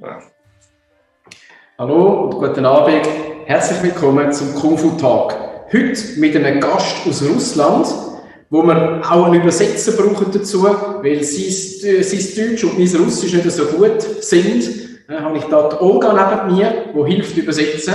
Ja. 0.00 0.20
Hallo 1.78 2.24
und 2.24 2.34
guten 2.34 2.66
Abend. 2.66 3.06
Herzlich 3.46 3.82
willkommen 3.82 4.32
zum 4.32 4.54
Kung 4.54 4.78
Fu 4.78 4.90
Tag. 4.96 5.36
Heute 5.72 6.20
mit 6.20 6.36
einem 6.36 6.60
Gast 6.60 7.06
aus 7.08 7.22
Russland, 7.22 7.86
wo 8.50 8.62
wir 8.62 9.02
auch 9.08 9.26
einen 9.26 9.40
Übersetzer 9.40 9.92
brauchen 9.92 10.30
dazu, 10.32 10.64
weil 10.64 11.22
sein, 11.24 11.90
äh, 11.90 12.02
sein 12.02 12.50
Deutsch 12.50 12.64
und 12.64 12.78
mein 12.78 13.02
Russisch 13.02 13.32
nicht 13.32 13.50
so 13.50 13.64
gut 13.66 14.00
sind. 14.02 15.08
Dann 15.08 15.24
habe 15.24 15.38
ich 15.38 15.44
da 15.44 15.68
die 15.68 15.76
Olga 15.76 16.12
neben 16.12 16.56
mir, 16.56 16.84
die 16.94 17.12
hilft 17.12 17.36
übersetzen. 17.36 17.94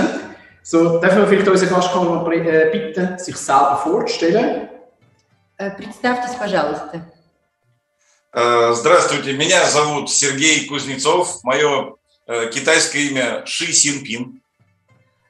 So, 0.62 1.00
dürfen 1.00 1.18
wir 1.18 1.26
vielleicht 1.26 1.48
unseren 1.48 1.70
Gast 1.70 1.94
mal 1.94 2.32
äh, 2.32 2.70
bitten, 2.70 3.18
sich 3.18 3.36
selber 3.36 3.80
vorzustellen? 3.82 4.68
Э, 5.56 5.70
Представьтесь, 5.70 6.34
пожалуйста. 6.34 7.02
Э, 8.35 8.73
Здравствуйте, 8.73 9.31
меня 9.33 9.65
зовут 9.69 10.09
Сергей 10.09 10.65
Кузнецов. 10.67 11.41
Мое 11.43 11.95
э, 12.27 12.49
китайское 12.51 13.03
имя 13.03 13.43
Ши 13.45 13.71
Синпин. 13.71 14.41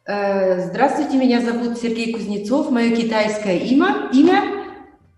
Э, 0.07 0.67
Здравствуйте, 0.69 1.15
меня 1.17 1.39
зовут 1.39 1.77
Сергей 1.77 2.11
Кузнецов. 2.13 2.71
Мое 2.71 2.95
китайское 2.95 3.57
имя, 3.59 4.09
имя 4.11 4.65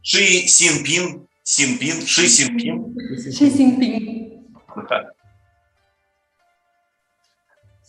Ши 0.01 0.47
Синпин. 0.47 1.27
Синпин. 1.43 2.05
Ши 2.05 2.27
Синпин. 2.27 2.93
Ши 3.31 3.49
Синпин. 3.49 4.43
Да. 4.89 5.11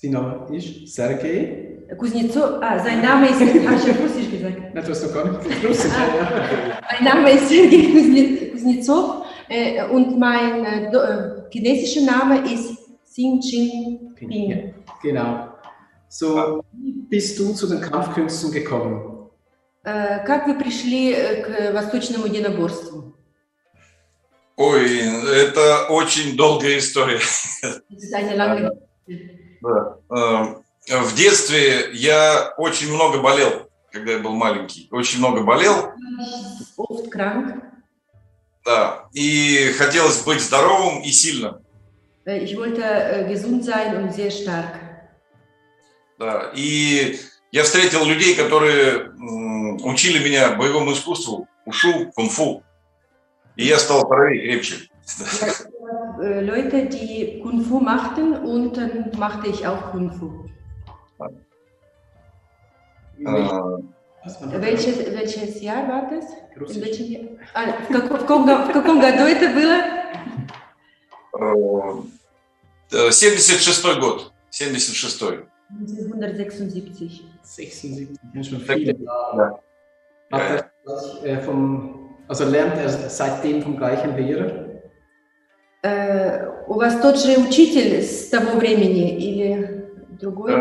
Sein 0.01 0.13
Name 0.13 0.57
ist 0.57 0.95
Sergei. 0.95 1.65
Кузнецов, 1.99 2.63
а, 2.63 2.79
sein 2.79 3.03
Name 3.03 3.31
ist, 3.31 3.41
habe 3.41 3.51
ich 3.75 3.91
auf 3.91 3.99
Russisch 4.01 4.31
gesagt. 4.31 4.59
Nein, 4.75 4.85
du 4.85 4.91
hast 4.93 5.03
noch 5.03 5.13
gar 5.13 5.25
nicht 5.27 5.65
Russisch. 5.65 5.91
Mein 6.93 7.05
Name 7.05 7.31
ist 7.33 7.49
Sergei 7.49 7.79
Kuzne- 7.79 8.53
Kuznetsov 8.53 9.18
äh, 9.49 9.85
und 9.89 10.19
mein 10.19 10.65
äh, 10.65 10.91
äh, 10.93 11.51
chinesischer 11.51 12.03
Name 12.03 12.41
ist 12.53 12.79
Xing 13.05 13.41
Jinping. 13.41 14.75
Genau. 15.03 15.49
So, 16.09 16.63
wie 16.73 16.93
bist 16.93 17.39
du 17.39 17.53
zu 17.53 17.67
den 17.67 17.81
Kampfkünsten 17.81 18.51
gekommen? 18.53 19.31
Э, 19.85 20.25
Как 20.27 20.47
вы 20.47 20.59
пришли 20.59 21.13
э, 21.13 21.43
к 21.43 21.75
восточному 21.75 22.27
единоборству? 22.27 23.15
Ой, 24.57 24.99
это 24.99 25.87
очень 25.89 26.37
долгая 26.37 26.79
история. 26.79 27.19
Das 27.19 28.03
ist 28.03 28.15
eine 28.15 28.35
lange 28.35 28.71
Да. 29.61 29.99
Эм, 30.11 30.63
В 30.89 31.15
детстве 31.15 31.91
я 31.93 32.55
очень 32.57 32.93
много 32.93 33.21
болел, 33.21 33.69
когда 33.93 34.13
я 34.13 34.19
был 34.21 34.33
маленький. 34.35 34.89
Очень 34.91 35.19
много 35.19 35.43
болел, 35.43 35.93
oft 36.77 37.11
krank. 37.11 37.63
Да. 38.69 39.09
И 39.15 39.73
хотелось 39.79 40.23
быть 40.25 40.41
здоровым 40.41 41.03
и 41.03 41.11
сильным. 41.11 41.57
Ich 42.27 42.55
wollte 42.55 42.83
äh, 42.83 43.27
gesund 43.27 43.65
sein 43.65 43.97
und 43.97 44.13
sehr 44.13 44.31
stark. 44.31 44.75
Да. 46.19 46.51
И 46.55 47.17
я 47.51 47.63
встретил 47.63 48.05
людей, 48.05 48.37
которые 48.37 49.11
учили 49.83 50.19
меня 50.23 50.55
боевому 50.57 50.93
искусству, 50.93 51.49
ушу, 51.65 52.13
кунг-фу. 52.15 52.63
И 53.57 53.65
я 53.65 53.79
стал 53.79 54.01
здоровее, 54.01 54.43
крепче. 54.43 54.89
Leute, 56.19 56.87
die 56.87 57.41
Kung 57.43 57.65
Fu 57.65 57.81
machten 57.81 58.35
und 58.35 58.77
dann 58.77 59.11
machte 59.17 59.49
ich 59.49 59.67
auch 59.67 59.93
Kung 59.93 60.13
Fu. 60.13 60.45
Э, 64.25 64.29
man- 64.45 64.63
Welches, 64.63 64.99
welches 64.99 65.61
Jahr 65.61 65.87
war 65.89 66.11
das? 66.11 66.27
In 66.75 66.83
welchem 66.83 67.07
Jahr? 67.07 67.25
А, 67.55 67.83
в, 67.83 67.89
каком, 67.89 68.09
в, 68.09 68.21
каком, 68.27 68.69
в 68.69 68.73
каком 68.73 69.01
году 69.01 69.23
это 69.25 69.49
было? 69.55 69.79
э, 72.93 73.11
76 73.11 74.01
год. 74.01 74.33
76 74.51 75.23
1976. 75.71 77.23
76, 77.45 78.09
das 78.35 78.41
ist 78.41 78.51
schon 78.51 78.61
viele 78.61 78.93
Jahre. 78.99 79.61
Ja. 80.31 80.39
Hat 80.39 80.43
er 80.51 80.71
das, 80.85 81.23
äh, 81.23 81.39
vom, 81.41 82.17
also 82.27 82.45
lernt 82.45 82.77
er 82.79 82.89
seitdem 82.89 83.63
vom 83.63 83.77
gleichen 83.77 84.17
Lehrer? 84.17 84.65
Э, 85.83 86.49
у 86.67 86.75
вас 86.75 87.01
тот 87.01 87.19
же 87.19 87.39
учитель 87.39 88.03
с 88.03 88.29
того 88.31 88.59
времени 88.59 89.17
или 89.17 89.87
другой? 90.21 90.53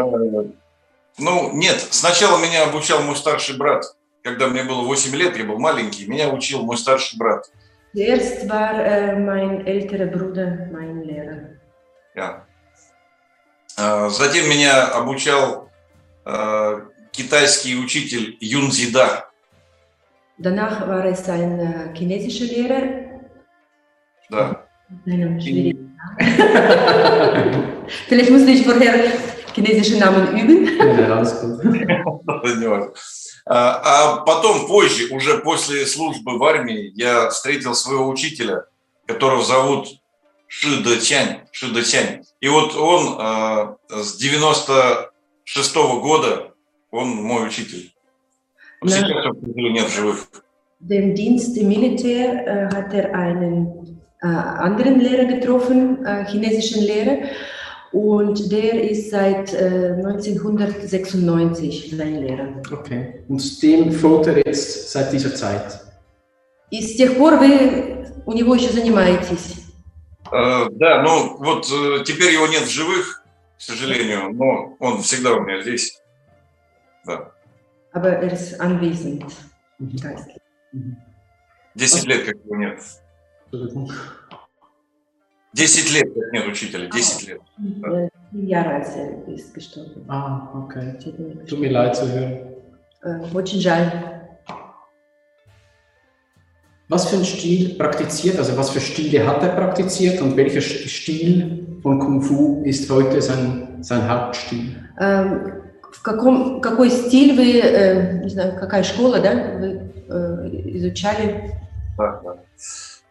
Ну, 1.17 1.51
нет, 1.53 1.79
сначала 1.91 2.37
меня 2.37 2.63
обучал 2.65 3.01
мой 3.01 3.15
старший 3.15 3.57
брат. 3.57 3.83
Когда 4.23 4.47
мне 4.47 4.63
было 4.63 4.81
8 4.83 5.15
лет, 5.15 5.37
я 5.37 5.45
был 5.45 5.57
маленький, 5.57 6.07
меня 6.07 6.29
учил 6.29 6.63
мой 6.63 6.77
старший 6.77 7.17
брат. 7.17 7.49
Zuerst 7.93 8.47
war 8.47 8.75
äh, 8.85 9.15
mein 9.15 9.65
älterer 9.65 10.05
Bruder 10.07 10.67
mein 10.71 11.01
Lehrer. 11.03 11.57
Я. 12.13 12.43
Э, 13.77 14.09
Затем 14.09 14.49
меня 14.49 14.87
обучал 14.87 15.69
э, 16.25 16.81
китайский 17.11 17.75
учитель 17.77 18.37
Юн 18.39 18.71
Зида. 18.71 19.29
Danach 20.37 20.87
war 20.87 21.05
es 21.05 21.27
ein 21.29 21.59
äh, 21.59 21.95
chinesischer 21.97 22.45
Lehrer 22.45 23.07
Да. 24.29 24.65
Namen. 25.05 25.39
Vielleicht 28.07 28.29
musste 28.29 28.51
ich 28.51 28.65
vorher 28.65 29.11
chinesische 29.57 29.97
Namen 29.97 30.37
üben. 30.37 31.11
Alles 31.11 31.41
gut. 31.41 31.63
Важно. 31.63 32.93
А 33.49 34.17
потом, 34.25 34.67
позже, 34.67 35.07
уже 35.15 35.37
после 35.39 35.85
службы 35.85 36.37
в 36.37 36.43
армии, 36.43 36.91
я 36.95 37.29
встретил 37.29 37.73
своего 37.75 38.09
учителя, 38.09 38.65
которого 39.05 39.43
зовут 39.43 39.87
Ши 40.47 40.83
Дэтянь. 40.83 41.41
Ши 41.51 41.73
Дэтянь. 41.73 42.23
И 42.41 42.49
вот 42.49 42.75
он 42.75 43.17
э, 43.19 44.01
с 44.03 44.17
96 44.17 45.75
года, 45.75 46.51
он 46.91 47.09
мой 47.09 47.47
учитель. 47.47 47.93
Да. 48.81 48.89
Сейчас 48.89 49.09
его, 49.09 49.33
к 49.33 49.39
сожалению, 49.39 49.73
нет 49.73 49.89
в 49.89 49.95
живых. 49.95 50.27
Dem 50.79 51.15
Dienst 51.15 51.57
im 51.57 51.69
Militär 51.69 52.45
äh, 52.45 52.75
hat 52.75 52.93
er 52.93 53.15
einen 53.15 53.99
äh, 54.21 54.27
anderen 54.27 54.99
Lehrer 54.99 55.25
getroffen, 55.25 56.05
äh, 56.05 56.25
chinesischen 56.25 56.83
Lehrer, 56.83 57.29
und 57.91 58.51
der 58.51 58.89
ist 58.89 59.11
seit 59.11 59.53
äh, 59.53 59.93
1996 59.97 61.95
sein 61.95 62.21
Lehrer. 62.21 62.47
Okay. 62.71 63.23
Und 63.27 63.63
dem 63.63 63.91
folgt 63.91 64.27
er 64.27 64.37
jetzt 64.45 64.91
seit 64.91 65.11
dieser 65.11 65.33
Zeit? 65.33 65.81
И 66.69 66.81
с 66.81 66.97
тех 66.97 67.17
пор 67.17 67.37
вы 67.37 68.05
у 68.25 68.33
него 68.33 68.55
еще 68.55 68.69
занимаетесь. 68.69 69.63
Э, 70.31 70.67
да, 70.71 71.01
ну 71.01 71.37
вот 71.37 71.65
э, 71.71 72.03
теперь 72.03 72.33
его 72.33 72.47
нет 72.47 72.63
в 72.63 72.69
живых, 72.69 73.23
к 73.57 73.61
сожалению, 73.61 74.33
но 74.33 74.75
он 74.79 75.01
всегда 75.01 75.33
у 75.33 75.41
меня 75.41 75.61
здесь. 75.61 76.01
Да. 77.05 77.31
Aber 77.93 78.09
er 78.09 78.33
ist 78.33 78.59
anwesend. 78.59 79.23
10 81.77 82.05
лет, 82.05 82.25
как 82.25 82.35
его 82.43 82.55
нет. 82.55 82.81
Entschuldigung. 85.56 85.86
10 85.86 85.94
лет 85.94 86.14
как 86.14 86.32
нет 86.32 86.46
учителя, 86.48 86.88
10 86.90 87.28
лет. 87.28 87.40
Äh, 87.84 88.08
Sieben 88.32 88.48
Jahre 88.48 88.74
als 88.76 88.96
er 88.96 89.28
ist 89.28 89.52
gestorben. 89.52 90.04
Ah, 90.08 90.48
okay. 90.54 90.94
Steht 91.00 91.18
mir 91.18 91.44
Tut 91.44 91.60
mir 91.60 91.70
leid 91.70 91.94
zu 91.96 92.10
hören. 92.10 92.38
Äh, 93.02 93.34
Очень 93.34 93.60
жаль. 93.60 93.92
Was 96.88 97.08
für 97.08 97.16
einen 97.16 97.24
Stil 97.24 97.74
praktiziert, 97.76 98.38
also 98.38 98.56
was 98.56 98.70
für 98.70 98.80
Stile 98.80 99.26
hat 99.26 99.42
er 99.42 99.50
praktiziert 99.50 100.20
und 100.20 100.36
welcher 100.36 100.60
Sch- 100.60 100.88
Stil 100.88 101.78
von 101.82 101.98
Kung 101.98 102.20
Fu 102.22 102.62
ist 102.64 102.90
heute 102.90 103.20
sein, 103.22 103.78
sein 103.82 104.08
Hauptstil? 104.08 104.76
Эм, 104.98 105.62
В 105.92 106.02
каком, 106.02 106.60
какой 106.62 106.88
стиль 106.90 107.36
вы, 107.36 107.60
э, 107.60 108.22
не 108.24 108.30
знаю, 108.30 108.58
какая 108.58 108.82
школа, 108.82 109.20
да, 109.20 109.32
вы 109.58 109.92
э, 110.08 110.76
изучали? 110.76 111.52
Да, 111.98 112.20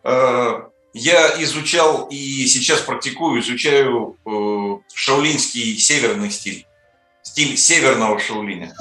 да. 0.04 0.72
Э, 0.97 0.99
Я 0.99 1.43
изучал 1.43 2.09
и 2.11 2.47
сейчас 2.47 2.81
практикую, 2.81 3.41
изучаю 3.41 4.17
э, 4.25 4.95
шаулинский 4.95 5.77
северный 5.77 6.31
стиль. 6.31 6.67
Стиль 7.23 7.57
северного 7.57 8.19
шаулиня. 8.19 8.75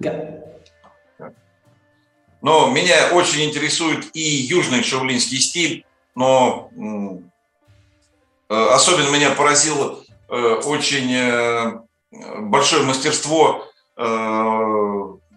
Ja. 0.00 1.32
Но 2.42 2.70
меня 2.70 3.10
очень 3.12 3.44
интересует 3.44 4.14
и 4.14 4.20
южный 4.20 4.82
шаулинский 4.82 5.38
стиль, 5.38 5.84
но 6.14 6.70
э, 8.48 8.54
особенно 8.54 9.10
меня 9.10 9.30
поразило 9.30 10.04
э, 10.28 10.36
очень 10.64 11.12
э, 11.12 11.80
большое 12.40 12.82
мастерство 12.82 13.64
э, 13.96 14.04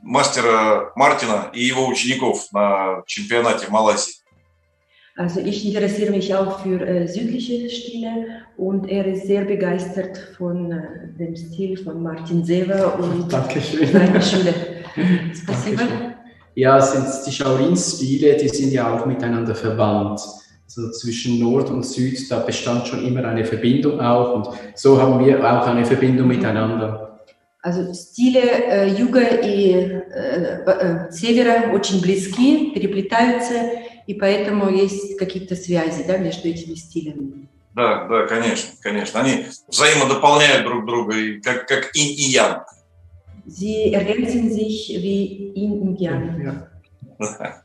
мастера 0.03 0.91
Мартина 0.95 1.49
и 1.53 1.63
его 1.63 1.87
учеников 1.87 2.51
на 2.51 3.03
чемпионате 3.05 3.67
Малайзии. 3.69 4.20
Also 5.16 5.40
ich 5.40 5.66
interessiere 5.66 6.10
mich 6.10 6.34
auch 6.34 6.60
für 6.60 6.80
äh, 6.86 7.08
südliche 7.08 7.70
Stile 7.70 8.26
und 8.58 8.88
er 8.90 9.06
ist 9.06 9.26
sehr 9.26 9.46
begeistert 9.46 10.18
von 10.36 10.72
äh, 10.72 10.82
dem 11.18 11.34
Stil 11.34 11.78
von 11.78 12.02
Martin 12.02 12.44
Sever 12.44 12.98
und 12.98 13.32
Dankeschön. 13.32 13.88
seiner 13.88 14.20
Schule. 14.20 14.54
Спасибо. 15.32 15.78
Dankeschön. 15.78 16.16
Ja, 16.54 16.78
es 16.78 16.92
sind 16.92 17.06
die 17.26 17.32
Shaolin-Stile, 17.32 18.36
die 18.36 18.48
sind 18.48 18.72
ja 18.72 18.94
auch 18.94 19.04
miteinander 19.04 19.54
verwandt. 19.54 20.20
Also 20.64 20.90
zwischen 20.90 21.38
Nord 21.38 21.70
und 21.70 21.84
Süd, 21.84 22.30
da 22.30 22.40
bestand 22.40 22.88
schon 22.88 23.04
immer 23.06 23.24
eine 23.24 23.44
Verbindung 23.44 24.00
auch 24.00 24.34
und 24.34 24.48
so 24.74 25.00
haben 25.00 25.24
wir 25.24 25.38
auch 25.40 25.66
eine 25.66 25.84
Verbindung 25.84 26.28
miteinander. 26.28 27.20
Also 27.62 27.92
стили 27.92 28.38
э, 28.38 28.88
юга 28.96 29.20
и 29.20 29.72
э, 29.72 30.62
э, 30.66 31.10
севера 31.10 31.72
очень 31.74 32.00
близки, 32.00 32.70
переплетаются, 32.72 33.54
и 34.07 34.13
поэтому 34.13 34.69
есть 34.69 35.17
какие-то 35.17 35.55
связи 35.55 36.03
да, 36.07 36.17
между 36.17 36.47
этими 36.47 36.75
стилями. 36.75 37.47
Да, 37.73 38.05
да, 38.07 38.27
конечно, 38.27 38.71
конечно. 38.81 39.21
Они 39.21 39.45
взаимодополняют 39.67 40.65
друг 40.65 40.85
друга, 40.85 41.15
и 41.15 41.39
как, 41.39 41.67
как 41.67 41.95
инь 41.95 42.11
и 42.11 42.23
ян. 42.31 42.63
Sie 43.47 43.91
ergänzen 43.93 44.51
sich 44.51 44.89
wie 44.89 45.51
Yin 45.55 45.81
und 45.81 45.99
Yang. 45.99 46.43
Ja, 47.19 47.63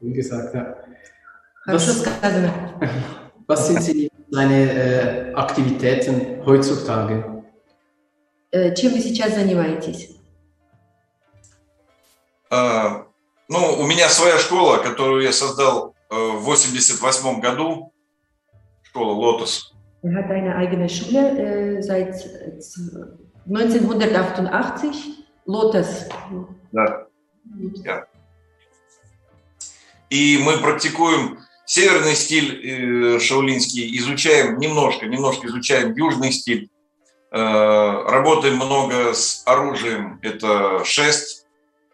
wie 0.00 0.12
gesagt, 0.12 0.54
ja. 0.54 0.76
Хорошо 1.64 1.88
Was- 1.88 2.00
сказано. 2.00 2.52
Was 3.46 3.66
sind 3.68 3.82
Sie, 3.82 4.10
seine 4.30 4.70
äh, 4.72 5.32
Aktivitäten 5.34 6.44
heutzutage? 6.44 7.42
Э, 8.50 8.74
Чем 8.74 8.92
вы 8.92 9.00
сейчас 9.00 9.34
занимаетесь? 9.34 10.10
А, 12.50 13.03
Ну, 13.48 13.74
у 13.78 13.86
меня 13.86 14.08
своя 14.08 14.38
школа, 14.38 14.78
которую 14.78 15.22
я 15.22 15.32
создал 15.32 15.94
э, 16.10 16.14
в 16.16 16.42
88 16.44 17.40
году. 17.40 17.92
Школа 18.82 19.12
«Лотос». 19.12 19.72
Er 20.02 20.12
hat 20.14 20.30
eine 20.30 20.54
eigene 20.56 20.88
Schule 20.88 21.78
äh, 21.78 21.82
seit 21.82 22.14
äh, 22.26 22.58
z- 22.60 23.18
1988, 23.46 25.24
Lotus. 25.46 26.08
Да. 26.72 27.06
И 30.10 30.38
мы 30.42 30.58
практикуем 30.58 31.38
северный 31.66 32.14
стиль 32.14 33.16
э, 33.16 33.18
шаолинский, 33.20 33.96
изучаем 33.98 34.58
немножко, 34.58 35.06
немножко 35.06 35.46
изучаем 35.48 35.94
южный 35.94 36.32
стиль. 36.32 36.70
Э, 37.32 37.36
Работаем 38.06 38.56
много 38.56 39.12
с 39.14 39.42
оружием. 39.46 40.18
Это 40.22 40.84
шест, 40.84 41.46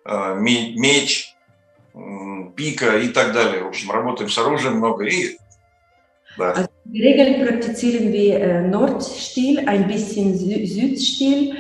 э, 0.05 0.35
ме- 0.35 0.75
меч, 0.76 1.30
пика 2.56 2.98
и 2.98 3.10
так 3.10 3.34
далее. 3.34 3.64
В 3.64 3.68
общем, 3.68 3.92
работаем 3.92 4.30
с 4.30 4.38
оружием 4.38 4.78
много. 4.78 5.06
И 5.06 5.38
да. 6.38 6.68
Die 6.86 7.02
Regeln 7.02 7.46
praktizieren 7.48 8.12
wir 8.12 8.40
äh, 8.40 8.62
Nordstil, 8.68 9.68
ein 9.68 9.88
bisschen 9.88 10.36
Sü 10.38 10.66
Südstil 10.66 11.56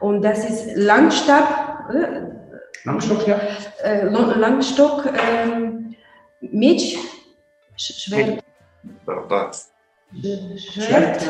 und 0.00 0.20
das 0.22 0.44
ist 0.50 0.76
Langstab, 0.76 1.88
oder? 1.88 2.32
Langstock, 2.84 3.26
ja? 3.26 3.40
äh, 3.82 4.04
Lo- 4.04 4.34
Langstock, 4.36 5.06
ähm, 5.06 5.94
Mech, 6.40 6.98
Sch- 7.78 8.00
Schwert, 8.04 8.42
Да, 9.06 9.24
да. 9.28 9.50
äh, 10.22 10.58
Schwert, 10.58 11.22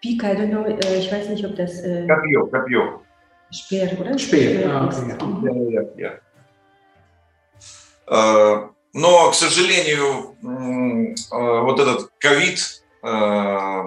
Pika, 0.00 0.32
I 0.32 0.36
don't 0.36 0.50
know, 0.50 0.64
äh, 0.66 0.98
ich 0.98 1.10
weiß 1.10 1.28
nicht, 1.30 1.44
ob 1.46 1.56
das 1.56 1.80
äh, 1.82 2.06
Копье, 2.06 2.46
копье. 2.46 3.00
Speer, 3.50 3.98
oder? 4.00 4.18
Speer, 4.18 4.70
ah, 4.70 4.88
ist. 4.88 5.02
okay, 5.02 5.16
ja. 5.18 5.26
Mhm. 5.26 5.70
Я, 5.72 5.80
я, 5.80 5.88
я. 5.96 6.08
Э, 6.08 6.18
Но, 8.97 9.29
к 9.29 9.35
сожалению, 9.35 10.35
э, 10.41 11.61
вот 11.61 11.79
этот 11.79 12.09
ковид, 12.17 12.83
э, 13.03 13.83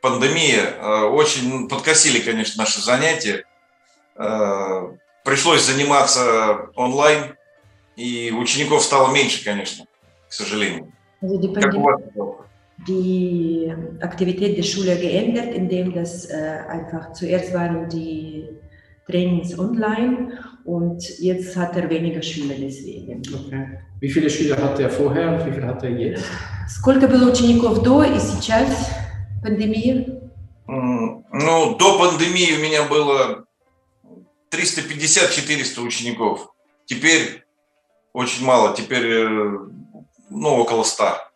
пандемия, 0.00 0.62
э, 0.62 1.02
очень 1.02 1.68
подкосили, 1.68 2.20
конечно, 2.20 2.62
наши 2.62 2.80
занятия. 2.80 3.44
Пришлось 5.24 5.62
заниматься 5.62 6.70
онлайн, 6.76 7.36
и 7.96 8.30
учеников 8.30 8.82
стало 8.82 9.12
меньше, 9.12 9.44
конечно, 9.44 9.86
к 10.28 10.32
сожалению. 10.32 10.92
Die 12.86 13.72
Aktivität 14.00 14.56
der 14.56 14.62
Schule 14.62 14.96
geändert, 14.96 15.54
indem 15.54 15.92
das 15.92 16.28
einfach 16.30 17.12
zuerst 17.12 17.52
waren 17.52 17.88
die 17.88 18.48
Trainings 19.06 19.58
online 19.58 20.38
und 20.64 21.18
jetzt 21.18 21.56
hat 21.56 21.76
er 21.76 21.88
weniger 21.90 22.22
Schüler 22.22 22.54
deswegen. 22.58 23.22
Okay. 23.32 23.78
Wie 24.00 24.10
viele 24.10 24.30
Schüler 24.30 24.56
hatte 24.56 24.82
er 24.82 24.90
vorher 24.90 25.32
und 25.32 25.46
wie 25.46 25.52
viele 25.52 25.66
hat 25.66 25.82
er 25.82 25.90
jetzt? 25.90 26.24
Сколько 26.68 27.06
было 27.08 27.30
учеников 27.30 27.82
до 27.82 28.02
и 28.04 28.18
сейчас 28.18 28.90
пандемии? 29.42 30.20
Ну, 30.66 31.76
до 31.78 31.98
пандемии 31.98 32.56
у 32.56 32.62
меня 32.62 32.84
было 32.88 33.44
350-400 34.50 35.82
учеников. 35.82 36.54
Теперь 36.86 37.44
очень 38.12 38.44
мало, 38.46 38.74
теперь, 38.74 39.04
э, 39.04 39.58
ну, 40.30 40.48
около 40.48 40.84
100. 40.84 41.30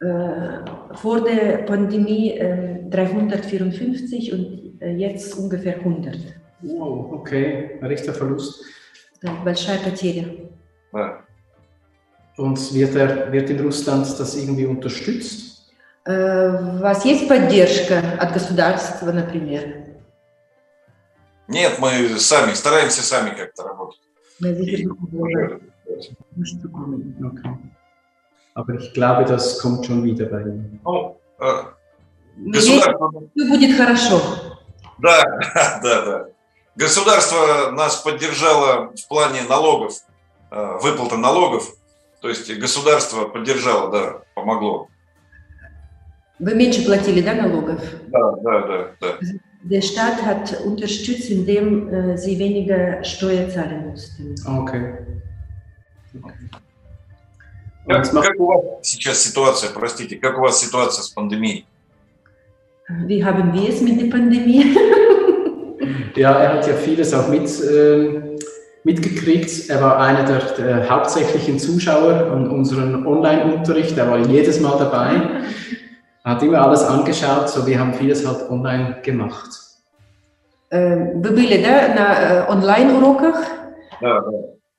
Äh, 0.00 0.64
vor 0.96 1.20
der 1.20 1.58
Pandemie 1.66 2.30
äh, 2.30 2.82
354 2.90 4.32
und 4.32 4.80
äh, 4.80 4.96
jetzt 4.96 5.34
ungefähr 5.34 5.76
100. 5.76 6.16
Wow, 6.64 7.12
okay, 7.12 7.78
ein 7.80 7.86
richtiger 7.86 8.14
Verlust. 8.14 8.64
Да, 9.22 9.32
большая 9.44 9.78
потеря. 9.78 10.26
Да. 10.92 11.24
Und 12.36 12.74
wird, 12.74 12.94
er, 12.96 13.32
wird 13.32 13.50
in 13.50 13.60
Russland 13.60 14.06
das 14.18 14.36
irgendwie 14.36 14.66
unterstützt? 14.66 15.72
Äh, 16.04 16.48
у 16.48 16.78
вас 16.78 17.04
есть 17.04 17.28
поддержка 17.28 18.00
от 18.18 18.32
государства, 18.34 19.12
например? 19.12 19.84
Нет, 21.48 21.78
мы 21.78 22.18
сами, 22.18 22.54
стараемся 22.54 23.02
сами 23.02 23.30
как-то 23.30 23.62
работать. 23.64 24.00
И 24.40 24.88
durchzukommen. 26.34 27.16
Okay. 27.22 27.56
Aber 28.54 28.74
ich 28.74 28.92
glaube, 28.92 29.24
das 29.24 29.58
kommt 29.60 29.86
schon 29.86 30.04
wieder 30.04 30.26
bei 30.26 30.40
Ihnen. 30.42 30.80
Ну, 30.84 31.20
э, 31.40 31.62
Надеюсь, 32.36 32.84
государство, 32.84 33.30
все 33.34 33.48
будет 33.48 33.76
хорошо. 33.76 34.20
да, 34.98 35.22
да, 35.82 36.04
да. 36.04 36.33
Государство 36.76 37.70
нас 37.70 37.96
поддержало 37.96 38.92
в 38.96 39.08
плане 39.08 39.42
налогов, 39.42 39.94
э, 40.50 40.78
выплаты 40.82 41.16
налогов. 41.16 41.72
То 42.20 42.28
есть 42.28 42.52
государство 42.58 43.26
поддержало, 43.26 43.92
да, 43.92 44.22
помогло. 44.34 44.88
Вы 46.40 46.54
меньше 46.54 46.84
платили, 46.84 47.20
да, 47.20 47.34
налогов? 47.34 47.80
Да, 48.08 48.32
да, 48.42 48.60
да, 48.66 48.90
да. 49.00 49.18
Der 49.62 49.80
Staat 49.80 50.22
hat 50.22 50.60
unterstützt, 50.62 51.30
indem 51.30 51.88
äh, 51.88 52.18
sie 52.18 52.38
weniger 52.38 53.02
Steuer 53.02 53.48
zahlen 53.48 53.88
mussten. 53.88 54.34
Okay. 54.46 54.98
Как 57.86 58.40
у 58.40 58.46
вас 58.46 58.64
сейчас 58.82 59.22
ситуация, 59.22 59.70
простите, 59.70 60.16
как 60.16 60.38
у 60.38 60.42
вас 60.42 60.60
ситуация 60.60 61.02
с 61.02 61.08
пандемией? 61.08 61.66
Wie 63.06 63.24
haben 63.24 63.54
wir 63.54 63.70
es 63.70 63.80
mit 63.80 63.98
der 63.98 64.10
Pandemie? 64.10 64.76
Ja, 66.15 66.33
er 66.39 66.53
hat 66.53 66.67
ja 66.67 66.73
vieles 66.73 67.13
auch 67.13 67.27
mit, 67.29 67.49
ähm, 67.71 68.35
mitgekriegt. 68.83 69.69
Er 69.69 69.81
war 69.81 69.99
einer 69.99 70.23
der, 70.25 70.41
der 70.57 70.89
hauptsächlichen 70.89 71.57
Zuschauer 71.59 72.31
an 72.33 72.49
unserem 72.49 73.05
Online-Unterricht. 73.07 73.97
Er 73.97 74.09
war 74.09 74.19
jedes 74.19 74.59
Mal 74.59 74.77
dabei, 74.77 75.21
hat 76.25 76.43
immer 76.43 76.61
alles 76.61 76.83
angeschaut. 76.83 77.49
So, 77.49 77.65
wir 77.65 77.79
haben 77.79 77.93
vieles 77.93 78.27
halt 78.27 78.49
online 78.49 78.97
gemacht. 79.03 79.49
Э, 80.71 81.13
Вы 81.15 81.31
были, 81.31 81.63
да, 81.63 81.95
на 81.95 82.07
э, 82.21 82.51
онлайн-уроках? 82.51 83.35
Да, 84.01 84.21
да. 84.21 84.31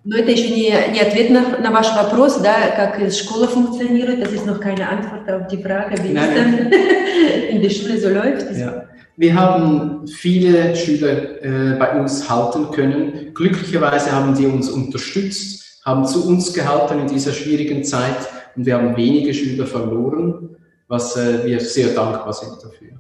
Но 0.05 0.17
это 0.17 0.31
еще 0.31 0.49
не, 0.55 0.73
не 0.93 1.01
ответ 1.01 1.31
на, 1.31 1.59
на 1.59 1.71
ваш 1.73 1.95
вопрос, 1.95 2.39
да, 2.41 2.55
как 2.77 3.01
э, 3.01 3.11
Schule 3.11 3.49
funktioniert. 3.49 4.23
Das 4.23 4.33
ist 4.33 4.47
noch 4.47 4.61
keine 4.61 4.89
Antwort 4.89 5.29
auf 5.31 5.47
die 5.49 5.63
Frage, 5.63 5.95
wie 6.03 6.09
es 6.09 6.15
Nein, 6.15 6.31
dann 6.37 6.73
in 7.51 7.61
der 7.63 7.71
Schule 7.71 7.99
so 7.99 8.09
läuft. 8.09 8.49
Das- 8.49 8.59
Ja. 8.59 8.85
Wir 9.17 9.35
haben 9.35 10.07
viele 10.07 10.75
Schüler 10.75 11.43
äh, 11.43 11.77
bei 11.79 12.01
uns 12.01 12.29
halten 12.29 12.71
können. 12.71 13.35
Glücklicherweise 13.35 14.13
haben 14.13 14.35
sie 14.35 14.47
uns 14.47 14.71
unterstützt, 14.71 15.81
haben 15.85 16.07
zu 16.07 16.27
uns 16.27 16.53
gehalten 16.53 17.01
in 17.01 17.07
dieser 17.07 17.33
schwierigen 17.33 17.85
Zeit 17.85 18.29
und 18.57 18.67
wir 18.67 18.77
haben 18.77 18.97
wenige 18.97 19.35
Schüler 19.35 19.67
verloren, 19.67 20.57
was 20.89 21.17
äh, 21.17 21.45
wir 21.45 21.61
sehr 21.61 21.89
dankbar 21.89 22.33
sind 22.33 22.53
dafür. 22.63 22.91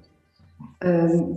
Эм, 0.80 1.36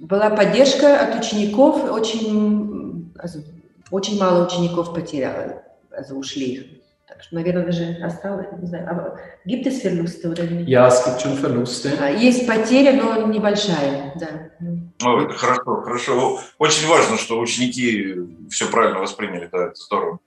Была 0.00 0.30
поддержка 0.30 1.00
от 1.00 1.18
учеников, 1.18 1.90
очень, 1.90 3.10
also, 3.18 3.42
очень 3.90 4.18
мало 4.18 4.44
учеников 4.44 4.92
потеряло, 4.94 5.62
also 5.90 6.16
ушли. 6.16 6.82
Так 7.11 7.23
что, 7.23 7.35
наверное, 7.35 7.65
даже 7.65 7.97
осталось, 8.01 8.47
не 8.57 8.67
знаю, 8.67 8.87
а 8.89 9.17
gibt 9.45 9.67
es 9.67 9.83
Verluste 9.83 10.29
oder 10.29 10.45
nicht? 10.49 10.67
Ja, 10.69 10.87
es 10.87 11.03
gibt 11.03 11.21
schon 11.21 11.35
Verluste. 11.35 11.91
Есть 12.17 12.47
потеря, 12.47 12.93
но 12.93 13.27
небольшая, 13.27 14.13
да. 14.15 14.49
Ну, 15.01 15.19
это 15.25 15.33
хорошо, 15.33 15.81
хорошо. 15.81 16.39
Очень 16.57 16.87
важно, 16.87 17.17
что 17.17 17.37
ученики 17.39 18.15
все 18.49 18.71
правильно 18.71 18.99
восприняли, 18.99 19.49
да, 19.51 19.65
это 19.65 19.75
здорово. 19.75 20.19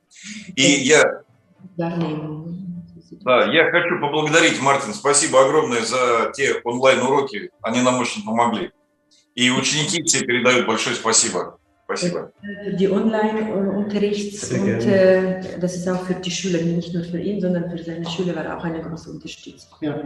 И 0.57 0.63
я, 0.63 1.23
Wahrnehmen. 1.79 2.55
да, 3.23 3.47
я 3.51 3.71
хочу 3.71 3.99
поблагодарить, 4.01 4.61
Мартин, 4.61 4.93
спасибо 4.93 5.43
огромное 5.43 5.81
за 5.81 6.33
те 6.35 6.61
онлайн-уроки, 6.65 7.51
они 7.63 7.81
нам 7.81 7.99
очень 7.99 8.25
помогли. 8.27 8.73
И 9.35 9.51
ученики 9.51 10.03
все 10.03 10.21
передают 10.21 10.67
большое 10.67 10.95
спасибо. 10.97 11.59
Спасибо. 11.86 12.32
Die 12.78 12.88
Online-Unterrichts 12.88 14.50
Sehr 14.50 14.62
und 14.62 14.80
gerne. 14.80 15.46
äh, 15.46 15.60
das 15.60 15.76
ist 15.76 15.90
auch 15.90 16.04
für 16.04 16.14
die 16.14 16.30
Schüler, 16.30 16.62
nicht 16.62 16.94
nur 16.94 17.04
für 17.04 17.18
ihn, 17.20 17.42
sondern 17.42 17.68
für 17.70 17.84
seine 17.84 18.08
Schüler 18.08 18.36
war 18.36 18.58
auch 18.58 18.64
eine 18.64 18.80
große 18.80 19.10
Unterstützung. 19.10 19.76
Ja. 19.82 20.00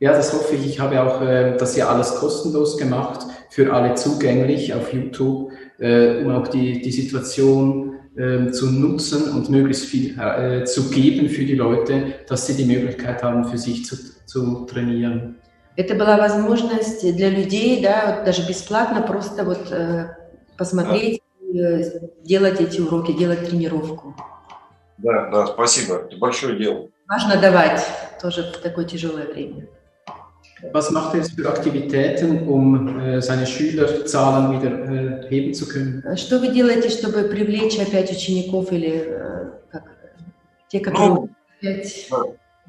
ja, 0.00 0.12
das 0.12 0.32
hoffe 0.32 0.56
ich. 0.56 0.66
Ich 0.66 0.80
habe 0.80 1.00
auch 1.00 1.22
äh, 1.22 1.56
das 1.56 1.76
ja 1.76 1.88
alles 1.88 2.16
kostenlos 2.16 2.76
gemacht, 2.76 3.24
für 3.50 3.72
alle 3.72 3.94
zugänglich 3.94 4.74
auf 4.74 4.92
YouTube, 4.92 5.52
äh, 5.78 6.24
um 6.24 6.32
auch 6.32 6.48
die, 6.48 6.82
die 6.82 6.90
Situation 6.90 7.94
äh, 8.16 8.50
zu 8.50 8.72
nutzen 8.72 9.32
und 9.32 9.48
möglichst 9.48 9.84
viel 9.84 10.18
äh, 10.18 10.64
zu 10.64 10.90
geben 10.90 11.28
für 11.28 11.44
die 11.44 11.54
Leute, 11.54 12.14
dass 12.26 12.48
sie 12.48 12.54
die 12.54 12.64
Möglichkeit 12.64 13.22
haben, 13.22 13.44
für 13.44 13.58
sich 13.58 13.84
zu, 13.84 13.96
zu 14.26 14.66
trainieren. 14.66 15.36
Это 15.76 15.94
была 15.94 16.18
возможность 16.18 17.16
для 17.16 17.30
людей, 17.30 17.80
да, 17.82 18.16
вот 18.16 18.24
даже 18.26 18.46
бесплатно 18.46 19.00
просто 19.00 19.44
вот 19.44 19.70
э, 19.70 20.10
посмотреть, 20.57 21.21
и, 21.41 21.59
э, 21.59 21.99
делать 22.23 22.59
эти 22.59 22.81
уроки, 22.81 23.11
делать 23.11 23.47
тренировку. 23.47 24.15
Да, 24.97 25.29
да, 25.29 25.47
спасибо. 25.47 25.95
Это 26.07 26.17
большое 26.17 26.57
дело. 26.57 26.89
Важно 27.07 27.39
давать 27.39 27.85
тоже 28.21 28.43
в 28.43 28.57
такое 28.57 28.85
тяжелое 28.85 29.27
время. 29.27 29.67
Was 30.73 30.89
macht 30.89 31.13
er 31.13 31.19
jetzt 31.19 31.35
für 31.35 31.47
Aktivitäten, 31.47 32.47
um 32.47 32.99
äh, 32.99 33.21
seine 33.21 33.45
Schülerzahlen 33.45 34.59
wieder 34.59 35.25
äh, 35.25 35.29
heben 35.29 35.53
zu 35.53 35.67
können? 35.67 36.03
А 36.03 36.17
Что 36.17 36.39
вы 36.39 36.47
делаете, 36.47 36.89
чтобы 36.89 37.23
привлечь 37.25 37.77
опять 37.77 38.11
учеников 38.11 38.71
или 38.71 39.05
э, 39.05 39.51
как, 39.71 39.83
те, 40.67 40.79
которые 40.79 41.09
Ну, 41.09 41.29
опять... 41.61 42.09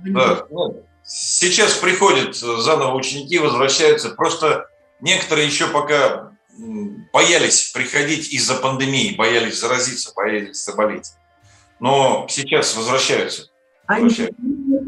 Да, 0.05 0.47
ну, 0.51 0.85
сейчас 1.03 1.77
приходят 1.77 2.37
заново 2.37 2.95
ученики, 2.95 3.39
возвращаются. 3.39 4.11
Просто 4.11 4.67
некоторые 5.01 5.47
еще 5.47 5.67
пока 5.69 6.33
боялись 7.12 7.72
приходить 7.74 8.32
из-за 8.34 8.56
пандемии, 8.56 9.16
боялись 9.16 9.60
заразиться, 9.60 10.14
боялись 10.16 10.64
заболеть. 10.64 11.14
Но 11.80 12.28
сейчас 12.30 12.76
возвращаются. 12.78 13.50
Einige, 13.88 14.30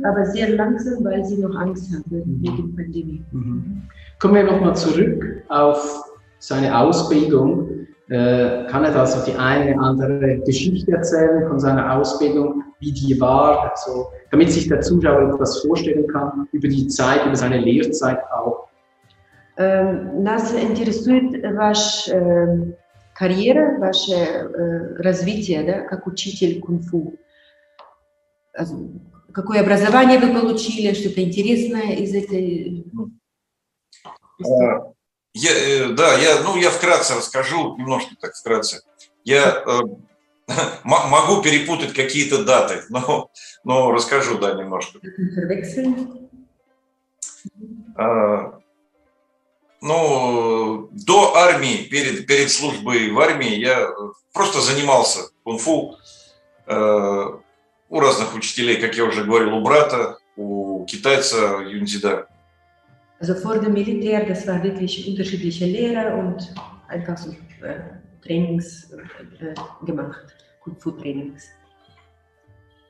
aber 0.03 0.25
sehr 0.25 0.49
langsam, 0.49 1.03
weil 1.03 1.25
sie 1.25 1.37
noch 1.37 1.55
Angst 1.55 1.91
haben 1.91 2.03
wegen 2.41 2.75
Pandemie. 2.75 3.23
Mhm. 3.31 3.81
Kommen 4.19 4.35
wir 4.35 4.43
nochmal 4.43 4.75
zurück 4.75 5.43
auf 5.49 6.03
seine 6.39 6.77
Ausbildung. 6.77 7.87
Äh, 8.07 8.67
kann 8.69 8.85
er 8.85 8.93
da 8.93 9.05
so 9.05 9.25
die 9.25 9.35
eine 9.35 9.73
oder 9.73 9.81
andere 9.81 10.37
Geschichte 10.45 10.91
erzählen 10.91 11.47
von 11.47 11.59
seiner 11.59 11.97
Ausbildung, 11.97 12.63
wie 12.79 12.91
die 12.91 13.19
war, 13.19 13.73
so, 13.83 14.09
damit 14.29 14.51
sich 14.51 14.67
der 14.67 14.79
Zuschauer 14.81 15.33
etwas 15.33 15.61
vorstellen 15.61 16.07
kann 16.07 16.47
über 16.51 16.67
die 16.67 16.87
Zeit, 16.87 17.25
über 17.25 17.35
seine 17.35 17.57
Lehrzeit 17.57 18.19
auch? 18.31 18.67
Эм, 19.60 20.22
Нас 20.24 20.54
интересует 20.54 21.44
ваша 21.54 22.16
эм, 22.16 22.74
карьера, 23.14 23.78
ваше 23.78 24.12
э, 24.14 24.94
развитие, 24.96 25.62
да, 25.64 25.80
как 25.80 26.06
учитель 26.06 26.60
кунг-фу. 26.60 27.14
Also, 28.58 28.98
Какое 29.34 29.60
образование 29.60 30.18
вы 30.18 30.32
получили, 30.32 30.94
что-то 30.94 31.22
интересное 31.22 31.94
из 31.96 32.14
этой... 32.14 32.86
А, 34.44 34.92
Я, 35.34 35.50
э, 35.52 35.88
да, 35.90 36.14
я, 36.14 36.42
ну, 36.42 36.56
я 36.56 36.70
вкратце 36.70 37.16
расскажу, 37.16 37.76
немножко 37.76 38.14
так 38.18 38.34
вкратце. 38.34 38.80
Я 39.24 39.62
э, 39.66 39.80
могу 40.84 41.42
перепутать 41.42 41.92
какие-то 41.92 42.46
даты, 42.46 42.82
но, 42.88 43.30
но 43.64 43.92
расскажу, 43.92 44.38
да, 44.38 44.54
немножко. 44.54 45.00
Ну, 49.82 50.88
до 50.92 51.36
армии, 51.36 51.88
перед, 51.88 52.26
перед 52.26 52.50
службой 52.50 53.10
в 53.10 53.18
армии 53.18 53.54
я 53.54 53.88
просто 54.32 54.60
занимался 54.60 55.30
кунг-фу 55.42 55.96
э, 56.66 57.26
у 57.88 58.00
разных 58.00 58.34
учителей, 58.34 58.76
как 58.76 58.94
я 58.94 59.04
уже 59.04 59.24
говорил, 59.24 59.56
у 59.56 59.62
брата, 59.62 60.18
у 60.36 60.84
китайца 60.86 61.60
Юнзида. 61.66 62.28
Also 63.20 63.34
vor 63.34 63.58
dem 63.58 63.74
Militär, 63.74 64.24
das 64.24 64.46
war 64.46 64.62
wirklich 64.62 65.06
unterschiedliche 65.06 65.66
Lehrer 65.66 66.16
und 66.16 66.54
einfach 66.88 67.18
so 67.18 67.30
äh, 67.62 67.80
Trainings 68.22 68.90
äh, 69.40 69.54
gemacht, 69.84 70.26
Kung-Fu-Trainings. 70.62 71.42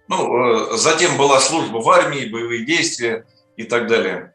Ну, 0.09 0.73
э, 0.73 0.77
затем 0.77 1.17
была 1.17 1.41
служба 1.41 1.79
в 1.79 1.89
армии, 1.89 2.29
боевые 2.29 2.65
действия 2.65 3.25
и 3.57 3.65
так 3.65 3.87
далее. 3.87 4.35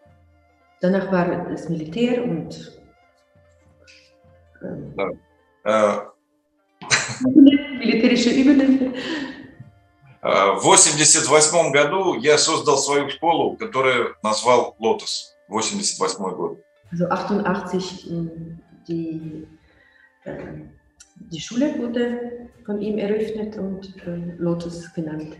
Danach 0.80 1.10
war 1.12 1.26
das 1.50 1.68
Militär 1.68 2.24
und 2.24 2.80
ähm, 4.62 4.94
Э, 5.64 6.00
militärische 7.78 8.30
Übungen. 8.30 8.94
э, 10.22 10.28
В 10.56 10.66
88 10.66 11.72
году 11.72 12.14
я 12.14 12.38
создал 12.38 12.78
свою 12.78 13.10
школу, 13.10 13.56
которую 13.56 14.16
назвал 14.22 14.74
«Лотос». 14.78 15.36
88 15.50 16.18
год. 16.36 16.62
Also 16.92 17.06
88, 17.08 18.06
mh, 18.10 18.30
die, 18.88 19.46
äh, 20.24 20.36
die 21.16 21.40
Schule 21.40 21.76
wurde 21.78 22.48
von 22.64 22.80
ihm 22.80 22.98
eröffnet 22.98 23.56
und 23.58 23.94
äh, 24.06 24.34
Lotus 24.38 24.92
genannt. 24.94 25.36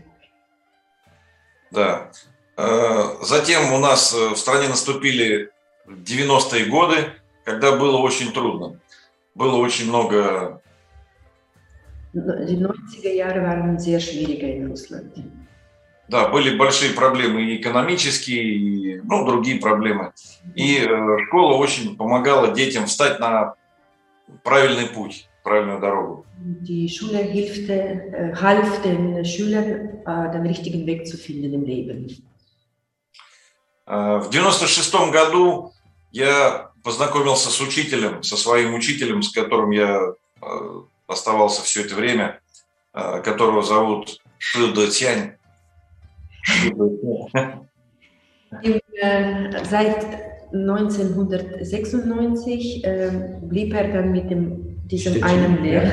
Да. 1.71 2.11
Э, 2.56 3.16
Затем 3.22 3.72
у 3.72 3.78
нас 3.78 4.14
э, 4.14 4.30
в 4.30 4.36
стране 4.36 4.68
наступили 4.68 5.50
90-е 5.86 6.66
годы, 6.66 6.96
когда 7.44 7.76
было 7.76 7.98
очень 7.98 8.32
трудно. 8.32 8.80
Было 9.34 9.56
очень 9.56 9.88
много 9.88 10.60
Die 12.14 12.56
90er 12.56 13.12
Jahre 13.14 13.42
waren 13.42 13.78
sehr 13.78 14.00
schwieriger 14.00 14.48
in 14.48 14.68
Russland. 14.68 15.12
Да, 16.08 16.28
были 16.28 16.56
большие 16.56 16.92
проблемы 16.92 17.42
и 17.42 17.60
экономические, 17.60 18.42
и 18.42 19.00
ну, 19.02 19.26
другие 19.26 19.60
проблемы. 19.60 20.12
И 20.54 20.78
э, 20.78 21.18
школа 21.26 21.58
очень 21.58 21.94
помогала 21.96 22.54
детям 22.54 22.86
встать 22.86 23.20
на 23.20 23.54
правильный 24.44 24.86
путь, 24.86 25.28
правильную 25.42 25.80
дорогу. 25.80 26.24
Die 26.62 26.88
Schule 26.88 27.18
hilfte, 27.18 28.32
half 28.40 28.82
den 28.82 29.24
Schülern, 29.24 30.02
den 30.06 30.46
richtigen 30.46 30.86
Weg 30.86 31.06
zu 31.06 31.18
finden 31.18 31.52
im 31.52 31.64
Leben. 31.64 32.06
Э, 33.86 34.18
В 34.18 34.28
96 34.30 34.94
году 35.10 35.72
я 36.12 36.70
познакомился 36.82 37.50
с 37.50 37.60
учителем, 37.60 38.22
со 38.22 38.36
своим 38.36 38.74
учителем, 38.74 39.22
с 39.22 39.32
которым 39.32 39.70
я 39.70 40.00
э, 40.00 40.12
оставался 41.06 41.62
все 41.62 41.80
это 41.82 41.94
время, 41.94 42.40
э, 42.94 43.20
которого 43.22 43.62
зовут 43.62 44.20
Ши 44.38 44.72
Дэ 44.72 44.88
Тянь. 44.88 45.32
Seit 49.64 50.06
1996 50.52 52.84
äh, 52.84 53.10
blieb 53.42 53.74
er 53.74 53.92
dann 53.92 54.12
mit 54.12 54.30
dem, 54.30 54.78
diesem 54.86 55.14
Stimmt, 55.14 55.26
einen. 55.26 55.62
Lehrer. 55.62 55.92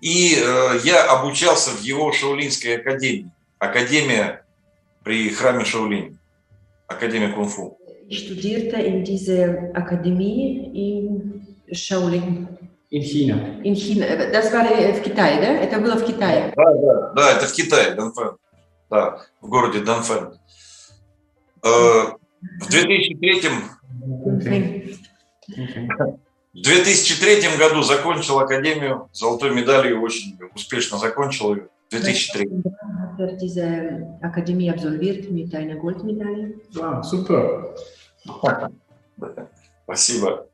И 0.00 0.36
э, 0.36 0.78
я 0.84 1.04
обучался 1.12 1.70
в 1.70 1.82
его 1.82 2.12
Шаолинской 2.12 2.76
академии. 2.76 3.30
Академия 3.66 4.42
при 5.04 5.28
храме 5.30 5.64
Шаолинь. 5.64 6.18
Академия 6.88 7.32
кунг-фу. 7.32 7.78
Studierte 8.10 8.76
in 8.82 9.04
dieser 9.04 9.70
Akademie 9.74 10.70
in 10.74 11.42
Shaolin, 11.72 12.48
In 12.90 13.02
China. 13.02 13.36
in 13.64 13.74
China. 13.74 14.04
Das 14.32 14.52
war 14.52 14.66
äh, 14.70 14.92
в 14.92 15.00
Китае, 15.02 15.40
да? 15.40 15.46
Это 15.64 15.78
было 15.80 15.94
в 15.96 16.04
Китае. 16.04 16.52
Да, 16.56 16.74
да, 16.74 17.12
да, 17.16 17.36
это 17.36 17.46
в 17.46 17.52
Китае, 17.52 17.94
Данфэн. 17.94 18.36
Да, 18.90 19.20
в 19.40 19.48
городе 19.48 19.80
Данфэн. 19.80 20.34
Э, 21.64 21.68
В 22.60 22.68
2003, 22.68 23.40
Okay. 24.26 24.96
Okay. 25.56 26.18
в 26.54 26.62
2003 26.62 27.56
году 27.58 27.82
закончил 27.82 28.40
академию 28.40 29.08
золотой 29.12 29.54
медалью, 29.54 30.02
очень 30.02 30.36
успешно 30.54 30.98
закончил 30.98 31.54
ее. 31.54 31.68
В 31.88 31.90
2003. 31.90 32.50
Hat 33.12 33.20
er 33.20 33.36
diese 33.36 34.16
Akademie 34.22 34.70
absolviert 34.70 35.30
mit 35.30 35.54
einer 35.54 35.76
Goldmedaille. 35.76 36.54
Wow, 36.74 37.04
super. 37.04 37.74
Спасибо. 39.84 40.46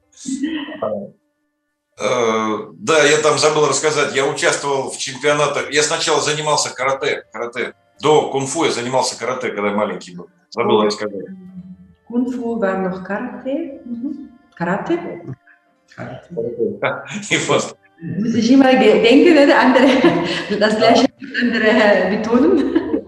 Э, 2.00 2.59
Да, 2.79 3.05
я 3.05 3.19
там 3.19 3.38
забыл 3.38 3.67
рассказать. 3.67 4.15
Я 4.15 4.27
участвовал 4.27 4.91
в 4.91 4.99
чемпионатах. 4.99 5.71
Я 5.71 5.83
сначала 5.83 6.21
занимался 6.21 6.75
карате. 6.75 7.25
карате. 7.33 7.75
До 8.03 8.31
кунг-фу 8.31 8.65
я 8.65 8.73
занимался 8.73 9.19
карате, 9.19 9.50
когда 9.50 9.71
маленький 9.71 10.17
был. 10.17 10.29
Забыл 10.50 10.83
рассказать. 10.83 11.27
War 12.11 12.79
noch 12.79 13.05
Karate. 13.05 13.83
Mhm. 13.85 14.31
Karate? 14.57 14.99
И 17.31 17.37
вот 17.47 17.77
Muss 18.00 18.35
ich 18.35 18.50
immer 18.53 18.73
denken, 18.73 19.35
ne? 19.35 19.47
Der 19.47 19.61
andere, 19.61 19.87
das 20.59 20.77
gleiche 20.77 21.08
äh, 21.20 22.16
betonen. 22.16 23.04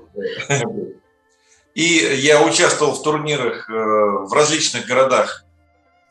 И 1.74 1.82
я 2.16 2.42
участвовал 2.42 2.94
в 2.94 3.02
турнирах 3.02 3.70
э, 3.70 3.72
в 3.72 4.32
различных 4.32 4.86
городах 4.86 5.44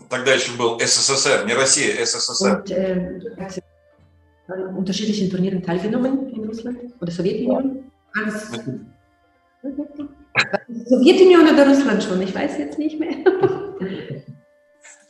тогда 0.10 0.34
еще 0.34 0.52
был 0.54 0.80
СССР, 0.80 1.46
не 1.46 1.54
Россия, 1.54 2.04
СССР. 2.06 2.64
Ähm, 2.70 3.22
an 4.48 4.76
unterschiedlichen 4.76 5.30
Turnieren 5.30 5.62
teilgenommen 5.62 6.30
in 6.34 6.44
Russland 6.46 6.80
oder 7.00 7.12
Sowjetunion. 7.12 7.92
Alles. 8.16 8.52
Sowjetunion 10.86 11.48
oder 11.54 11.68
Russland 11.68 12.04
schon, 12.04 12.22
ich 12.22 12.34
weiß 12.34 12.58
jetzt 12.58 12.80
nicht 12.80 13.00
mehr. 13.00 13.16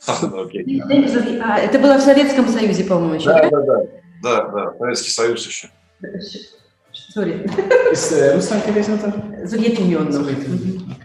А, 0.06 1.58
это 1.58 1.78
было 1.78 1.96
в 1.98 2.00
Советском 2.00 2.48
Союзе, 2.48 2.84
по-моему, 2.84 3.14
еще, 3.14 3.26
да? 3.26 3.48
да, 3.50 3.60
да. 3.60 3.82
Да, 4.22 4.48
да, 4.48 4.74
Советский 4.78 5.10
Союз 5.10 5.46
еще. 5.46 5.68
Sorry. 7.12 7.44
Äh, 7.44 8.34
Russland 8.34 8.66
gewesen. 8.66 8.94
Mhm. 8.94 10.96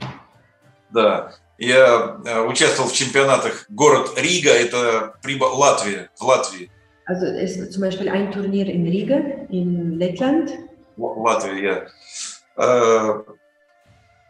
Да. 0.93 1.31
Я 1.57 2.17
э, 2.25 2.41
участвовал 2.47 2.89
в 2.89 2.93
чемпионатах. 2.93 3.65
Город 3.69 4.11
Рига, 4.17 4.51
это 4.51 5.13
Латвия, 5.23 6.09
в 6.17 6.23
Латвии. 6.23 6.69
Also 7.07 7.25
es 7.25 7.55
ist 7.57 7.73
zum 7.73 7.81
Beispiel 7.81 8.09
ein 8.09 8.31
Turnier 8.31 8.65
in 8.67 8.85
Riga, 8.87 9.17
in 9.49 9.97
Lettland. 9.99 10.51
Латвия 10.97 11.63
я. 11.63 11.87
Э, 12.63 13.23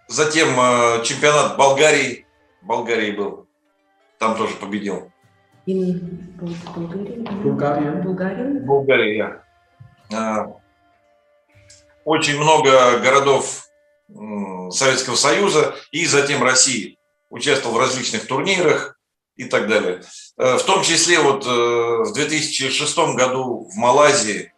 Затем 0.08 0.50
э, 0.60 1.03
чемпионат 1.03 1.58
Болгарии. 1.58 2.25
Болгарии 2.62 3.12
был. 3.12 3.48
Там 4.20 4.36
тоже 4.38 4.55
победил. 4.55 5.12
In 5.67 6.00
Bul- 6.39 6.55
Bulgarien. 6.75 7.24
Bulgarien. 7.44 8.65
Bulgarien. 8.65 9.39
Э, 12.05 12.09
Очень 12.09 12.38
много 12.38 13.00
городов 13.00 13.67
Советского 14.71 15.15
Союза 15.15 15.75
и 15.91 16.05
затем 16.05 16.43
России. 16.43 16.97
Участвовал 17.29 17.75
в 17.75 17.79
различных 17.79 18.27
турнирах 18.27 18.97
и 19.35 19.45
так 19.45 19.67
далее. 19.67 20.01
Э, 20.38 20.57
В 20.57 20.63
том 20.63 20.83
числе 20.83 21.19
вот 21.19 21.45
э, 21.45 21.50
в 21.50 22.13
2006 22.13 22.97
году 23.15 23.67
в 23.71 23.75
Малайзии 23.77 24.51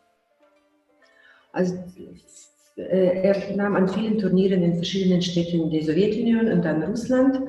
er 2.78 3.56
nahm 3.56 3.76
an 3.76 3.90
vielen 3.90 4.20
Turnieren 4.20 4.62
in 4.62 4.76
verschiedenen 4.76 5.24
Städten 5.24 5.72
der 5.72 5.84
Sowjetunion 5.84 6.52
und 6.52 6.62
dann 6.64 6.84
Russland 6.84 7.40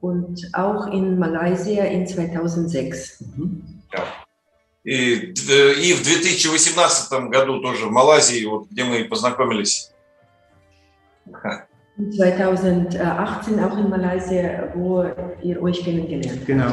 und 0.00 0.48
auch 0.52 0.86
in 0.92 1.18
Malaysia 1.18 1.82
in 1.84 2.06
2006. 2.06 3.24
И, 4.86 5.34
э, 5.48 5.72
и 5.80 5.92
в 5.94 6.04
2018 6.04 7.28
году 7.28 7.60
тоже 7.60 7.86
в 7.86 7.90
Малайзии, 7.90 8.44
вот, 8.46 8.68
где 8.70 8.84
мы 8.84 9.04
познакомились. 9.04 9.90
Und 11.98 12.12
2018 12.14 13.58
auch 13.64 13.78
in 13.78 13.88
Malaysia, 13.88 14.70
wo 14.74 15.04
ihr 15.42 15.60
euch 15.60 15.82
kennengelernt 15.82 16.30
habt. 16.30 16.46
Genau. 16.46 16.70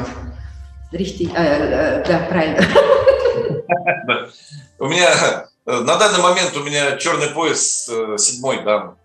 Richtig, 0.92 1.34
äh, 1.34 2.02
äh, 2.02 2.08
ja, 2.08 2.18
правильно. 2.28 2.60
У 4.78 4.86
меня 4.86 5.08
э, 5.66 5.80
на 5.80 5.96
данный 5.96 6.22
момент 6.22 6.56
у 6.56 6.62
меня 6.62 6.96
черный 6.98 7.28
пояс 7.28 7.88
э, 7.88 8.16
седьмой 8.18 8.62
дан 8.62 8.96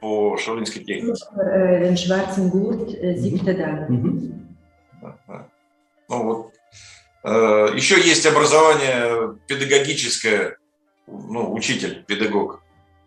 по 0.00 0.36
шаолинской 0.36 0.82
технике. 0.84 1.22
Den 1.36 1.96
schwarzen 1.96 2.50
Gurt, 2.50 2.94
äh, 2.94 3.16
siebter 3.16 3.54
Dan. 3.54 3.86
Mhm. 3.88 4.56
Да, 5.00 5.16
да. 5.28 5.48
Ну 6.08 6.22
вот. 6.24 6.55
Э, 7.26 7.70
Еще 7.74 8.00
есть 8.00 8.24
образование 8.24 9.36
педагогическое, 9.48 10.56
ну, 11.08 11.52
учитель, 11.52 12.04
педагог. 12.06 12.62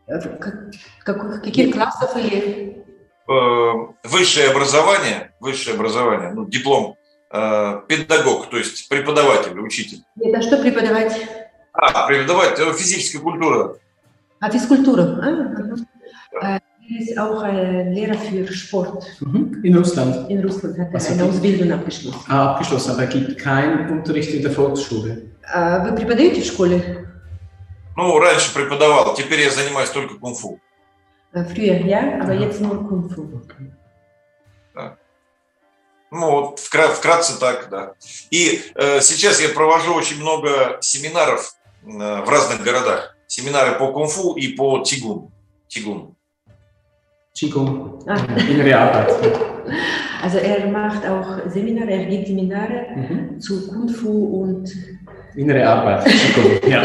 Как- 0.08 0.66
как- 1.06 1.44
каких 1.44 1.74
классов 1.74 2.16
или 2.18 2.84
Э, 3.30 3.74
Высшее 4.04 4.50
образование, 4.50 5.32
высшее 5.40 5.76
образование, 5.76 6.32
ну, 6.34 6.48
диплом, 6.48 6.96
э, 7.32 7.82
педагог, 7.88 8.50
то 8.50 8.58
есть 8.58 8.90
преподаватель, 8.90 9.58
учитель. 9.60 10.00
это 10.20 10.42
что 10.42 10.58
преподавать? 10.58 11.16
А, 11.74 12.08
преподаватель, 12.08 12.64
э, 12.64 12.74
физическая 12.74 13.22
культура. 13.22 13.76
Ah, 14.42 14.50
Fisskultur. 14.52 15.00
Ah, 15.00 16.42
aha. 16.42 16.60
Äh, 16.90 16.96
er 16.96 17.02
ist 17.02 17.18
auch 17.20 17.42
ein 17.44 17.94
Lehrer 17.94 18.16
für 18.16 18.52
Sport 18.54 19.06
Mhm. 19.22 19.62
In 19.64 19.78
Russland. 19.78 20.30
in 20.30 20.42
Russland, 20.44 20.78
hat 20.80 20.94
er 20.94 21.12
eine 21.12 21.24
Ausbildung 21.26 21.72
abgeschlossen. 21.72 22.20
Ah, 22.28 22.52
abgeschlossen, 22.54 22.92
aber 22.92 23.02
er 23.02 23.08
gibt 23.08 23.38
keinen 23.38 23.90
Unterricht 23.90 24.34
in 24.34 24.42
der 24.42 24.52
Volksschule. 24.52 25.24
А 25.52 25.80
вы 25.84 25.96
преподаете 25.96 26.42
в 26.42 26.46
школе? 26.46 27.06
Ну, 27.96 28.18
раньше 28.20 28.54
преподавал, 28.54 29.14
теперь 29.16 29.42
я 29.42 29.50
занимаюсь 29.52 29.90
только 29.90 30.16
кунг-фу. 30.16 30.60
Äh, 31.34 31.44
Früher, 31.46 31.86
ja, 31.86 32.22
aber 32.22 32.34
jetzt 32.34 32.60
nur 32.62 32.88
Kung 32.88 33.10
Fu. 33.10 33.30
Ну, 36.12 36.32
вот 36.32 36.60
вкра- 36.60 36.92
вкратце 36.94 37.40
так, 37.40 37.70
да. 37.70 37.94
И 38.32 38.62
э, 38.74 39.00
сейчас 39.02 39.40
я 39.40 39.50
провожу 39.50 39.94
очень 39.94 40.20
много 40.20 40.80
семинаров 40.82 41.54
э, 41.84 41.88
в 41.88 42.28
разных 42.28 42.64
городах. 42.64 43.16
Семинары 43.28 43.78
по 43.78 43.92
кунг-фу 43.92 44.34
и 44.34 44.54
по 44.56 44.80
тигун. 44.80 45.32
Тигун. 45.68 46.16
Qigong. 47.38 48.00
Ah. 48.08 48.18
Innere 48.50 48.78
Arbeit. 48.78 49.10
Also 50.22 50.38
er 50.40 50.68
macht 50.68 51.06
auch 51.06 51.50
Seminare, 51.50 51.92
er 51.92 52.06
gibt 52.06 52.28
Seminare 52.28 52.88
Mhm. 52.96 53.40
zu 53.40 53.68
Kung 53.70 53.88
Fu 53.88 54.42
und 54.44 54.68
Innere 55.36 55.66
Arbeit. 55.66 56.06
Qigong. 56.06 56.70
Ja. 56.70 56.82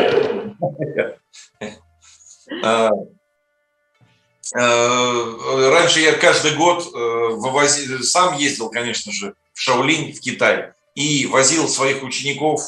Э, 4.54 5.70
Раньше 5.70 6.00
я 6.00 6.12
каждый 6.12 6.54
год 6.56 6.84
э, 6.94 6.98
вывозил, 6.98 8.02
сам 8.02 8.36
ездил, 8.36 8.70
конечно 8.70 9.10
же, 9.12 9.34
в 9.52 9.60
Шаолинь, 9.60 10.12
в 10.12 10.20
Китай, 10.20 10.72
и 10.94 11.26
возил 11.26 11.66
своих 11.66 12.02
учеников 12.04 12.60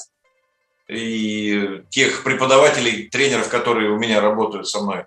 и 0.89 1.83
тех 1.91 2.23
преподавателей, 2.25 3.09
тренеров, 3.09 3.49
которые 3.49 3.91
у 3.91 3.99
меня 3.99 4.21
работают 4.21 4.67
со 4.69 4.81
мной. 4.83 5.05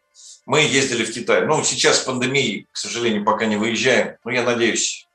Мы 0.49 0.61
ездили 0.61 1.03
в 1.03 1.13
Китай. 1.13 1.45
Ну, 1.45 1.61
сейчас 1.63 1.99
с 1.99 2.05
пандемией, 2.05 2.67
к 2.71 2.77
сожалению, 2.77 3.23
пока 3.23 3.45
не 3.45 3.55
выезжаем. 3.55 4.15
Но 4.25 4.31
я 4.31 4.41
надеюсь, 4.43 5.05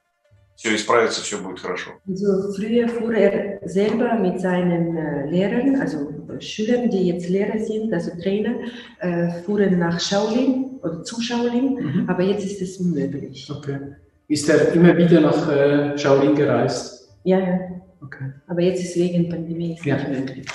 все 0.55 0.77
исправится, 0.77 1.23
все 1.23 1.39
будет 1.39 1.59
хорошо. 1.59 1.91
also 2.09 2.53
früher 2.57 2.87
fuhr 2.89 3.13
er 3.13 3.59
selber 3.69 4.15
mit 4.21 4.41
seinen 4.41 4.97
äh, 4.97 5.27
Lehrern, 5.29 5.75
also 5.81 5.97
äh, 6.29 6.41
Schülern, 6.41 6.89
die 6.89 7.09
jetzt 7.09 7.29
Lehrer 7.29 7.59
sind, 7.59 7.93
also 7.93 8.13
Trainer, 8.23 8.55
äh, 9.01 9.43
fuhren 9.43 9.77
nach 9.81 9.99
Shaolin 9.99 10.79
oder 10.85 11.03
zu 11.03 11.21
Shaolin, 11.21 11.67
Mhm. 11.83 12.09
aber 12.09 12.23
jetzt 12.23 12.45
ist 12.45 12.63
es 12.63 12.77
unmöglich. 12.79 13.51
Okay. 13.51 13.79
Ist 14.29 14.49
er 14.49 14.73
immer 14.73 14.97
wieder 14.97 15.21
nach 15.21 15.49
äh, 15.51 15.99
Shaolin 15.99 16.37
gereist? 16.37 17.09
Ja, 17.25 17.41
ja, 17.41 17.59
Okay. 18.01 18.27
aber 18.47 18.61
jetzt 18.63 18.85
ist 18.85 18.95
wegen 18.95 19.29
Pandemie 19.29 19.75
ist 19.75 19.85
Ja. 19.85 19.97
nicht 19.97 20.09
möglich. 20.21 20.47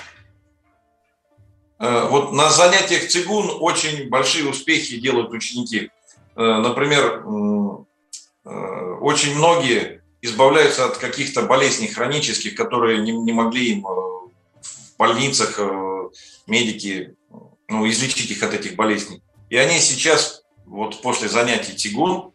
Э, 1.80 2.08
Вот 2.08 2.32
на 2.32 2.50
занятиях 2.50 3.08
цигун 3.08 3.50
очень 3.60 4.08
большие 4.08 4.48
успехи 4.48 5.00
делают 5.00 5.32
ученики. 5.32 5.90
Э, 6.36 6.58
Например, 6.60 7.24
э, 7.24 8.94
очень 9.00 9.34
многие 9.34 10.02
избавляются 10.22 10.84
от 10.84 10.98
каких-то 10.98 11.42
болезней 11.42 11.88
хронических, 11.88 12.54
которые 12.54 13.00
не, 13.00 13.12
не 13.12 13.32
могли 13.32 13.70
им 13.72 13.82
в 13.82 14.28
больницах 14.98 15.58
медики 16.46 17.14
ну, 17.68 17.88
излечить 17.88 18.30
их 18.30 18.42
от 18.42 18.52
этих 18.52 18.76
болезней. 18.76 19.22
И 19.48 19.56
они 19.56 19.78
сейчас, 19.78 20.42
вот 20.66 21.00
после 21.00 21.28
занятий 21.28 21.72
цигун, 21.72 22.32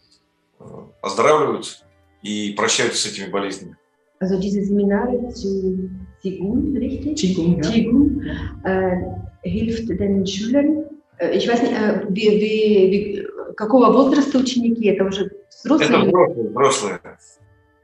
э, 0.59 0.63
оздоравливаются 1.01 1.85
и 2.23 2.53
прощаются 2.53 3.01
с 3.03 3.05
этими 3.11 3.29
болезнями. 3.29 3.77
Also 4.17 4.39
diese 4.39 4.63
Seminare 4.63 5.29
zu 5.33 5.89
Sigun, 6.23 6.75
richtig? 6.77 7.17
Qigong, 7.19 7.61
ja. 7.61 7.69
Qigong 7.69 8.21
äh, 8.63 9.25
hilft 9.44 9.88
den 9.88 10.26
Schülern. 10.26 10.84
Äh, 11.18 11.36
ich 11.36 11.48
weiß 11.48 11.62
nicht, 11.62 11.72
äh, 11.72 12.06
wie, 12.10 12.28
wie, 12.42 12.90
wie, 12.92 13.26
какого 13.56 13.92
возраста 13.92 14.38
ученики? 14.38 14.86
Это 14.88 15.04
уже 15.04 15.26
Это 15.26 15.34
взрослые? 15.50 16.06
взрослые, 16.06 16.48
взрослые. 16.50 17.00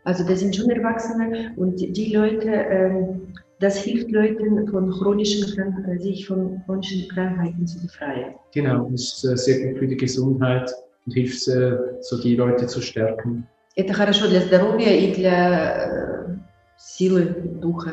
Also 0.05 0.25
das 0.25 0.39
sind 0.39 0.55
schon 0.55 0.71
Erwachsene 0.71 1.53
und 1.57 1.81
die 1.81 2.15
Leute, 2.15 2.49
ähm, 2.49 3.35
das 3.59 3.77
hilft 3.77 4.11
Leuten 4.13 4.69
von 4.69 4.91
chronischen 4.93 5.53
Krank 5.53 5.75
sich 6.01 6.29
von 6.29 6.63
chronischen 6.65 7.09
Krankheiten 7.09 7.67
zu 7.67 7.83
befreien. 7.83 8.35
Genau, 8.53 8.89
das 8.93 9.01
ist 9.01 9.25
äh, 9.25 9.37
sehr 9.37 9.67
gut 9.67 9.79
für 9.81 9.89
die 9.89 9.97
Gesundheit 9.97 10.71
und 11.07 11.13
hilft 11.13 11.49
äh, 11.49 11.77
so 12.03 12.23
die 12.23 12.37
Leute 12.37 12.67
zu 12.67 12.81
stärken. 12.81 13.47
Это 13.75 13.93
хорошо 13.93 14.29
для 14.29 14.41
здоровья 14.41 14.95
и 14.95 15.13
для 15.13 16.29
э, 16.29 16.37
силы 16.79 17.25
духа. 17.61 17.91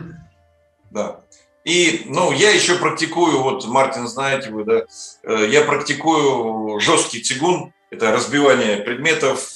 Да. 0.92 1.20
И, 1.69 2.07
ну, 2.07 2.33
я 2.33 2.51
еще 2.51 2.79
практикую, 2.79 3.43
вот, 3.43 3.69
Мартин, 3.69 4.09
знаете 4.09 4.49
вы, 4.49 4.65
да, 4.65 4.85
э, 5.23 5.49
я 5.51 5.61
практикую 5.63 6.81
жесткий 6.81 7.21
цигун, 7.21 7.75
это 7.91 8.11
разбивание 8.11 8.79
предметов, 8.79 9.47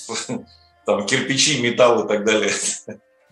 там, 0.85 1.07
кирпичи, 1.07 1.62
металл 1.62 2.05
и 2.05 2.09
так 2.09 2.27
далее. 2.27 2.51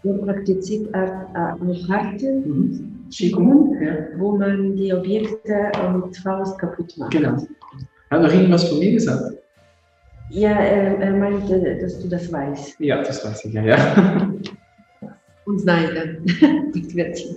Er 0.02 0.14
praktiziert 0.14 0.94
auch 0.94 1.28
auch 1.36 1.88
harte 1.90 2.32
Mhm. 2.46 3.04
Qigong, 3.10 3.76
wo 4.16 4.38
man 4.38 4.74
die 4.74 4.94
Objekte 4.94 5.52
äh, 5.74 5.90
mit 5.90 6.16
Faust 6.16 6.58
kaputt 6.58 6.96
macht. 6.96 7.10
Genau. 7.10 7.36
Hat 8.10 8.22
noch 8.22 8.32
irgendwas 8.32 8.66
von 8.66 8.78
mir 8.78 8.92
gesagt? 8.92 9.36
Ja, 10.30 10.52
er, 10.52 10.98
er 11.00 11.12
meinte, 11.12 11.78
dass 11.82 12.00
du 12.00 12.08
das 12.08 12.32
weißt. 12.32 12.76
Ja, 12.78 13.02
das 13.02 13.22
weiß 13.22 13.44
ich 13.44 13.52
ja, 13.52 13.62
ja. 13.62 14.32
Он 15.44 15.58
знает, 15.58 15.90
да. 15.94 16.50
Подтвердил. 16.72 17.36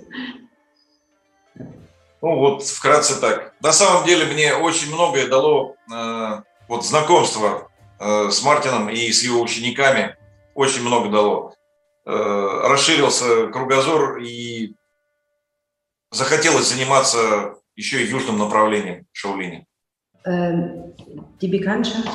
Ну 2.24 2.38
вот 2.38 2.62
вкратце 2.62 3.20
так. 3.20 3.52
На 3.60 3.70
самом 3.70 4.06
деле 4.06 4.24
мне 4.24 4.54
очень 4.54 4.90
многое 4.94 5.28
дало 5.28 5.76
э, 5.92 6.40
вот 6.68 6.86
знакомство 6.86 7.68
э, 8.00 8.30
с 8.30 8.42
Мартином 8.42 8.88
и 8.88 9.12
с 9.12 9.22
его 9.22 9.42
учениками. 9.42 10.16
Очень 10.54 10.84
много 10.86 11.10
дало. 11.10 11.54
Э, 12.06 12.60
расширился 12.64 13.48
кругозор 13.48 14.20
и 14.22 14.72
захотелось 16.10 16.72
заниматься 16.72 17.56
еще 17.76 18.02
и 18.02 18.08
южным 18.08 18.38
направлением 18.38 19.06
Шаулини. 19.12 19.66
Ähm, 20.24 20.94
die 21.42 21.48
Bekanntschaft 21.48 22.08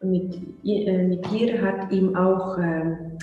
mit, 0.00 0.36
äh, 0.64 1.02
mit 1.02 1.30
ihr 1.32 1.60
hat 1.60 1.92
ihm 1.92 2.16
auch 2.16 2.56
ähm, 2.56 3.18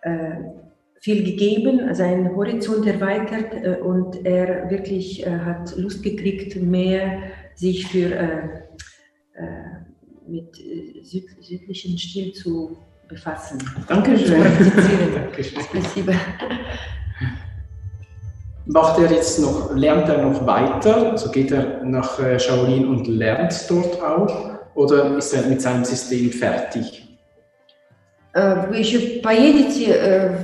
äh, 0.00 0.62
viel 1.01 1.23
gegeben, 1.23 1.93
seinen 1.93 2.35
Horizont 2.35 2.85
erweitert 2.85 3.53
äh, 3.53 3.77
und 3.81 4.25
er 4.25 4.69
wirklich 4.69 5.25
äh, 5.25 5.29
hat 5.29 5.75
Lust 5.77 6.03
gekriegt, 6.03 6.55
mehr 6.61 7.19
sich 7.55 7.87
für 7.87 8.13
äh, 8.13 8.27
äh, 9.35 9.77
mit 10.27 10.55
süd, 11.03 11.25
südlichen 11.41 11.97
Stil 11.97 12.33
zu 12.33 12.77
befassen. 13.07 13.59
Dankeschön. 13.87 14.27
Zu 14.27 14.35
praktizieren. 14.35 15.13
Dankeschön. 15.15 15.63
Спасибо. 15.63 16.13
Macht 18.65 18.99
er 18.99 19.09
jetzt 19.09 19.39
noch, 19.39 19.73
lernt 19.75 20.09
er 20.09 20.21
noch 20.23 20.45
weiter? 20.45 21.11
Also 21.11 21.31
geht 21.31 21.51
er 21.51 21.83
nach 21.85 22.19
äh, 22.19 22.37
Shaolin 22.37 22.85
und 22.85 23.07
lernt 23.07 23.53
dort 23.69 24.01
auch? 24.01 24.59
Oder 24.75 25.17
ist 25.17 25.33
er 25.33 25.43
mit 25.43 25.61
seinem 25.61 25.85
System 25.85 26.29
fertig? 26.31 27.07
Э, 28.33 28.67
Вы 28.69 28.79
еще 28.79 29.21
поедете 29.21 29.85
э, 29.93 30.37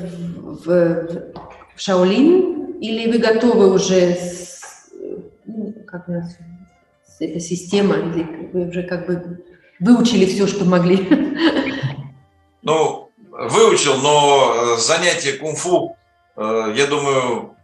в, 0.64 1.24
в 1.74 1.80
Шаолин 1.80 2.72
или 2.80 3.10
вы 3.10 3.18
готовы 3.18 3.72
уже 3.72 4.14
с, 4.14 4.90
ну, 5.44 5.74
как 5.86 6.08
у 6.08 6.12
нас, 6.12 6.36
с 7.06 7.20
этой 7.20 7.40
системой, 7.40 8.00
или 8.10 8.50
вы 8.52 8.68
уже 8.68 8.82
как 8.82 9.06
бы 9.06 9.44
выучили 9.80 10.26
все, 10.26 10.46
что 10.46 10.64
могли? 10.64 11.08
Ну, 12.62 13.10
выучил, 13.30 13.96
но 13.98 14.74
э, 14.76 14.80
занятие 14.80 15.34
кунг-фу, 15.34 15.96
э, 16.36 16.74
я 16.76 16.86
думаю, 16.86 17.56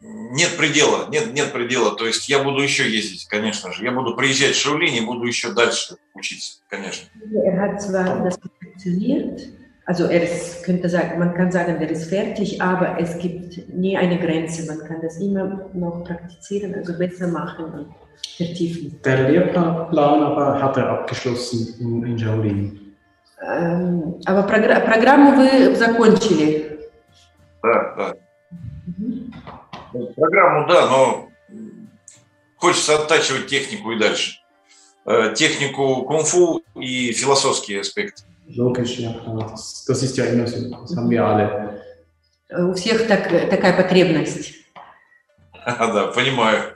нет 0.00 0.56
предела, 0.56 1.08
нет, 1.08 1.32
нет 1.32 1.52
предела. 1.52 1.96
То 1.96 2.06
есть 2.06 2.28
я 2.28 2.42
буду 2.42 2.60
еще 2.60 2.88
ездить, 2.90 3.26
конечно 3.26 3.72
же. 3.72 3.84
Я 3.84 3.92
буду 3.92 4.16
приезжать 4.16 4.54
в 4.54 4.60
Шаолинь 4.60 4.96
и 4.96 5.00
буду 5.00 5.24
еще 5.24 5.52
дальше 5.52 5.96
учиться, 6.14 6.58
конечно. 6.68 7.08
Er 9.87 9.89
hat 9.89 9.97
zwar 9.97 10.07
das 10.07 10.07
perfektioniert, 10.07 10.07
also 10.07 10.07
er 10.07 10.23
ist, 10.23 10.63
könnte 10.63 10.89
sagen, 10.89 11.19
man 11.19 11.33
kann 11.33 11.51
sagen, 11.51 11.77
der 11.79 11.89
ist 11.89 12.09
fertig, 12.09 12.61
aber 12.61 12.97
es 12.99 13.17
gibt 13.19 13.67
nie 13.69 13.97
eine 13.97 14.17
Grenze. 14.17 14.65
Man 14.65 14.79
kann 14.87 15.01
das 15.01 15.17
immer 15.19 15.69
noch 15.73 16.03
praktizieren, 16.05 16.73
also 16.75 16.97
besser 16.97 17.27
machen 17.27 17.65
und 17.65 17.87
vertiefen. 18.37 18.99
Der 19.03 19.29
Lehrplan 19.29 20.23
aber 20.23 20.61
hat 20.61 20.77
er 20.77 20.89
abgeschlossen 20.89 21.75
in, 21.79 22.05
in 22.05 22.17
Shaolin. 22.19 22.79
Эм, 23.41 24.15
Aber 24.25 24.47
програ- 24.47 24.79
программу 24.85 25.35
вы 25.35 25.75
закончили. 25.75 26.79
Да, 27.61 27.93
да. 27.97 28.15
Ну, 29.93 30.05
Программу, 30.15 30.65
да, 30.67 30.85
но 30.89 31.29
м, 31.49 31.89
хочется 32.55 32.95
оттачивать 32.95 33.47
технику 33.47 33.91
и 33.91 33.99
дальше. 33.99 34.39
Э, 35.05 35.33
Технику 35.35 36.03
кунг-фу 36.03 36.61
и 36.75 37.11
философские 37.11 37.81
аспекты. 37.81 38.23
Logisch, 38.56 38.98
ja. 38.98 39.12
klar. 39.12 39.50
Das, 39.86 40.02
ist 40.02 40.16
ja 40.16 40.24
immer 40.26 40.46
so. 40.46 40.70
Das 40.70 40.96
haben 40.96 41.10
wir 41.10 41.24
alle. 41.24 41.82
У 42.50 42.72
всех 42.72 43.06
так, 43.06 43.28
такая 43.50 43.74
потребность. 43.74 44.54
Да, 45.66 46.06
понимаю. 46.08 46.74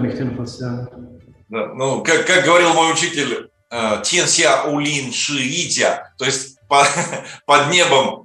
Möchte 0.00 0.24
noch 0.24 0.38
was 0.38 0.58
sagen. 0.58 0.88
Да, 1.48 1.66
ну, 1.74 2.02
как, 2.04 2.26
как 2.26 2.44
говорил 2.44 2.72
мой 2.74 2.92
учитель, 2.92 3.50
Тенся 4.04 4.64
Улин 4.64 5.12
Ши 5.12 5.38
Идя, 5.42 6.12
то 6.16 6.24
есть 6.24 6.58
по- 6.68 6.86
под 7.44 7.70
небом 7.72 8.24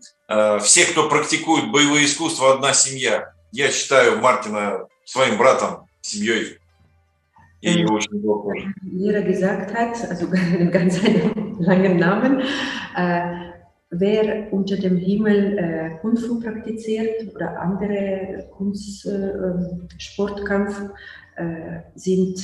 все, 0.62 0.86
кто 0.86 1.10
практикует 1.10 1.72
боевые 1.72 2.06
искусства, 2.06 2.54
одна 2.54 2.74
семья. 2.74 3.34
Я 3.52 3.72
считаю 3.72 4.20
Мартина 4.20 4.86
своим 5.06 5.38
братом, 5.38 5.88
семьей. 6.02 6.59
Ähm, 7.62 7.88
wie 8.82 8.98
Lehrer 8.98 9.22
gesagt 9.22 9.74
hat, 9.74 10.10
also 10.10 10.28
einen 10.32 10.72
ganz 10.72 11.02
langen 11.60 11.98
Namen, 11.98 12.42
äh, 12.96 13.50
wer 13.90 14.54
unter 14.54 14.78
dem 14.78 14.96
Himmel 14.98 15.58
äh, 15.58 15.90
Kung 16.02 16.16
praktiziert 16.42 17.36
oder 17.36 17.60
andere 17.60 18.48
Kunstsportkampf, 18.52 20.80
äh, 21.38 21.42
ähm, 21.42 21.50
äh, 21.50 21.82
sind 21.96 22.42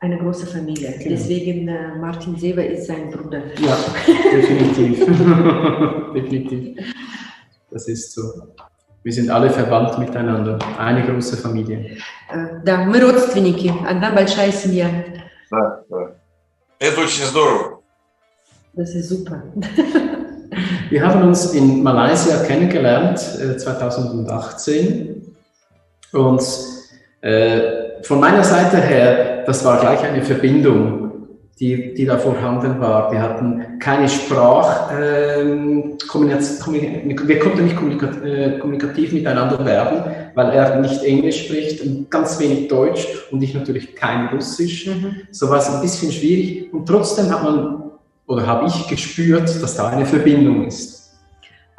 eine 0.00 0.18
große 0.18 0.46
Familie. 0.46 0.92
Genau. 0.98 1.10
Deswegen 1.10 1.68
äh, 1.68 1.94
Martin 1.96 2.36
Seber 2.36 2.66
ist 2.66 2.86
sein 2.86 3.10
Bruder. 3.10 3.42
Ja, 3.60 3.78
definitiv. 4.32 4.98
definitiv. 6.14 6.78
Das 7.70 7.88
ist 7.88 8.12
so. 8.12 8.22
Wir 9.03 9.13
sind 9.13 9.29
alle 9.29 9.49
verwandt 9.49 9.97
miteinander. 9.99 10.59
Eine 10.77 11.05
große 11.05 11.37
Familie. 11.37 11.97
Э, 12.29 12.59
Да, 12.65 12.83
мы 12.83 12.99
родственники, 12.99 13.73
одна 13.87 14.11
большая 14.11 14.51
семья. 14.51 14.87
Да, 15.49 15.81
да. 15.89 16.11
Это 16.79 17.01
очень 17.01 17.23
здорово. 17.23 17.79
Das 18.73 18.93
ist 18.93 19.09
super. 19.09 19.41
Wir 20.89 21.05
haben 21.05 21.23
uns 21.27 21.53
in 21.53 21.83
Malaysia 21.83 22.43
kennengelernt, 22.45 23.19
äh, 23.41 23.57
2018. 23.57 25.35
Und 26.13 26.41
äh, 27.21 28.03
von 28.03 28.19
meiner 28.19 28.43
Seite 28.43 28.77
her, 28.77 29.43
das 29.45 29.63
war 29.65 29.79
gleich 29.79 30.01
eine 30.03 30.21
Verbindung, 30.21 31.00
die, 31.59 31.93
die 31.95 32.05
da 32.05 32.17
vorhanden 32.19 32.79
war. 32.79 33.11
Wir 33.11 33.19
hatten 33.19 33.79
keine 33.79 34.07
Sprach, 34.07 34.91
ähm, 34.91 35.97
Kommunikaz- 36.07 36.59
Kommunik- 36.59 37.27
wir 37.27 37.39
konnten 37.39 37.63
nicht 37.63 37.75
kommunika- 37.75 38.23
äh, 38.23 38.59
kommunikativ 38.59 39.11
miteinander 39.11 39.65
werden, 39.65 40.03
weil 40.35 40.51
er 40.51 40.79
nicht 40.79 41.03
Englisch 41.03 41.45
spricht 41.45 41.81
und 41.81 42.11
ganz 42.11 42.39
wenig 42.39 42.67
Deutsch 42.67 43.07
und 43.31 43.41
ich 43.41 43.55
natürlich 43.55 43.95
kein 43.95 44.27
Russisch. 44.27 44.87
So 45.31 45.49
war 45.49 45.57
es 45.57 45.69
ein 45.69 45.81
bisschen 45.81 46.11
schwierig 46.11 46.71
und 46.71 46.85
trotzdem 46.85 47.31
hat 47.31 47.43
man 47.43 47.83
oder 48.27 48.45
habe 48.45 48.67
ich 48.67 48.87
gespürt, 48.87 49.49
dass 49.61 49.75
da 49.77 49.87
eine 49.89 50.05
Verbindung 50.05 50.67
ist. 50.67 50.95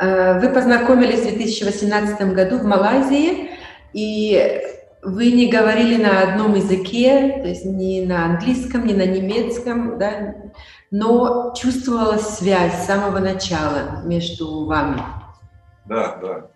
Э, 0.00 0.40
Вы 0.40 0.48
познакомились 0.52 1.20
в 1.20 1.36
2018 1.36 2.32
году 2.34 2.58
в 2.58 2.64
Малайзии, 2.64 3.48
и 3.92 4.40
вы 5.03 5.31
не 5.31 5.47
говорили 5.47 6.01
на 6.01 6.21
одном 6.21 6.55
языке, 6.55 7.39
то 7.41 7.47
есть 7.47 7.65
ни 7.65 8.05
на 8.05 8.25
английском, 8.25 8.85
ни 8.85 8.93
на 8.93 9.05
немецком, 9.05 9.97
да, 9.97 10.35
но 10.91 11.53
чувствовалась 11.55 12.37
связь 12.37 12.83
с 12.83 12.85
самого 12.85 13.19
начала 13.19 14.01
между 14.05 14.65
вами. 14.65 15.01
Да, 15.85 16.17
да. 16.21 16.47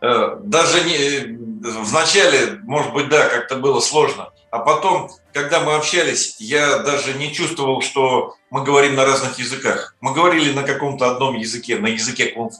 Э, 0.00 0.38
Даже 0.42 0.84
не, 0.84 1.36
в 1.62 1.92
начале, 1.92 2.58
может 2.62 2.92
быть, 2.94 3.08
да, 3.10 3.28
как-то 3.28 3.56
было 3.56 3.80
сложно. 3.80 4.30
А 4.50 4.60
потом, 4.60 5.10
когда 5.32 5.60
мы 5.60 5.74
общались, 5.74 6.36
я 6.38 6.78
даже 6.78 7.12
не 7.14 7.32
чувствовал, 7.32 7.82
что 7.82 8.34
мы 8.50 8.64
говорим 8.64 8.94
на 8.94 9.04
разных 9.04 9.38
языках. 9.38 9.96
Мы 10.00 10.14
говорили 10.14 10.52
на 10.52 10.62
каком-то 10.62 11.10
одном 11.10 11.36
языке, 11.36 11.78
на 11.78 11.88
языке 11.88 12.26
кунг 12.26 12.52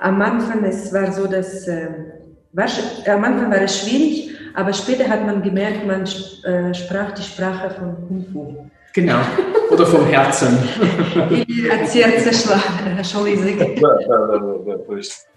Am 0.00 0.20
Anfang 0.22 0.64
es 0.64 0.92
war 0.92 1.12
so, 1.12 1.26
dass 1.26 1.68
ähm, 1.68 2.06
war, 2.52 2.66
sch- 2.66 3.08
am 3.08 3.22
Anfang 3.24 3.50
war 3.50 3.60
es 3.60 3.80
schwierig, 3.80 4.34
aber 4.54 4.72
später 4.72 5.08
hat 5.08 5.24
man 5.26 5.42
gemerkt, 5.42 5.86
man 5.86 6.02
äh, 6.02 6.74
sprach 6.74 7.12
die 7.12 7.22
Sprache 7.22 7.70
von 7.70 7.96
Kung 8.08 8.26
Fu. 8.32 8.56
Genau. 8.92 9.20
Oder 9.70 9.86
vom 9.86 10.04
Herzen. 10.06 10.58
И 11.30 11.68
от 11.68 11.88
сердца 11.88 12.32
шла, 12.32 12.58
шел 13.04 13.24
язык. 13.24 13.58
Да, 13.80 13.98
да, 14.08 14.26
да, 14.26 14.38
да, 14.38 14.58
да, 14.66 14.78
то 14.78 14.96
есть. 14.96 15.28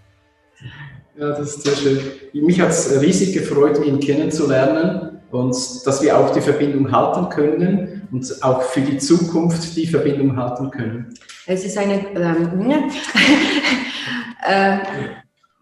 Ja, 1.16 1.30
das 1.30 1.58
ist 1.58 1.64
sehr 1.64 1.76
schön. 1.76 2.00
Mich 2.34 2.60
hat 2.60 2.70
es 2.70 3.00
riesig 3.00 3.34
gefreut, 3.34 3.80
ihn 3.86 4.00
kennenzulernen 4.00 5.20
und 5.30 5.56
dass 5.86 6.02
wir 6.02 6.18
auch 6.18 6.32
die 6.32 6.42
Verbindung 6.42 6.92
halten 6.92 7.30
können 7.30 8.08
und 8.12 8.26
auch 8.42 8.64
für 8.64 8.82
die 8.82 8.98
Zukunft 8.98 9.76
die 9.76 9.86
Verbindung 9.86 10.36
halten 10.36 10.72
können. 10.72 11.14
Es 11.46 11.64
ist 11.64 11.78
eine. 11.78 12.04
Ähm, 12.16 12.72
äh, 12.72 12.78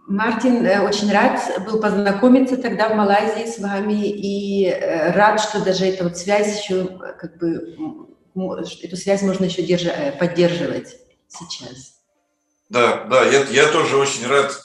Мартин 0.06 0.64
э, 0.64 0.80
очень 0.86 1.10
рад 1.12 1.40
был 1.66 1.80
познакомиться 1.80 2.56
тогда 2.56 2.88
в 2.88 2.94
Малайзии 2.94 3.50
с 3.50 3.58
вами 3.58 4.08
и 4.08 4.66
э, 4.66 5.10
рад, 5.10 5.40
что 5.40 5.64
даже 5.64 5.84
эта 5.84 6.04
вот 6.04 6.16
связь 6.16 6.62
еще, 6.62 6.84
э, 6.84 7.12
как 7.18 7.38
бы, 7.38 7.76
эту 8.82 8.96
связь 8.96 9.22
можно 9.22 9.46
еще 9.46 9.62
держа- 9.62 9.96
э, 9.96 10.12
поддерживать 10.12 10.96
сейчас. 11.28 11.96
Да, 12.68 13.04
да, 13.04 13.24
я, 13.24 13.44
я 13.46 13.66
тоже 13.68 13.96
очень 13.96 14.26
рад. 14.26 14.56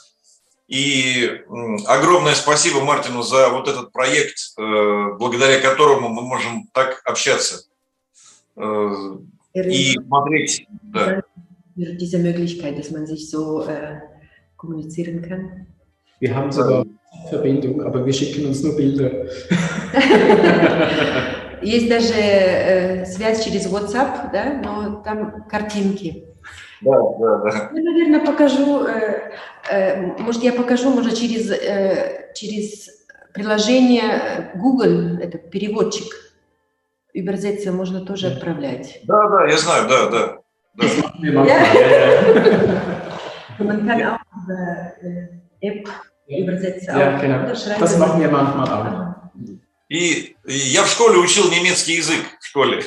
И 0.68 1.42
огромное 1.86 2.34
спасибо 2.34 2.80
Мартину 2.80 3.22
за 3.22 3.48
вот 3.48 3.66
этот 3.66 3.92
проект, 3.92 4.38
э, 4.56 5.06
благодаря 5.18 5.60
которому 5.60 6.08
мы 6.08 6.22
можем 6.22 6.68
так 6.72 7.02
общаться. 7.04 7.64
Э, 8.56 9.16
и 9.54 9.92
смотреть. 9.94 10.66
Да. 10.82 11.21
Diese 11.74 12.18
Möglichkeit, 12.18 12.78
dass 12.78 12.90
man 12.90 13.06
sich 13.06 13.30
so 13.30 13.64
äh, 13.66 14.00
kommunizieren 14.56 15.22
kann. 15.22 15.66
Wir 16.20 16.34
haben 16.34 16.52
sogar 16.52 16.84
Verbindung, 17.28 17.82
aber 17.82 18.04
wir 18.06 18.12
schicken 18.12 18.46
uns 18.46 18.62
nur 18.62 18.76
Bilder. 18.76 19.10
Есть 21.62 21.88
даже 21.88 22.14
э, 22.14 23.04
связь 23.06 23.44
через 23.44 23.66
WhatsApp, 23.70 24.32
да, 24.32 24.60
но 24.62 25.02
там 25.02 25.44
картинки. 25.48 26.24
Да, 26.80 26.96
да, 27.20 27.38
да. 27.38 27.70
Я, 27.72 27.82
наверное, 27.82 28.24
покажу, 28.24 28.84
э, 28.86 29.30
э, 29.70 30.06
может, 30.18 30.42
я 30.42 30.52
покажу, 30.52 30.90
может, 30.90 31.16
через, 31.16 31.50
э, 31.50 32.32
через 32.34 32.90
приложение 33.32 34.50
Google, 34.56 35.18
это 35.20 35.38
переводчик, 35.38 36.12
übersetzer 37.14 37.72
можно 37.72 38.04
тоже 38.04 38.28
отправлять. 38.28 39.00
Да, 39.04 39.28
да, 39.28 39.46
я 39.46 39.56
знаю, 39.58 39.88
да, 39.88 40.10
да. 40.10 40.41
Ja, 40.76 41.44
ja. 41.44 42.22
Man 43.58 43.86
kann 43.86 44.02
auch 44.02 44.18
über 44.42 44.58
äh, 45.02 45.68
App 45.68 45.88
Übersetzer 46.26 46.98
Ja, 46.98 47.16
auch 47.16 47.20
genau. 47.20 47.46
Das 47.46 47.98
machen 47.98 48.20
wir 48.20 48.30
manchmal 48.30 48.68
auch. 48.68 49.12
И 49.88 50.36
я 50.46 50.84
в 50.84 50.88
школе 50.90 51.18
учил 51.18 51.50
немецкий 51.50 51.96
язык 51.96 52.24
в 52.40 52.46
школе, 52.46 52.82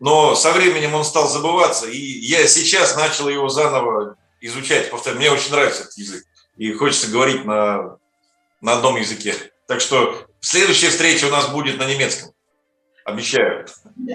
но 0.00 0.34
со 0.34 0.52
временем 0.52 0.92
он 0.92 1.02
стал 1.02 1.26
забываться, 1.26 1.86
и 1.86 1.96
я 1.96 2.46
сейчас 2.46 2.94
начал 2.94 3.30
его 3.30 3.48
заново 3.48 4.18
изучать, 4.42 4.90
повторяю, 4.90 5.18
мне 5.18 5.30
очень 5.30 5.50
нравится 5.50 5.84
этот 5.84 5.96
язык, 5.96 6.24
и 6.58 6.70
хочется 6.74 7.10
говорить 7.10 7.46
на, 7.46 7.96
на 8.60 8.74
одном 8.74 8.96
языке. 8.96 9.34
Так 9.66 9.80
что 9.80 10.26
следующая 10.40 10.90
встреча 10.90 11.24
у 11.24 11.30
нас 11.30 11.48
будет 11.48 11.78
на 11.78 11.86
немецком, 11.86 12.31
обещаю. 13.04 13.64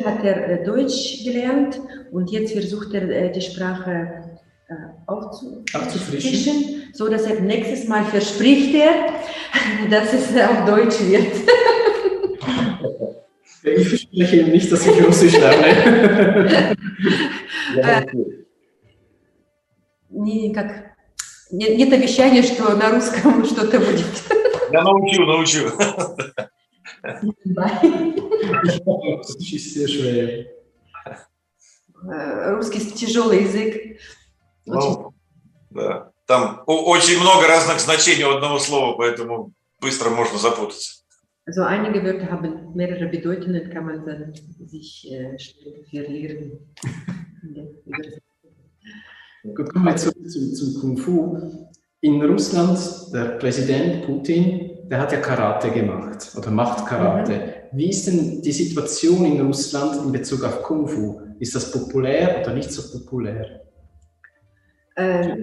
Hat 0.06 0.24
er 0.24 0.50
äh, 0.50 0.64
Deutsch 0.66 1.24
gelernt 1.24 1.80
und 2.12 2.30
jetzt 2.32 2.54
versucht 2.54 2.94
er 2.94 3.04
äh, 3.10 3.32
die 3.32 3.42
Sprache 3.42 4.38
äh, 4.70 4.74
aufzu 5.06 5.64
Aufzufrischen. 5.74 6.30
frischen, 6.32 6.84
so 6.94 7.08
dass 7.10 7.26
er 7.26 7.40
nächstes 7.42 7.88
Mal 7.88 8.04
verspricht 8.06 8.76
er, 8.76 8.94
dass 9.90 10.14
es 10.14 10.30
auf 10.42 10.66
Deutsch 10.66 11.00
wird. 11.02 11.34
Ich 13.64 13.90
verspreche 13.90 14.38
Ihnen 14.38 14.52
nicht, 14.52 14.72
dass 14.72 14.86
ich 14.88 15.06
Russisch 15.06 15.38
lerne. 15.38 16.76
Не, 20.10 20.54
как, 20.54 20.96
не- 21.52 21.76
нет 21.76 21.92
обещания, 21.94 22.44
что 22.44 22.74
на 22.76 22.90
русском 22.92 23.46
что-то 23.46 23.80
будет. 23.80 24.06
Я 24.72 24.84
научу, 24.84 25.26
научу. 25.26 25.72
Русский 32.56 32.92
тяжелый 32.92 33.44
язык. 33.44 34.00
Ну, 34.66 35.14
да. 35.72 36.12
Там 36.26 36.64
очень 36.68 37.20
много 37.20 37.48
разных 37.48 37.80
значений 37.80 38.26
у 38.26 38.36
одного 38.36 38.60
слова, 38.60 38.98
поэтому 38.98 39.54
быстро 39.80 40.10
можно 40.10 40.38
запутаться. 40.38 41.04
Also 41.46 41.64
einige 41.64 42.04
Wörter 42.04 42.30
haben 42.30 42.76
mehrere 42.76 43.08
Bedeutungen, 43.08 43.70
kann 43.70 43.86
man 43.86 44.06
dann 44.06 44.34
sich 44.60 45.10
äh, 45.10 45.40
schnell 45.40 45.86
verlieren. 45.90 46.60
kommen 49.56 49.86
wir 49.86 49.96
zurück 49.96 50.30
zum, 50.30 50.54
zum 50.54 50.82
Kung 50.82 50.98
Fu. 50.98 51.72
In 52.01 52.21
Russland, 52.23 52.79
der 53.13 53.39
Präsident 53.39 54.05
Putin, 54.07 54.71
der 54.91 54.99
hat 55.01 55.13
ja 55.13 55.21
Karate 55.21 55.71
gemacht 55.71 56.33
oder 56.37 56.51
macht 56.51 56.85
Karate. 56.87 57.69
Wie 57.73 57.91
ist 57.91 58.07
denn 58.07 58.43
die 58.43 58.53
Situation 58.53 59.25
in 59.25 59.41
Russland 59.47 60.05
in 60.05 60.13
Bezug 60.13 60.43
auf 60.45 60.63
Kung 60.63 60.87
Fu? 60.89 61.21
Ist 61.39 61.55
das 61.55 61.71
populär 61.71 62.41
oder 62.43 62.55
nicht 62.55 62.71
so 62.73 62.83
populär? 62.99 63.61
Э, 64.97 65.37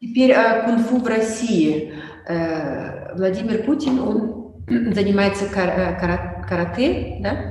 Теперь 0.00 0.32
о 0.32 0.62
кунг-фу 0.64 0.98
в 0.98 1.06
России. 1.08 1.92
Э, 2.28 3.16
Владимир 3.16 3.64
Путин, 3.64 3.98
он 3.98 4.64
занимается 4.94 5.46
кар- 5.46 5.76
э, 5.76 5.98
кара- 6.00 6.46
карате, 6.48 7.18
да? 7.20 7.50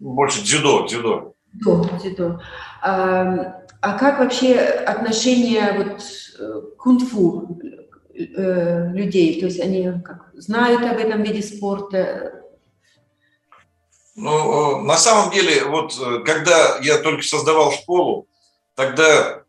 Больше 0.00 0.42
дзюдо, 0.42 0.86
дзюдо. 0.86 1.34
Дзюдо, 1.54 1.88
дзюдо. 2.02 2.40
А, 2.82 3.61
А 3.83 3.97
как 3.97 4.19
вообще 4.19 4.55
отношение 4.55 5.73
вот 5.73 6.01
э, 6.39 6.61
к 6.61 6.77
кунг-фу 6.77 7.59
э, 8.15 8.87
людей? 8.93 9.41
То 9.41 9.47
есть 9.47 9.59
они 9.59 10.01
как, 10.01 10.31
знают 10.35 10.83
об 10.89 10.97
этом 10.97 11.21
виде 11.21 11.41
спорта? 11.41 12.45
Ну, 14.15 14.79
э, 14.79 14.81
на 14.83 14.95
самом 14.95 15.33
деле, 15.33 15.65
вот 15.65 15.99
когда 16.23 16.77
я 16.77 16.97
только 16.99 17.23
создавал 17.23 17.73
школу, 17.73 18.25
тогда 18.75 19.43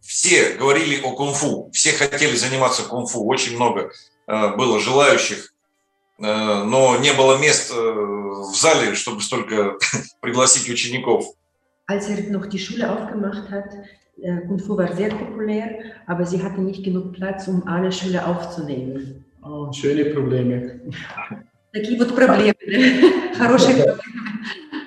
все 0.00 0.50
говорили 0.50 1.00
о 1.02 1.10
кунг-фу, 1.16 1.70
все 1.72 1.90
хотели 1.90 2.36
заниматься 2.36 2.84
кунг-фу, 2.84 3.26
очень 3.26 3.56
много 3.56 3.90
было 4.28 4.78
желающих, 4.78 5.52
но 6.16 6.96
не 6.98 7.12
было 7.12 7.38
мест 7.38 7.72
в 7.72 8.54
зале, 8.54 8.94
чтобы 8.94 9.20
столько 9.20 9.78
пригласить 10.20 10.70
учеников. 10.70 11.24
Als 11.90 12.08
er 12.08 12.22
noch 12.30 12.46
die 12.46 12.58
Schule 12.64 12.88
aufgemacht 12.88 13.50
hat, 13.50 13.70
äh, 14.22 14.46
Kung 14.46 14.60
Fu 14.60 14.78
war 14.78 14.94
sehr 14.94 15.10
populär, 15.10 15.66
aber 16.06 16.24
sie 16.24 16.40
hatte 16.40 16.60
nicht 16.60 16.84
genug 16.84 17.12
Platz, 17.14 17.48
um 17.48 17.66
alle 17.66 17.90
Schüler 17.90 18.22
aufzunehmen. 18.28 19.24
Oh, 19.42 19.72
schöne 19.72 20.04
Probleme. 20.14 20.80
Такие 21.72 21.98
вот 21.98 22.14
проблемы. 22.14 22.54
Хорошие 23.38 23.74
проблемы. 23.74 24.00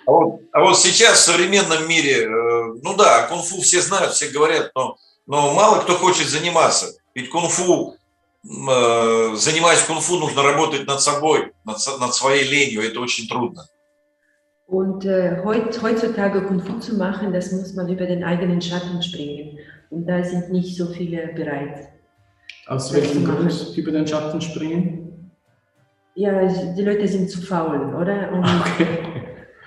А 0.05 0.11
вот, 0.11 0.41
а 0.53 0.59
вот 0.61 0.77
сейчас 0.77 1.19
в 1.19 1.25
современном 1.25 1.85
мире, 1.89 2.23
э, 2.23 2.73
ну 2.81 2.95
да, 2.95 3.27
кунг-фу 3.27 3.61
все 3.61 3.81
знают, 3.81 4.13
все 4.13 4.29
говорят, 4.29 4.71
но, 4.73 4.95
но 5.27 5.53
мало 5.53 5.81
кто 5.81 5.95
хочет 5.95 6.29
заниматься. 6.29 6.85
Ведь 7.15 7.29
кунг-фу, 7.29 7.97
э, 8.45 9.35
занимаясь 9.35 9.81
кунг-фу, 9.81 10.19
нужно 10.19 10.41
работать 10.41 10.87
над 10.87 11.01
собой, 11.01 11.51
над, 11.65 11.77
над 11.99 12.15
своей 12.15 12.45
ленью, 12.47 12.81
это 12.81 13.01
очень 13.01 13.27
трудно. 13.27 13.67
Und 14.66 15.04
äh, 15.06 15.38
heut, 15.44 15.80
heutzutage 15.82 16.42
Kung 16.42 16.60
Fu 16.60 16.78
zu 16.78 16.96
machen, 16.96 17.32
das 17.32 17.52
muss 17.52 17.74
man 17.74 17.88
über 17.88 18.04
den 18.04 18.22
eigenen 18.22 18.60
Schatten 18.60 19.00
springen. 19.02 19.58
Und 19.90 20.06
da 20.06 20.22
sind 20.22 20.50
nicht 20.52 20.76
so 20.76 20.86
viele 20.86 21.28
bereit. 21.28 21.88
Aus 22.66 22.90
Das 22.90 22.94
welchem 23.00 23.22
machen. 23.24 23.48
Grund 23.48 23.76
über 23.78 23.92
den 23.92 24.06
Schatten 24.06 24.40
springen? 24.42 25.30
Ja, 26.14 26.32
die 26.76 26.82
Leute 26.82 27.08
sind 27.08 27.30
zu 27.30 27.40
faul, 27.40 27.94
oder? 27.94 28.30
Und 28.32 28.44
Okay. 28.44 28.86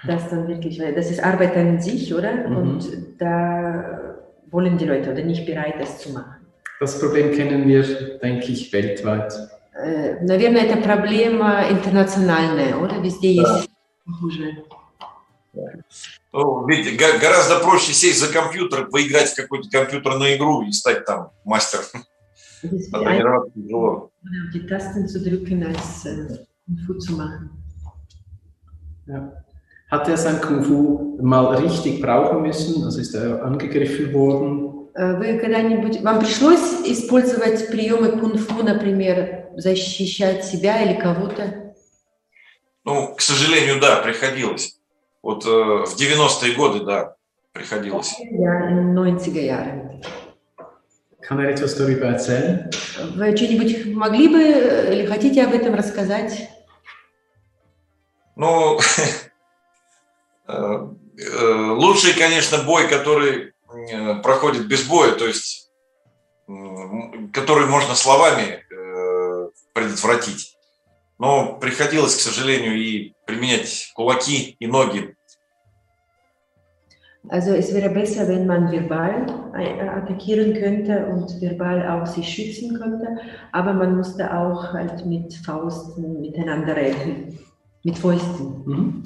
das 0.06 0.30
dann 0.30 0.48
wirklich, 0.48 0.80
weil 0.80 0.94
das 0.94 1.10
ist 1.10 1.24
Arbeit 1.24 1.56
an 1.58 1.80
sich, 1.82 2.14
oder? 2.14 2.48
Mhm. 2.48 2.58
Und 2.58 2.90
da 3.18 4.16
wollen 4.52 4.78
die 4.78 4.86
Leute 4.86 5.12
oder 5.12 5.24
nicht 5.24 5.46
bereit, 5.48 5.76
das 5.80 5.98
zu 6.00 6.12
machen. 6.12 6.36
Das 6.80 7.00
Problem 7.00 7.32
kennen 7.32 7.68
wir, 7.68 7.84
denke 8.20 8.52
ich, 8.52 8.72
weltweit. 8.74 9.34
Э, 9.74 10.16
Наверное, 10.24 10.64
это 10.66 10.78
проблема 10.78 11.64
интернациональная, 11.70 12.76
oder? 12.78 13.02
Везде 13.02 13.34
есть 13.34 13.70
похожие. 14.06 14.58
Ну, 16.33 16.67
ведь 16.67 16.97
гораздо 16.99 17.61
проще 17.61 17.93
сесть 17.93 18.21
за 18.21 18.33
компьютер, 18.33 18.89
поиграть 18.89 19.31
в 19.31 19.37
какую-то 19.37 19.71
компьютерную 19.71 20.37
игру 20.37 20.63
и 20.63 20.73
стать 20.73 21.05
там 21.05 21.31
мастером. 21.45 21.85
Ist 22.63 22.89
А 22.93 23.01
тренироваться 23.01 23.53
тяжело. 23.55 24.11
die 24.55 24.67
Tasten 24.67 25.07
zu 25.07 25.21
drücken, 25.21 25.63
als 25.65 26.07
äh, 26.07 26.27
Kung 26.67 26.79
Fu 26.87 26.95
zu 26.95 27.13
machen. 27.13 27.51
Ja. 29.07 29.45
Hat 29.91 30.09
er 30.09 30.17
sein 30.17 30.41
Kung 30.41 30.65
Fu 30.65 31.19
mal 31.23 31.55
richtig 31.57 32.01
brauchen 32.01 32.43
müssen? 32.43 32.83
Also 32.83 33.01
ist 33.01 33.15
er 33.15 33.45
angegriffen 33.45 34.13
worden? 34.13 34.89
Э, 34.95 35.17
Вы 35.19 35.39
когда-нибудь, 35.39 36.01
вам 36.03 36.19
пришлось 36.21 36.81
использовать 36.87 37.69
приемы 37.69 38.19
кунг-фу, 38.19 38.63
например, 38.65 39.51
защищать 39.57 40.45
себя 40.45 40.83
или 40.83 40.99
кого-то? 40.99 41.75
Ну, 42.85 43.15
к 43.15 43.21
сожалению, 43.21 43.81
да, 43.81 43.97
приходилось. 43.97 44.76
Вот 45.27 45.45
э, 45.45 45.49
в 45.49 45.97
90-е 45.97 46.55
годы, 46.55 46.85
да, 46.85 47.17
приходилось. 47.53 48.15
Ja, 48.31 48.71
in 48.71 48.77
den 48.77 48.95
90er 48.95 49.41
Jahren. 49.41 50.01
Kann 51.21 51.41
er 51.41 51.49
etwas 51.49 51.75
darüber 51.75 52.07
erzählen? 52.07 52.71
Вы 53.17 53.37
что-нибудь 53.37 53.87
могли 53.87 54.29
бы 54.29 54.41
или 54.41 55.05
хотите 55.05 55.43
об 55.43 55.53
этом 55.53 55.75
рассказать? 55.75 56.49
Ну, 58.37 58.79
э, 60.47 60.53
э, 60.53 61.71
лучший, 61.73 62.13
конечно, 62.13 62.59
бой, 62.59 62.87
который 62.87 63.53
проходит 64.23 64.69
без 64.69 64.85
боя, 64.85 65.11
то 65.11 65.27
есть 65.27 65.73
который 67.33 67.67
можно 67.67 67.97
словами 67.97 68.65
предотвратить. 69.75 70.57
Но 71.19 71.57
приходилось, 71.57 72.15
к 72.15 72.21
сожалению, 72.21 72.77
и 72.77 73.13
применять 73.27 73.91
кулаки 73.93 74.55
и 74.61 74.67
ноги. 74.69 75.16
Also 77.29 77.53
es 77.53 77.75
wäre 77.75 77.91
besser, 77.91 78.29
wenn 78.29 78.47
man 78.47 78.71
verbal 78.71 79.27
äh, 79.59 79.89
attackieren 79.89 80.55
könnte 80.55 81.07
und 81.07 81.41
verbal 81.41 81.87
auch 81.89 82.07
sich 82.07 82.29
schützen 82.29 82.79
könnte, 82.79 83.19
aber 83.53 83.73
man 83.73 83.97
musste 83.97 84.33
auch 84.33 84.73
halt 84.73 85.05
mit 85.05 85.35
Fausten 85.35 86.21
miteinander 86.21 86.77
reden, 86.77 87.39
mit 87.83 87.99
Fäusten. 87.99 88.63
Mhm. 88.65 89.05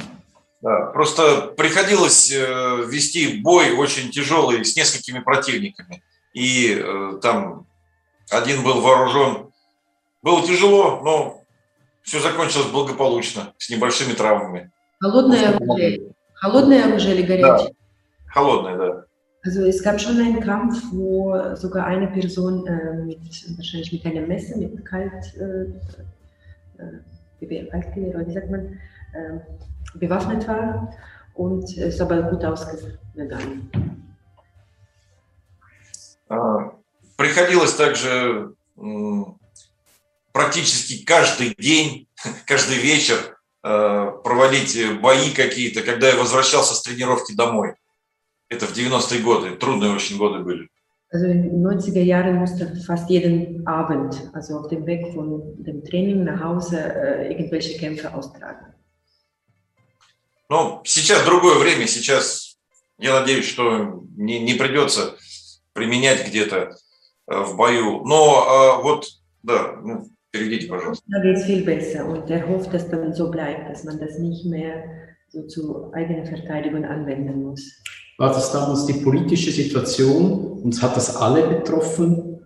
Да, 0.63 0.91
просто 0.93 1.55
приходилось 1.57 2.31
э, 2.31 2.85
вести 2.87 3.41
бой 3.41 3.73
очень 3.73 4.11
тяжелый 4.11 4.63
с 4.63 4.77
несколькими 4.77 5.21
противниками. 5.21 6.03
И 6.35 6.79
э, 6.79 7.19
там 7.23 7.67
один 8.31 8.63
был 8.63 8.83
вооружен. 8.83 9.51
Было 10.23 10.47
тяжело, 10.47 11.01
но 11.03 11.43
все 12.03 12.21
закончилось 12.21 12.67
благополучно, 12.67 13.55
с 13.57 13.71
небольшими 13.71 14.13
травмами. 14.13 14.71
Холодное 15.01 15.57
оружие, 15.57 16.13
холодное 16.35 16.85
оружие 16.87 17.15
или 17.15 17.23
горячее? 17.23 17.69
Да. 17.69 17.80
Холодное, 18.33 18.77
да. 18.77 19.05
Also 19.43 19.65
es 19.65 19.83
gab 19.83 19.99
schon 19.99 20.19
einen 20.19 20.41
Kampf, 20.41 20.83
wo 20.93 21.35
sogar 21.57 21.87
eine 21.87 22.09
Person 22.09 22.67
äh, 22.67 22.95
mit, 23.05 23.19
wahrscheinlich 23.57 23.91
mit 23.91 24.05
einem 24.05 24.29
Messer, 24.29 24.59
mit 24.59 24.85
Kalt, 24.85 25.35
äh, 25.37 25.63
äh, 26.79 27.67
Kaltgewehr, 27.71 28.15
oder 28.15 28.27
wie 28.27 28.33
sagt 28.33 28.51
man, 28.51 28.79
äh, 29.15 29.41
bewaffnet 29.95 30.47
war 30.47 30.95
und 31.35 31.75
ist 31.75 32.01
aber 32.01 32.23
gut 32.23 32.45
ausgegangen. 32.45 33.71
Приходилось 37.17 37.75
также 37.75 38.55
практически 40.33 41.05
каждый 41.05 41.55
день, 41.59 42.07
каждый 42.47 42.79
вечер 42.79 43.39
проводить 43.63 45.01
бои 45.01 45.33
какие-то, 45.33 45.83
когда 45.83 46.09
я 46.09 46.17
возвращался 46.17 46.75
с 46.75 46.83
тренировки 46.83 47.35
домой. 47.35 47.75
Это 48.51 48.67
в 48.67 48.77
90-е 48.77 49.21
годы, 49.21 49.57
трудные 49.57 49.95
очень 49.95 50.19
годы 50.19 50.41
были. 50.41 50.69
Also 51.13 51.27
in 51.27 51.43
den 51.43 51.67
90er 51.67 52.03
Jahren 52.03 52.37
musste 52.37 52.77
fast 52.87 53.11
jeden 53.11 53.67
Abend, 53.67 54.31
also 54.33 54.59
auf 54.59 54.69
dem 54.69 54.87
Weg 54.87 55.13
von 55.13 55.43
dem 55.59 55.83
Training 55.83 56.23
nach 56.23 56.41
Hause, 56.41 56.79
äh, 56.79 57.33
irgendwelche 57.33 57.79
Kämpfe 57.79 58.15
austragen. 58.15 58.75
Ну, 60.49 60.81
сейчас 60.85 61.25
другое 61.25 61.59
время, 61.59 61.87
сейчас 61.87 62.57
я 62.99 63.21
надеюсь, 63.21 63.47
что 63.47 64.03
не, 64.17 64.41
не 64.41 64.55
придется 64.55 65.17
применять 65.73 66.27
где-то 66.27 66.77
в 67.27 67.57
бою. 67.57 68.05
Но 68.05 68.79
äh, 68.79 68.83
вот, 68.83 69.07
да, 69.43 69.77
ну, 69.83 70.09
переведите, 70.31 70.69
пожалуйста. 70.69 71.05
Da 71.09 71.21
geht 71.23 71.39
es 71.39 71.45
viel 71.45 71.65
besser 71.65 72.07
und 72.07 72.29
er 72.31 72.49
hofft, 72.49 72.73
dass 72.73 72.89
dann 72.89 73.15
so 73.15 73.31
bleibt, 73.31 73.71
dass 73.71 73.85
man 73.85 73.99
das 73.99 74.19
nicht 74.19 74.45
mehr 74.47 74.85
so 75.29 75.47
zu 75.47 75.93
eigener 75.93 76.27
Verteidigung 76.27 76.85
anwenden 76.85 77.43
muss. 77.43 77.63
War 78.21 78.35
das 78.35 78.53
damals 78.53 78.85
die 78.85 78.93
politische 78.93 79.51
Situation 79.51 80.61
und 80.63 80.83
hat 80.83 80.95
das 80.95 81.17
alle 81.17 81.43
betroffen? 81.43 82.39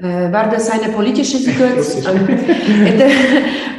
War 0.00 0.50
das 0.50 0.68
eine 0.70 0.92
politische 0.92 1.38
Situation? 1.38 2.28
Это 2.28 3.08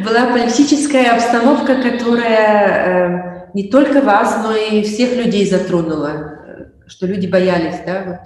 была 0.02 0.32
политическая 0.32 1.12
обстановка, 1.12 1.82
которая 1.82 3.52
не 3.54 3.70
только 3.70 4.02
вас, 4.02 4.38
но 4.42 4.56
и 4.56 4.82
всех 4.84 5.18
людей 5.18 5.46
затронула, 5.46 6.70
что 6.88 7.06
люди 7.06 7.28
боялись, 7.28 7.82
да? 7.86 8.06
Вот. 8.06 8.22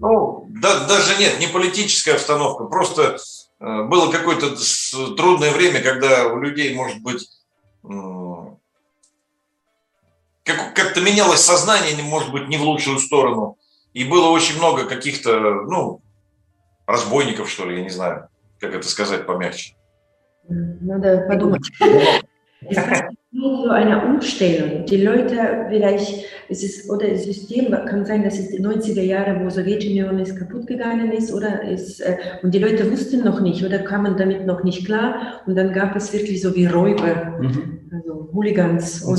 Ну, 0.00 0.46
да, 0.60 0.86
даже 0.86 1.18
нет, 1.18 1.40
не 1.40 1.46
политическая 1.46 2.12
обстановка, 2.12 2.64
просто 2.64 3.16
было 3.58 4.12
какое-то 4.12 4.54
трудное 5.16 5.50
время, 5.50 5.80
когда 5.80 6.26
у 6.26 6.38
людей, 6.40 6.74
может 6.74 7.00
быть, 7.00 7.26
как, 10.44 10.74
как-то 10.74 11.00
менялось 11.00 11.40
сознание, 11.40 12.00
может 12.02 12.30
быть, 12.32 12.48
не 12.48 12.56
в 12.56 12.62
лучшую 12.62 12.98
сторону. 12.98 13.56
И 13.94 14.04
было 14.04 14.28
очень 14.30 14.58
много 14.58 14.84
каких-то, 14.84 15.40
ну, 15.66 16.02
разбойников, 16.86 17.48
что 17.48 17.64
ли, 17.64 17.76
я 17.76 17.82
не 17.82 17.90
знаю, 17.90 18.28
как 18.60 18.74
это 18.74 18.86
сказать 18.86 19.26
помягче. 19.26 19.74
Надо 20.48 21.24
подумать. 21.28 21.62
So 23.36 23.68
eine 23.70 24.04
Umstellung. 24.06 24.86
Die 24.86 25.02
Leute 25.02 25.66
vielleicht, 25.68 26.24
es 26.48 26.62
ist, 26.62 26.88
oder 26.88 27.08
das 27.08 27.24
System 27.24 27.72
kann 27.72 28.06
sein, 28.06 28.22
dass 28.22 28.38
es 28.38 28.50
die 28.50 28.64
90er 28.64 29.02
Jahre, 29.02 29.44
wo 29.44 29.50
Sowjetunion 29.50 30.20
ist, 30.20 30.36
kaputt 30.36 30.68
gegangen 30.68 31.10
ist, 31.10 31.32
oder 31.32 31.62
ist, 31.62 32.00
und 32.42 32.54
die 32.54 32.60
Leute 32.60 32.90
wussten 32.90 33.24
noch 33.24 33.40
nicht, 33.40 33.64
oder 33.64 33.80
kamen 33.80 34.16
damit 34.16 34.46
noch 34.46 34.62
nicht 34.62 34.86
klar. 34.86 35.42
Und 35.46 35.56
dann 35.56 35.72
gab 35.72 35.96
es 35.96 36.12
wirklich 36.12 36.42
so 36.42 36.54
wie 36.54 36.66
Räuber, 36.66 37.36
mhm. 37.40 37.90
also 37.92 38.30
Hooligans 38.32 39.02
und 39.02 39.18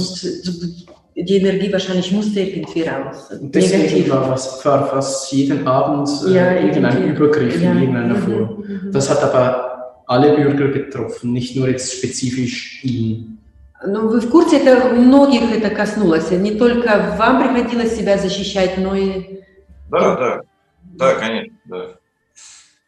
die 1.16 1.38
Energie 1.38 1.72
wahrscheinlich 1.72 2.12
musste 2.12 2.42
irgendwie 2.42 2.84
raus. 2.84 3.32
Und 3.32 3.56
deswegen 3.56 3.84
Negativ. 3.84 4.10
war 4.10 4.30
was, 4.30 4.66
war 4.66 4.88
fast 4.88 5.32
jeden 5.32 5.66
Abend 5.66 6.10
äh, 6.28 6.34
ja, 6.34 6.56
irgendein 6.56 7.16
Übergriff 7.16 7.62
ja. 7.62 7.72
in 7.72 7.82
irgendeiner 7.82 8.18
Form. 8.18 8.64
Mhm. 8.68 8.92
Das 8.92 9.10
hat 9.10 9.24
aber 9.24 10.04
alle 10.08 10.36
Bürger 10.36 10.68
getroffen, 10.68 11.32
nicht 11.32 11.56
nur 11.56 11.70
jetzt 11.70 11.94
spezifisch 11.94 12.84
ihn. 12.84 13.32
Ну, 13.88 14.08
вы 14.08 14.20
в 14.20 14.30
курсе, 14.30 14.58
это 14.58 14.90
многих 14.96 15.52
это 15.52 15.70
коснулось. 15.70 16.32
Не 16.32 16.56
только 16.56 17.16
вам 17.18 17.44
приходилось 17.44 17.96
себя 17.96 18.18
защищать, 18.18 18.78
но 18.78 18.96
и... 18.96 19.42
Да, 19.92 20.16
да, 20.16 20.42
да, 20.84 21.14
конечно, 21.16 21.56
да. 21.66 21.98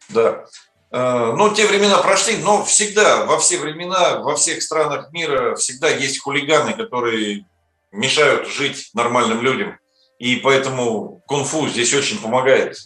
Да. 0.09 1.35
Ну, 1.35 1.53
те 1.53 1.67
времена 1.67 1.97
прошли, 1.97 2.37
но 2.41 2.63
всегда, 2.63 3.25
во 3.25 3.37
все 3.37 3.57
времена, 3.59 4.21
во 4.21 4.35
всех 4.35 4.63
странах 4.63 5.11
мира 5.11 5.55
всегда 5.55 5.89
есть 5.89 6.19
хулиганы, 6.19 6.73
которые 6.73 7.45
мешают 7.91 8.47
жить 8.47 8.89
нормальным 8.93 9.41
людям. 9.41 9.77
И 10.19 10.37
поэтому 10.37 11.23
кунг-фу 11.27 11.67
здесь 11.67 11.93
очень 11.93 12.19
помогает. 12.21 12.77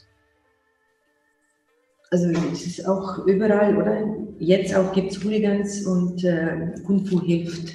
Also 2.13 2.29
es 2.51 2.67
ist 2.67 2.85
auch 2.85 3.25
überall, 3.25 3.77
oder? 3.77 4.03
Jetzt 4.37 4.75
auch 4.75 4.91
gibt 4.91 5.13
es 5.13 5.23
Hooligans 5.23 5.85
und 5.85 6.21
äh, 6.25 6.73
Kung 6.85 7.05
Fu 7.05 7.21
hilft, 7.21 7.71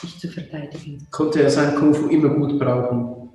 sich 0.00 0.18
zu 0.20 0.28
verteidigen. 0.28 1.04
Konnte 1.10 1.42
er 1.42 1.50
sein 1.50 1.74
Kung 1.74 1.92
Fu 1.92 2.06
immer 2.06 2.28
gut 2.28 2.56
brauchen? 2.56 3.30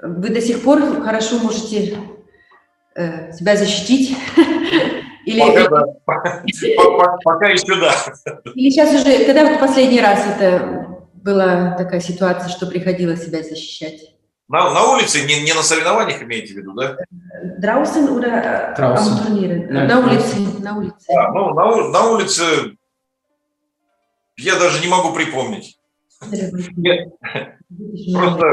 Вы 0.00 0.30
до 0.30 0.40
сих 0.40 0.62
пор 0.62 0.80
хорошо 1.02 1.40
можете 1.40 1.98
äh, 2.94 3.32
себя 3.32 3.54
защитить? 3.54 4.16
Или... 5.26 5.40
Пока, 5.40 5.68
да. 5.68 5.84
пока, 6.06 6.42
пока 7.24 7.48
еще 7.48 7.78
да. 7.78 7.92
Или 8.54 8.70
сейчас 8.70 8.94
уже, 8.94 9.26
когда 9.26 9.44
вы 9.44 9.58
последний 9.58 10.00
раз 10.00 10.24
это 10.26 10.97
была 11.28 11.72
такая 11.72 12.00
ситуация, 12.00 12.48
что 12.48 12.66
приходилось 12.66 13.24
себя 13.24 13.42
защищать? 13.42 14.14
На, 14.48 14.72
на 14.72 14.94
улице, 14.94 15.26
не, 15.26 15.42
не 15.42 15.52
на 15.52 15.62
соревнованиях 15.62 16.22
имеете 16.22 16.54
в 16.54 16.56
виду, 16.56 16.72
да? 16.72 16.96
Draußen 17.60 18.08
oder 18.08 18.74
Draußen. 18.74 19.12
am 19.12 19.26
Turnieren? 19.26 19.68
Nein, 19.68 19.86
на 19.86 20.00
улице, 20.00 20.36
на 20.60 20.78
улице. 20.78 21.10
А, 21.10 21.32
ну, 21.32 21.52
на, 21.52 21.88
на 21.88 22.10
улице 22.12 22.76
я 24.38 24.58
даже 24.58 24.80
не 24.80 24.88
могу 24.88 25.12
припомнить. 25.12 25.78
Просто, 28.12 28.44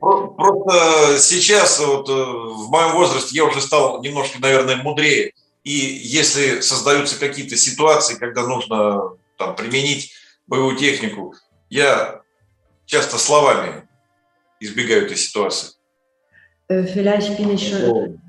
просто 0.00 1.18
сейчас, 1.18 1.78
вот, 1.78 2.08
в 2.08 2.68
моем 2.70 2.92
возрасте, 2.94 3.36
я 3.36 3.44
уже 3.44 3.60
стал 3.60 4.02
немножко, 4.02 4.40
наверное, 4.40 4.76
мудрее. 4.76 5.32
И 5.62 5.70
если 5.70 6.60
создаются 6.60 7.20
какие-то 7.20 7.56
ситуации, 7.56 8.16
когда 8.16 8.44
нужно 8.44 9.12
там, 9.38 9.54
применить 9.54 10.12
боевую 10.46 10.76
технику, 10.76 11.34
я 11.68 12.22
часто 12.84 13.18
словами 13.18 13.88
избегаю 14.60 15.06
этой 15.06 15.16
ситуации. 15.16 15.72
Vielleicht 16.68 17.36
bin 17.36 17.50
ich 17.50 17.68
schon 17.68 18.20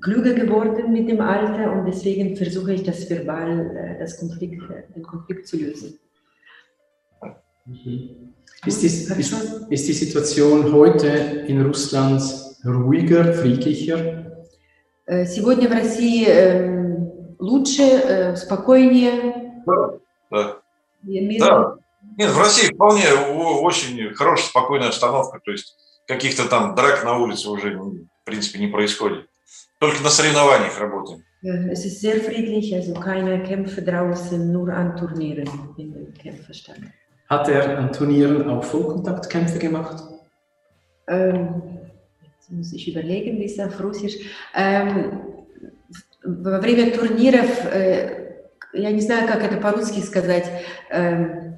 klüger 0.00 0.34
geworden 0.34 0.92
mit 0.92 1.08
dem 1.08 1.20
Alter 1.20 1.72
und 1.72 1.86
deswegen 1.86 2.36
versuche 2.36 2.74
ich 2.74 2.82
das 2.82 3.08
verbal, 3.08 3.96
das 3.98 4.18
Konflikt, 4.18 4.62
den 4.94 5.02
Konflikt 5.02 5.46
zu 5.46 5.56
lösen. 5.56 5.98
Ist 8.64 8.82
die, 8.82 8.86
ist, 8.86 9.32
ist 9.70 9.88
die 9.88 9.92
Situation 9.92 10.72
heute 10.72 11.08
in 11.48 11.62
Russland 11.62 12.22
ruhiger, 12.64 13.32
friedlicher? 13.34 14.22
Сегодня 15.26 15.68
в 15.68 15.72
России 15.72 16.26
лучше, 17.38 18.34
спокойнее. 18.36 19.62
Да, 20.30 20.60
да. 21.38 21.76
Нет, 22.18 22.30
в 22.30 22.38
России 22.38 22.72
вполне 22.72 23.04
очень 23.10 24.14
хорошая, 24.14 24.48
спокойная 24.48 24.88
обстановка. 24.88 25.40
То 25.44 25.52
есть 25.52 25.76
каких-то 26.06 26.48
там 26.48 26.74
драк 26.74 27.04
на 27.04 27.18
улице 27.18 27.48
уже, 27.50 27.76
в 27.78 28.24
принципе, 28.24 28.58
не 28.58 28.68
происходит. 28.68 29.28
Только 29.78 30.02
на 30.02 30.10
соревнованиях 30.10 30.78
работаем. 30.78 31.22
Es 31.42 31.84
ist 31.84 32.00
sehr 32.00 32.16
friedlich, 32.16 32.74
also 32.74 32.94
keine 32.94 33.42
Kämpfe 33.42 33.82
draußen, 33.82 34.50
nur 34.50 34.68
an 34.72 34.96
Turnieren 34.96 35.46
finden 35.76 36.12
Kämpfe 36.14 36.52
statt. 36.52 36.78
Hat 37.28 37.48
er 37.48 37.78
an 37.78 37.92
Turnieren 37.92 38.48
auch 38.48 38.64
Vollkontaktkämpfe 38.64 39.58
gemacht? 39.58 40.02
Ähm, 41.06 41.62
jetzt 42.36 42.50
muss 42.50 42.72
ich 42.72 42.88
überlegen, 42.88 43.38
wie 43.38 43.44
es 43.44 43.58
auf 43.60 43.78
Russisch. 43.80 44.16
Ähm, 44.54 45.20
во 46.24 46.58
время 46.58 46.90
турниров 46.90 47.64
э, 47.66 48.25
я 48.76 48.90
не 48.92 49.00
знаю, 49.00 49.26
как 49.28 49.42
это 49.42 49.56
по-русски 49.56 50.00
сказать, 50.00 50.50
э, 50.90 51.52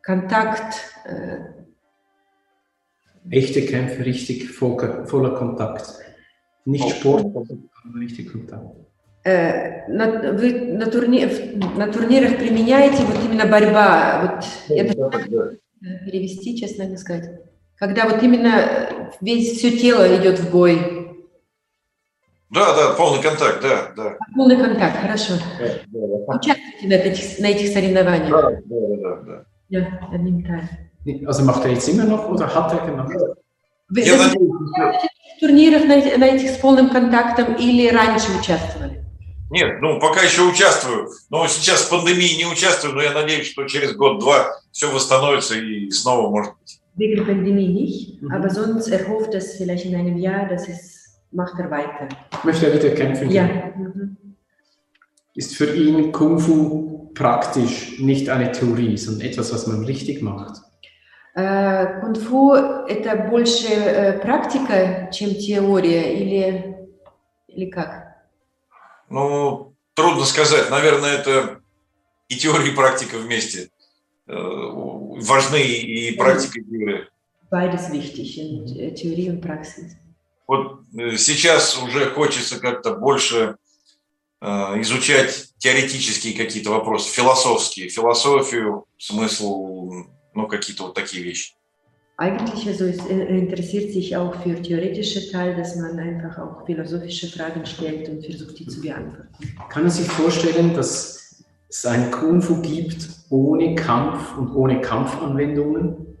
контакт. 0.00 0.74
Э, 1.04 1.52
Echte 3.30 3.62
Kämpfe, 3.62 4.04
richtig 4.04 4.50
voller, 4.58 5.06
voller 5.06 5.34
Kontakt. 5.34 5.86
Nicht 6.64 6.88
Sport, 6.90 7.26
aber 7.36 8.00
richtig 8.00 8.32
Kontakt. 8.32 8.76
Э, 9.24 9.86
на, 9.88 10.32
вы 10.32 10.52
на, 10.52 10.86
турни, 10.86 11.24
на 11.76 11.92
турнирах 11.92 12.38
применяете 12.38 13.04
вот 13.04 13.24
именно 13.24 13.46
борьба, 13.46 14.20
вот 14.22 14.76
я 14.76 14.82
не 14.82 14.90
знаю, 14.90 15.58
перевести, 16.04 16.56
честно 16.56 16.96
сказать. 16.96 17.30
Когда 17.76 18.08
вот 18.08 18.22
именно 18.22 18.88
весь 19.20 19.58
все 19.58 19.76
тело 19.76 20.16
идет 20.16 20.40
в 20.40 20.50
бой. 20.50 21.01
Да, 22.52 22.76
да, 22.76 22.92
полный 22.94 23.22
контакт, 23.22 23.62
да, 23.62 23.92
да. 23.96 24.16
Полный 24.34 24.56
контакт, 24.56 25.00
хорошо. 25.00 25.34
Да, 25.58 25.66
да, 25.86 26.00
да. 26.26 26.36
Участвуйте 26.36 26.86
на 26.86 26.92
этих, 26.94 27.38
на 27.38 27.46
этих 27.46 27.72
соревнованиях? 27.72 28.30
Да, 28.30 28.50
да, 28.66 28.96
да. 28.96 29.16
да. 29.22 29.44
Ja, 29.70 29.86
одним 30.12 30.44
Teil. 30.44 30.68
Also 31.26 31.44
macht 31.44 31.64
er 31.64 31.70
jetzt 31.70 31.88
immer 31.88 32.04
noch 32.04 32.28
oder 32.28 32.54
hat 32.54 32.72
er 32.72 32.86
gemacht? 32.86 33.16
Вы 33.88 34.02
Я 34.02 34.16
надеюсь, 34.18 34.52
в 35.36 35.40
турнирах 35.40 35.84
на, 35.84 36.18
на 36.18 36.26
этих 36.26 36.50
с 36.50 36.58
полным 36.58 36.90
контактом 36.90 37.54
или 37.54 37.88
раньше 37.88 38.26
участвовали? 38.38 39.02
Нет, 39.50 39.80
ну 39.80 39.98
пока 39.98 40.20
еще 40.20 40.42
участвую. 40.42 41.08
Но 41.30 41.46
сейчас 41.48 41.82
в 41.84 41.90
пандемии 41.90 42.36
не 42.36 42.44
участвую, 42.44 42.94
но 42.94 43.02
я 43.02 43.12
надеюсь, 43.12 43.46
что 43.46 43.64
через 43.64 43.96
год-два 43.96 44.60
все 44.72 44.90
восстановится 44.90 45.54
и 45.54 45.90
снова 45.90 46.28
может 46.28 46.52
быть. 46.60 46.78
Wegen 46.96 47.16
der 47.16 47.24
Pandemie 47.24 47.68
nicht, 47.68 48.22
aber 48.30 48.50
sonst 48.50 48.88
erhofft 48.88 49.34
es 49.34 49.56
vielleicht 49.56 49.86
in 49.86 49.94
einem 49.94 50.18
Jahr, 50.18 50.46
dass 50.46 50.68
es 50.68 51.01
macht 51.32 51.58
er 51.58 51.70
weiter. 51.70 52.08
Möchte 52.44 52.66
er 52.66 52.74
wieder 52.74 52.94
kämpfen? 52.94 53.30
Ja. 53.30 53.44
Mhm. 53.76 54.16
Ist 55.34 55.56
für 55.56 55.74
ihn 55.74 56.12
Kung 56.12 56.38
Fu 56.38 57.10
praktisch 57.14 57.98
nicht 57.98 58.28
eine 58.28 58.52
Theorie, 58.52 58.96
sondern 58.96 59.26
etwas, 59.26 59.52
was 59.52 59.66
man 59.66 59.84
richtig 59.84 60.22
macht? 60.22 60.62
Кунг-фу– 61.34 62.52
это 62.88 63.16
больше 63.30 64.20
практика, 64.22 65.10
чем 65.10 65.30
теория, 65.34 66.12
или, 66.14 66.76
или 67.48 67.70
как? 67.70 68.18
Ну, 69.08 69.72
трудно 69.94 70.26
сказать. 70.26 70.68
Наверное, 70.68 71.16
это 71.16 71.62
и 72.28 72.36
теория, 72.36 72.70
и 72.70 72.74
практика 72.74 73.16
вместе. 73.16 73.70
Важны 74.26 75.62
и 75.62 76.14
практика, 76.18 76.60
и 76.60 76.64
теория. 76.64 77.08
Beides 77.50 77.90
wichtig, 77.90 78.36
Theorie 78.94 79.30
und 79.30 79.40
Praxis. 79.40 79.96
Вот 80.46 80.80
сейчас 81.16 81.78
уже 81.78 82.10
хочется 82.10 82.60
как-то 82.60 82.94
больше 82.94 83.56
изучать 84.40 85.52
теоретические 85.58 86.36
какие-то 86.36 86.70
вопросы, 86.70 87.08
философские, 87.10 87.88
философию, 87.88 88.86
смысл 88.98 90.04
ну, 90.34 90.46
какие-то 90.48 90.84
вот 90.84 90.94
такие 90.94 91.22
вещи. 91.22 91.54
Eigentlich 92.18 92.68
also 92.68 92.84
es 92.84 92.98
interessiert 93.06 93.92
sich 93.92 94.16
auch 94.16 94.34
für 94.42 94.60
theoretische 94.60 95.30
Teil, 95.32 95.56
dass 95.56 95.76
man 95.76 95.98
einfach 95.98 96.38
auch 96.38 96.66
philosophische 96.66 97.26
Fragen 97.26 97.64
stellt 97.64 98.08
und 98.08 98.24
versucht, 98.24 98.58
die 98.58 98.66
zu 98.66 98.80
beantworten. 98.80 99.28
Kann 99.70 99.82
man 99.82 99.90
sich 99.90 100.06
vorstellen, 100.06 100.74
dass 100.74 101.42
es 101.68 101.86
ein 101.86 102.10
Kung 102.10 102.42
Fu 102.42 102.60
gibt 102.60 103.08
ohne 103.30 103.74
Kampf 103.74 104.36
und 104.36 104.54
ohne 104.54 104.80
Kampfanwendungen? 104.80 106.11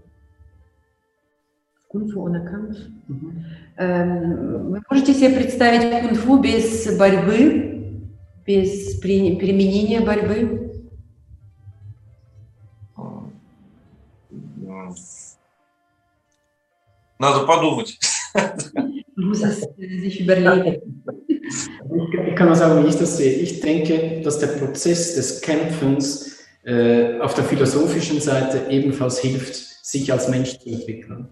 Кунг-фу 1.91 2.21
ohne 2.21 2.43
Kampf? 2.43 2.77
Mhm. 3.07 3.45
Ähm, 3.77 4.71
вы 4.71 4.81
можете 4.89 5.13
себе 5.13 5.35
представить 5.35 6.01
кунг-фу 6.01 6.39
без 6.39 6.97
борьбы, 6.97 8.09
без 8.45 8.99
применения 8.99 10.01
борьбы? 10.01 10.63
Надо 17.19 17.47
подумать. 17.47 17.97
Ich 18.35 18.73
kann 22.35 22.47
nur 22.47 22.55
sagen, 22.55 22.83
wie 22.83 22.89
ich 22.89 22.95
das 22.95 23.17
sehe. 23.17 23.33
Ich 23.33 23.61
denke, 23.61 24.21
dass 24.21 24.39
der 24.39 24.47
Prozess 24.47 25.15
des 25.15 25.41
Kämpfens 25.41 26.37
äh, 26.63 27.19
auf 27.19 27.33
der 27.33 27.45
philosophischen 27.45 28.21
Seite 28.21 28.69
ebenfalls 28.69 29.19
hilft, 29.19 29.55
sich 29.55 30.11
als 30.11 30.29
Mensch 30.29 30.59
zu 30.59 30.69
entwickeln. 30.69 31.29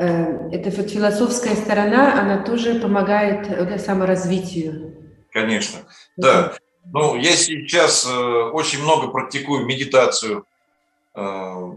Это 0.00 0.70
вот 0.70 0.90
философская 0.90 1.54
сторона, 1.54 2.18
она 2.20 2.42
тоже 2.42 2.80
помогает 2.80 3.80
саморазвитию. 3.82 4.96
Конечно, 5.30 5.80
да. 6.16 6.54
Ну, 6.86 7.16
я 7.16 7.32
сейчас 7.32 8.06
э, 8.06 8.10
очень 8.10 8.82
много 8.82 9.08
практикую 9.08 9.66
медитацию, 9.66 10.46
э, 11.14 11.72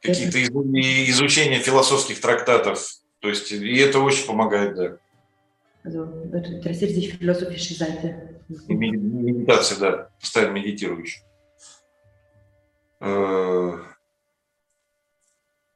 какие-то 0.00 0.42
изучения 0.42 1.58
философских 1.58 2.20
трактатов. 2.20 2.82
То 3.20 3.28
есть, 3.28 3.52
и 3.52 3.76
это 3.76 4.00
очень 4.00 4.26
помогает, 4.26 4.74
да. 4.74 4.96
Медитация, 8.68 9.78
да, 9.78 10.08
постоянно 10.18 10.52
медитирующий. 10.54 11.20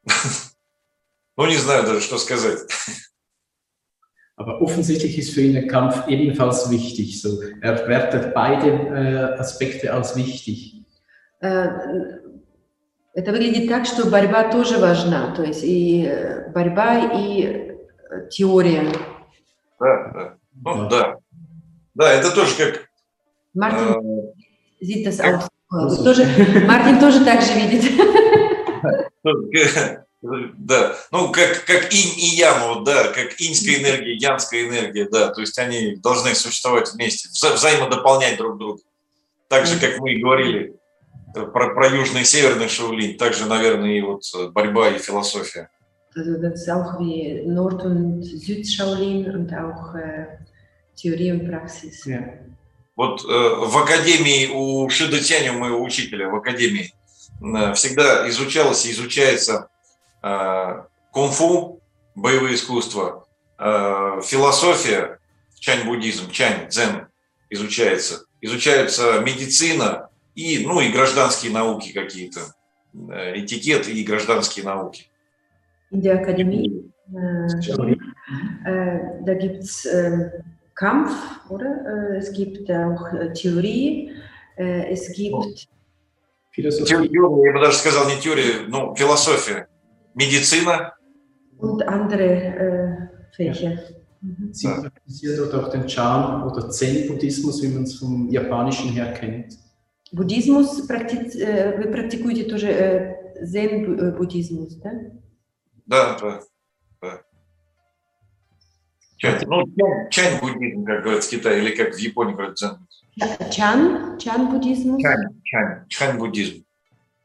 ну, 1.36 1.46
не 1.46 1.56
знаю 1.56 1.84
даже, 1.84 2.00
что 2.00 2.18
сказать. 2.18 2.60
Aber 4.36 4.60
offensichtlich 4.60 5.16
ist 5.18 5.32
für 5.32 5.42
ihn 5.42 5.52
der 5.52 5.68
Kampf 5.68 6.08
ebenfalls 6.08 6.68
wichtig. 6.70 7.20
So, 7.22 7.40
er 7.60 7.86
wertet 7.86 8.34
beide 8.34 8.68
äh, 8.68 9.38
Aspekte 9.38 9.92
als 9.92 10.16
wichtig. 10.16 10.82
Это 11.40 13.30
выглядит 13.30 13.68
так, 13.68 13.86
что 13.86 14.10
борьба 14.10 14.50
тоже 14.50 14.78
важна, 14.78 15.34
то 15.36 15.44
есть 15.44 15.62
и 15.62 16.10
борьба, 16.52 17.10
и 17.14 17.76
теория. 18.30 18.90
Да, 19.78 20.10
да. 20.12 20.36
Ну, 20.64 20.88
да. 20.88 21.16
Да, 21.94 22.12
это 22.12 22.34
тоже 22.34 22.56
как... 22.56 22.88
Мартин 23.52 24.34
э, 24.80 25.10
auch. 25.22 25.48
Тоже, 26.02 26.26
Мартин 26.66 26.98
тоже 26.98 27.24
так 27.24 27.40
же 27.40 27.52
видит. 27.54 27.84
Да, 30.24 30.96
ну 31.12 31.30
как, 31.32 31.66
как 31.66 31.92
инь 31.92 32.14
и 32.16 32.42
вот, 32.62 32.84
да, 32.84 33.08
как 33.08 33.38
иньская 33.38 33.76
энергия, 33.76 34.14
янская 34.14 34.66
энергия, 34.66 35.06
да, 35.06 35.28
то 35.28 35.42
есть 35.42 35.58
они 35.58 35.96
должны 35.96 36.34
существовать 36.34 36.90
вместе, 36.94 37.28
вза 37.28 37.52
взаимодополнять 37.52 38.38
друг 38.38 38.56
друга. 38.56 38.80
Так 39.48 39.66
же, 39.66 39.78
как 39.78 39.98
мы 39.98 40.14
и 40.14 40.22
говорили, 40.22 40.76
про, 41.34 41.74
про 41.74 41.88
южный 41.88 42.22
и 42.22 42.24
северный 42.24 42.68
Шаолинь, 42.68 43.18
также, 43.18 43.44
наверное, 43.44 43.98
и 43.98 44.00
вот 44.00 44.22
борьба 44.52 44.88
и 44.90 44.98
философия. 44.98 45.68
Also 46.16 46.38
das 46.40 46.62
ist 46.62 46.70
auch 46.70 47.00
wie 47.00 47.42
Nord- 47.44 47.84
und 47.84 48.22
Süd-Shaolin 48.22 49.28
und 49.34 49.52
auch 49.52 49.94
äh, 49.96 50.38
Theorie 50.96 51.32
und 51.32 51.50
Praxis. 51.50 52.06
Yeah. 52.06 52.38
Вот 52.96 53.24
э, 53.24 53.26
в 53.26 53.76
академии 53.76 54.48
у 54.54 54.88
Шида 54.88 55.18
Тяня, 55.18 55.52
моего 55.52 55.82
учителя 55.82 56.28
в 56.28 56.36
академии, 56.36 56.94
э, 57.42 57.74
всегда 57.74 58.26
изучалось 58.28 58.86
и 58.86 58.92
изучается 58.92 59.68
кунг-фу, 61.12 61.80
боевые 62.14 62.54
искусства, 62.54 63.26
э, 63.58 64.20
философия, 64.22 65.18
чань-буддизм, 65.58 66.30
чань, 66.30 66.68
дзен 66.68 67.06
изучается, 67.50 68.24
изучается 68.40 69.20
медицина, 69.20 70.10
и, 70.34 70.66
ну, 70.66 70.80
и 70.80 70.90
гражданские 70.90 71.52
науки 71.52 71.92
какие-то, 71.92 72.40
э, 72.94 73.40
этикет 73.40 73.88
и 73.88 74.02
гражданские 74.02 74.64
науки. 74.64 75.06
In 75.90 76.00
der 76.02 76.20
Akademie, 76.20 76.90
äh, 77.12 77.46
äh, 78.66 79.24
da 79.24 79.34
gibt 79.34 79.62
es 79.62 79.86
äh, 79.86 80.42
Kampf, 80.74 81.12
oder? 81.50 82.16
es 82.16 82.32
gibt 82.32 82.68
auch 82.68 83.08
Theorie, 83.34 84.10
es 84.56 85.12
gibt... 85.12 85.68
Теория, 86.52 87.46
я 87.46 87.52
бы 87.52 87.60
даже 87.60 87.78
сказал 87.78 88.08
не 88.08 88.20
теория, 88.20 88.66
но 88.66 88.94
философия, 88.94 89.68
медицина. 90.14 90.92
Und 91.58 91.86
andere 91.86 93.08
Fächer. 93.36 93.78
Sie 94.52 94.68
praktiziert 94.68 95.38
dort 95.38 95.54
auch 95.54 95.70
den 95.70 95.86
Chan 95.86 96.42
oder 96.44 96.70
Zen-Buddhismus, 96.70 97.62
wie 97.62 97.68
man 97.68 97.82
es 97.82 97.98
vom 97.98 98.30
Japanischen 98.30 98.90
her 98.90 99.12
kennt. 99.12 99.58
Практи... 100.12 101.18
вы 101.76 101.90
практикуете 101.92 102.44
тоже 102.44 103.16
зен-буддизмус, 103.40 104.76
да? 104.76 104.90
Да, 105.86 106.18
да. 106.18 106.40
да. 107.02 107.20
Чан, 109.16 109.40
ну, 109.46 110.08
чан 110.10 110.40
буддизм, 110.40 110.84
как 110.84 111.02
говорят 111.02 111.24
в 111.24 111.28
Китае, 111.30 111.62
или 111.62 111.74
как 111.74 111.94
в 111.94 111.98
Японии 111.98 112.32
говорят 112.34 112.54
дзен. 112.54 112.78
Чан? 113.50 114.18
Чан 114.18 114.50
буддизм? 114.50 114.98
Чан, 114.98 115.40
чан, 115.44 115.86
чан 115.88 116.18
буддизм. 116.18 116.64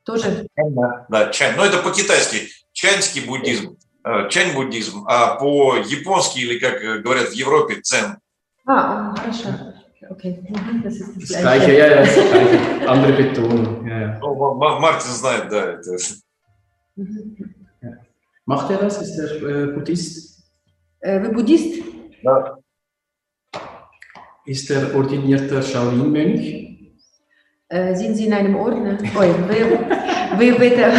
Тоже? 0.04 0.48
Чан, 0.56 0.74
да, 0.74 1.06
да, 1.10 1.30
чан. 1.32 1.56
Но 1.56 1.66
это 1.66 1.82
по-китайски. 1.82 2.50
Чанский 2.82 3.26
буддизм, 3.26 3.78
чань 4.30 4.54
буддизм, 4.54 5.04
а 5.06 5.36
по-японски, 5.36 6.40
или 6.40 6.60
как 6.60 7.04
говорят 7.04 7.28
в 7.28 7.34
Европе, 7.34 7.82
дзен. 7.82 8.20
А, 8.66 9.14
хорошо. 9.18 9.50
Okay. 10.10 10.40
Das 10.82 10.96
ist 10.96 11.18
das, 11.18 11.28
das 11.28 11.42
Gleiche. 11.42 11.74
ja, 11.74 11.88
ja, 11.88 11.96
das 11.98 12.14
Gleiche. 12.14 12.90
Andere 12.90 13.12
Betonung. 13.12 13.86
Ja, 13.86 14.00
ja. 14.00 14.20
Oh, 14.22 14.56
Martin 14.56 15.12
знает, 15.12 15.50
да. 15.50 15.74
Это. 15.74 15.98
Ja. 17.82 17.90
Macht 18.46 18.72
er 18.72 18.78
das? 18.78 19.02
Ist 19.02 19.20
er 19.20 19.42
äh, 19.42 19.68
Buddhist? 19.74 20.42
Äh, 21.02 21.20
вы 21.20 21.34
буддист? 21.34 21.84
Да. 22.24 22.60
ist 24.46 24.72
er 24.72 24.96
ordinierter 24.96 25.62
Shaolin-Mönch. 25.62 26.94
Äh, 27.68 27.96
sind 27.96 28.16
Sie 28.16 28.28
in 28.28 28.34
einem 28.34 28.56
Ordner? 28.56 28.98
Ой, 29.18 29.34
вы, 29.50 30.38
вы 30.38 30.54
в 30.54 30.62
это... 30.62 30.94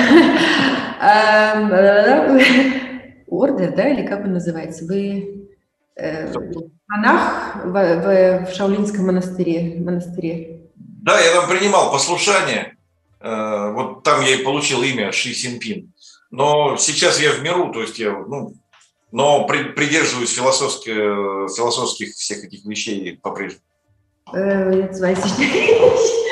эм, 1.01 1.72
э, 1.72 3.24
Ордер, 3.26 3.74
да, 3.74 3.88
или 3.88 4.07
как 4.07 4.24
он 4.24 4.32
называется? 4.34 4.84
Вы 4.84 5.48
э, 5.96 6.32
монах 6.88 7.57
в, 7.64 7.72
в, 7.72 8.55
Шаолинском 8.55 9.07
монастыре, 9.07 9.80
монастыре. 9.80 10.61
Да, 10.76 11.18
я 11.20 11.32
там 11.40 11.48
принимал 11.48 11.90
послушание. 11.92 12.76
Э, 13.20 13.72
Вот 13.72 14.03
там 14.03 14.22
я 14.22 14.34
и 14.34 14.44
получил 14.44 14.82
имя 14.82 15.12
Ши 15.12 15.32
Синпин. 15.32 15.92
Но 16.30 16.76
сейчас 16.76 17.20
я 17.20 17.32
в 17.32 17.42
миру, 17.42 17.72
то 17.72 17.80
есть 17.80 17.98
я, 17.98 18.12
ну, 18.12 18.55
но 19.11 19.46
при- 19.46 19.72
придерживаюсь 19.72 20.32
философских, 20.32 20.94
философских 20.94 22.14
всех 22.14 22.44
этих 22.44 22.64
вещей 22.64 23.18
по-прежнему. 23.20 23.62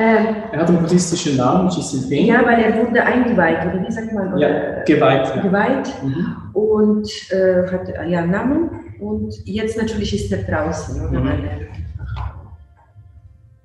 Er 0.00 0.60
hat 0.60 0.68
einen 0.68 0.80
buddhistischen 0.80 1.36
Namen, 1.36 1.68
Jisilping. 1.70 2.26
ja, 2.26 2.44
weil 2.44 2.62
er 2.62 2.76
wurde 2.78 3.04
eingeweiht, 3.04 3.58
oder 3.66 3.86
wie 3.86 3.92
sagt 3.92 4.12
man? 4.12 4.38
Ja, 4.38 4.82
geweiht. 4.84 5.26
Ja. 5.36 5.42
Geweiht 5.42 6.02
Mhm. 6.02 6.36
und 6.54 7.08
äh, 7.32 7.66
hat 7.70 7.88
äh, 7.88 8.08
ja 8.08 8.24
Namen. 8.26 8.70
Und 8.98 9.34
jetzt 9.44 9.76
natürlich 9.76 10.14
ist 10.14 10.32
er 10.32 10.42
draußen, 10.42 11.00
oder? 11.06 11.20
Mhm. 11.20 11.26
Weil 11.28 11.44
er 11.44 11.50
einfach 11.50 12.34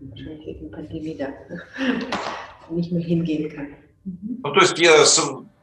wahrscheinlich 0.01 0.45
wegen 0.47 0.71
Pandemie 0.71 1.17
da 1.17 1.27
nicht 2.69 2.91
mehr 2.91 3.01
hingehen 3.03 3.49
kann. 3.55 3.67
Mhm. 4.03 4.39
Ну, 4.43 4.51
то 4.53 4.59
есть 4.61 4.77
я 4.77 5.05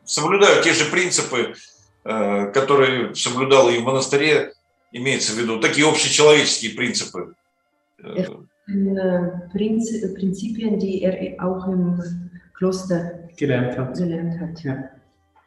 соблюдаю 0.05 0.63
те 0.63 0.73
же 0.73 0.85
принципы, 0.91 1.55
э, 2.05 2.47
которые 2.53 3.15
соблюдал 3.15 3.69
и 3.71 3.79
в 3.79 3.83
монастыре, 3.83 4.53
имеется 4.91 5.33
в 5.33 5.39
виду 5.39 5.61
такие 5.61 5.87
общечеловеческие 5.87 6.73
принципы. 6.75 7.35
Э, 8.72 8.72
Äh, 8.74 9.50
Prinz, 9.54 9.90
Prinzipien, 10.16 10.78
die 10.78 11.02
er 11.04 11.42
auch 11.44 11.68
im 11.68 12.02
Kloster 12.58 13.20
Gelernt 13.38 13.78
hat. 13.78 13.96
gelernt 13.98 14.40
hat. 14.42 14.62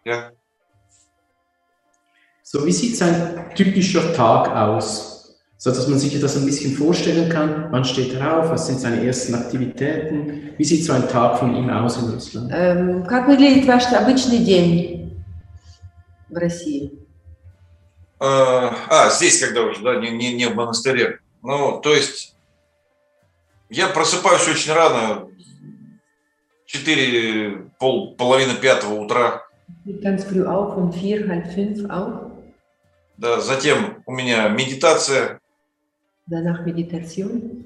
Я 0.05 0.33
So, 2.43 2.65
wie 2.67 2.73
sieht 2.73 2.97
sein 2.97 3.45
typischer 3.55 4.13
Tag 4.15 4.49
aus? 4.51 5.37
So 5.59 5.71
dass 5.71 5.87
man 5.89 5.99
sich 5.99 6.19
das 6.19 6.37
ein 6.39 6.47
bisschen 6.47 6.73
vorstellen 6.75 7.29
kann. 7.29 7.67
Wann 7.71 7.85
steht 7.85 8.15
er 8.15 8.39
auf? 8.39 8.51
Was 8.51 8.67
sind 8.67 8.81
seine 8.81 9.05
ersten 9.05 9.35
Aktivitäten? 9.35 10.55
Wie 10.57 10.65
sieht 10.65 10.85
so 10.85 10.95
ein 10.95 11.07
Tag 11.07 11.39
von 11.39 11.55
ihm 11.55 11.69
aus 11.69 11.99
in 12.03 12.09
Russland? 12.11 12.51
Эм, 12.53 13.05
Как 13.07 13.29
выглядит 13.29 13.67
ваш 13.69 13.85
обычный 13.93 14.39
день 14.39 15.23
в 16.31 16.37
России? 16.37 16.91
Э, 18.21 18.71
А, 18.89 19.11
здесь 19.11 19.39
когда 19.45 19.61
уже, 19.63 19.83
да, 19.83 19.97
не, 20.01 20.11
не, 20.11 20.33
не 20.35 20.47
в 20.49 20.55
монастыре. 20.55 21.19
Ну, 21.43 21.79
то 21.83 21.95
есть 21.95 22.34
я 23.70 23.88
просыпаюсь 23.88 24.48
очень 24.48 24.74
рано, 24.74 25.28
4, 26.66 27.72
пол, 27.80 28.16
половина 28.16 28.56
пятого 28.56 29.02
утра. 29.02 29.44
Um. 31.88 32.32
Да, 33.18 33.40
затем 33.40 34.04
у 34.06 34.12
меня 34.12 34.50
медитация, 34.50 35.40
Danach 36.28 36.66
Meditation. 36.66 37.64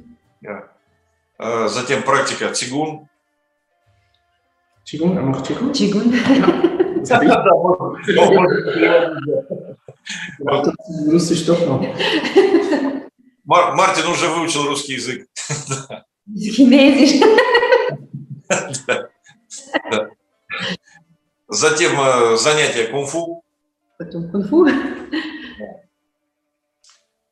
э, 1.38 1.68
затем 1.70 2.04
практика 2.04 2.54
цигун. 2.54 3.08
Qigong, 4.84 5.16
er 5.16 5.24
macht 5.24 5.48
Qigong? 5.48 5.72
Qigong. 5.72 6.14
Das 7.00 7.12
habe 7.12 7.26
Мар- 13.50 13.74
Мартин 13.74 14.06
уже 14.06 14.28
выучил 14.28 14.68
русский 14.68 14.94
язык. 14.94 15.28
Затем 21.48 22.00
э, 22.00 22.38
занятия 22.38 22.88
кунг-фу. 22.90 23.44
Потом 23.98 24.30
кунг-фу. 24.32 24.68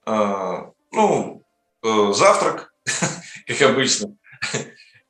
Э, 0.08 0.72
Ну, 0.92 1.44
э, 1.84 2.14
завтрак, 2.14 2.74
как 3.48 3.62
обычно. 3.62 4.16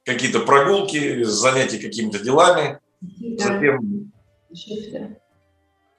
Какие-то 0.03 0.41
прогулки, 0.41 1.23
занятия 1.23 1.79
какими-то 1.79 2.19
делами. 2.19 2.79
Затем, 3.37 4.11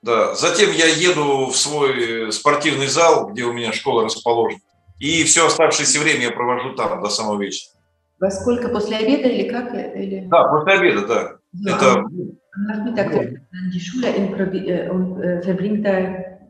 да, 0.03 0.35
затем 0.35 0.71
я 0.73 0.87
еду 0.87 1.47
в 1.47 1.57
свой 1.57 2.31
спортивный 2.33 2.89
зал, 2.89 3.29
где 3.31 3.45
у 3.45 3.53
меня 3.53 3.73
школа 3.73 4.05
расположена. 4.05 4.61
И 4.99 5.25
все 5.25 5.47
оставшееся 5.47 6.01
время 6.01 6.25
я 6.25 6.31
провожу 6.31 6.75
там 6.75 7.03
до 7.03 7.09
самого 7.09 7.41
вечера. 7.41 7.73
Во 8.21 8.31
сколько? 8.31 8.69
После 8.69 8.97
обеда 8.97 9.29
или 9.29 9.49
как? 9.49 9.73
Или... 9.75 10.27
Да, 10.29 10.45
после 10.49 10.73
обеда, 10.73 11.07
да. 11.07 11.39
Ja, 11.55 11.77
Это 11.77 11.95
am 11.95 12.67
Nachmittag 12.67 13.11
fährt 13.11 13.33
er 13.33 13.41
dann 13.53 13.71
die 13.73 13.81
Schule 13.81 14.91
und 14.91 15.43
verbringt 15.43 15.87
da 15.87 15.95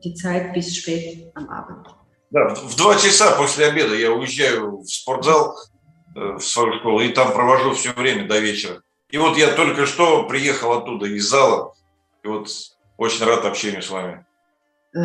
die 0.03 0.14
Zeit 0.14 0.53
bis 0.53 0.76
spät 0.76 1.30
am 1.34 1.49
Abend. 1.49 1.86
Да, 2.30 2.55
в 2.55 2.72
в 2.72 2.76
два 2.76 2.96
часа 2.96 3.36
после 3.36 3.66
обеда 3.66 3.94
я 3.94 4.12
уезжаю 4.12 4.80
в 4.80 4.86
спортзал, 4.86 5.57
э, 6.14 6.36
в 6.36 6.40
свою 6.40 6.74
школу, 6.74 7.01
и 7.01 7.09
там 7.09 7.32
провожу 7.32 7.72
все 7.72 7.92
время 7.92 8.28
до 8.28 8.38
вечера. 8.38 8.82
И 9.11 9.16
вот 9.16 9.38
я 9.38 9.53
только 9.53 9.86
что 9.86 10.24
приехал 10.24 10.72
оттуда, 10.72 11.07
из 11.07 11.26
зала, 11.26 11.72
и 12.22 12.28
вот 12.28 12.51
очень 12.99 13.24
рад 13.24 13.46
общению 13.46 13.82
с 13.82 13.88
вами. 13.88 14.26
Äh, 14.95 14.99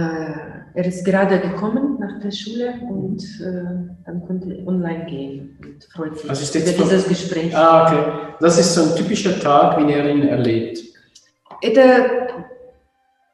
er 0.74 0.84
ist 0.84 1.02
gerade 1.04 1.40
gekommen 1.40 1.98
nach 1.98 2.20
der 2.20 2.30
Schule 2.30 2.74
und 2.90 3.22
äh, 3.40 3.94
dann 4.04 4.22
konnte 4.26 4.52
er 4.54 4.66
online 4.66 5.06
gehen 5.06 5.58
und 5.64 5.82
freut 5.94 6.18
sich 6.18 6.28
Was 6.28 6.42
ist 6.42 6.54
über 6.54 6.64
jetzt 6.66 6.76
von- 6.78 6.88
dieses 6.90 7.08
Gespräch. 7.08 7.56
Ah, 7.56 7.86
okay. 7.86 8.34
Das 8.40 8.58
ist 8.58 8.74
so 8.74 8.82
ein 8.82 8.96
typischer 8.96 9.40
Tag, 9.40 9.78
wie 9.78 9.90
er 9.92 10.06
ihn 10.10 10.28
erlebt. 10.28 10.78
Это 11.62 12.28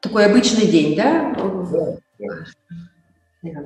такой 0.01 0.27
обычный 0.27 0.67
день, 0.69 0.97
да? 0.97 1.33
Ja. 3.43 3.61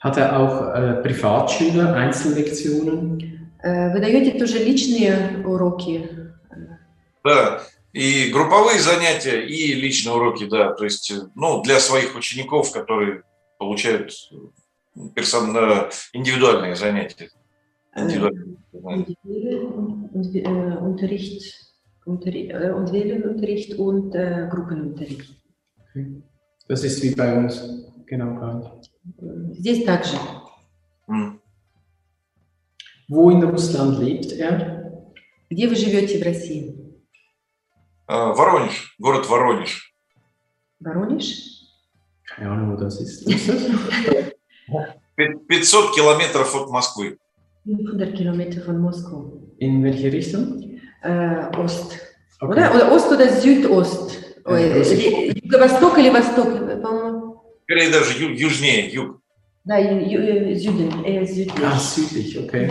Hat 0.00 0.16
er 0.18 0.38
auch 0.38 0.74
äh, 0.74 0.94
Privatschüler, 1.02 1.94
Einzellektionen? 1.94 3.50
Э, 3.62 3.92
Вы 3.94 4.00
даете 4.00 4.38
тоже 4.38 4.58
личные 4.58 5.42
уроки? 5.44 6.08
Да, 7.24 7.60
И 7.93 8.29
групповые 8.31 8.79
занятия, 8.79 9.45
и 9.45 9.73
личные 9.73 10.15
уроки, 10.15 10.45
да, 10.45 10.73
то 10.73 10.83
есть, 10.85 11.11
э, 11.11 11.29
ну, 11.35 11.61
для 11.61 11.79
своих 11.79 12.15
учеников, 12.15 12.71
которые 12.71 13.23
получают 13.59 14.13
э, 14.31 14.35
персон... 15.13 15.55
э, 15.55 15.89
индивидуальные 16.13 16.75
занятия. 16.75 17.29
Индивидуальные 17.95 18.57
занятия. 18.71 19.17
Unterricht, 20.81 21.71
Unterri 22.05 22.49
Individualunterricht 22.49 23.77
und 23.77 24.15
äh, 24.15 24.47
Gruppenunterricht. 24.49 25.35
Das 26.67 26.83
ist 26.83 27.03
wie 27.03 27.13
bei 27.13 27.37
uns. 27.37 27.61
Genau 28.07 28.35
gleich. 28.35 28.89
Здесь 29.57 29.83
также. 29.85 30.17
М. 31.07 31.39
Wo 33.09 33.29
in 33.29 33.43
Russland 33.43 33.99
lebt 33.99 34.31
er? 34.31 35.05
Где 35.49 35.67
вы 35.67 35.75
живете 35.75 36.17
в 36.17 36.23
России? 36.23 36.80
Э, 38.11 38.33
Воронеж, 38.33 38.95
город 38.99 39.25
Воронеж. 39.29 39.93
Воронеж? 40.81 41.25
Keine 42.25 42.51
Ahnung, 42.51 42.73
wo 42.73 42.75
das 42.83 42.99
ist. 42.99 43.25
Пи- 45.15 45.37
500 45.47 45.95
километров 45.95 46.53
от 46.55 46.69
Москвы. 46.69 47.17
500 47.65 48.13
Kilometer 48.17 48.61
von 48.61 48.79
Moskau. 48.81 49.31
In 49.59 49.81
welche 49.83 50.11
Richtung? 50.11 50.77
Äh, 51.03 51.45
Ost. 51.57 51.93
Okay. 52.41 52.51
Oder? 52.51 52.75
oder 52.75 52.91
Ost 52.91 53.09
oder 53.11 53.29
Südost? 53.29 54.17
Äh, 54.45 54.81
Юго-Восток 55.43 55.97
или 55.99 56.09
Восток? 56.09 56.49
По-моему, 56.81 57.41
Скорее 57.63 57.91
даже 57.91 58.17
ю- 58.21 58.33
южнее, 58.35 58.89
юг. 58.89 59.21
да, 59.63 59.77
Ю- 59.77 60.05
Ю- 60.05 60.51
äh, 60.51 60.55
Süden, 60.57 61.05
eher 61.05 61.25
südlich. 61.25 61.63
Ah, 61.63 61.77
südlich, 61.79 62.37
okay. 62.39 62.69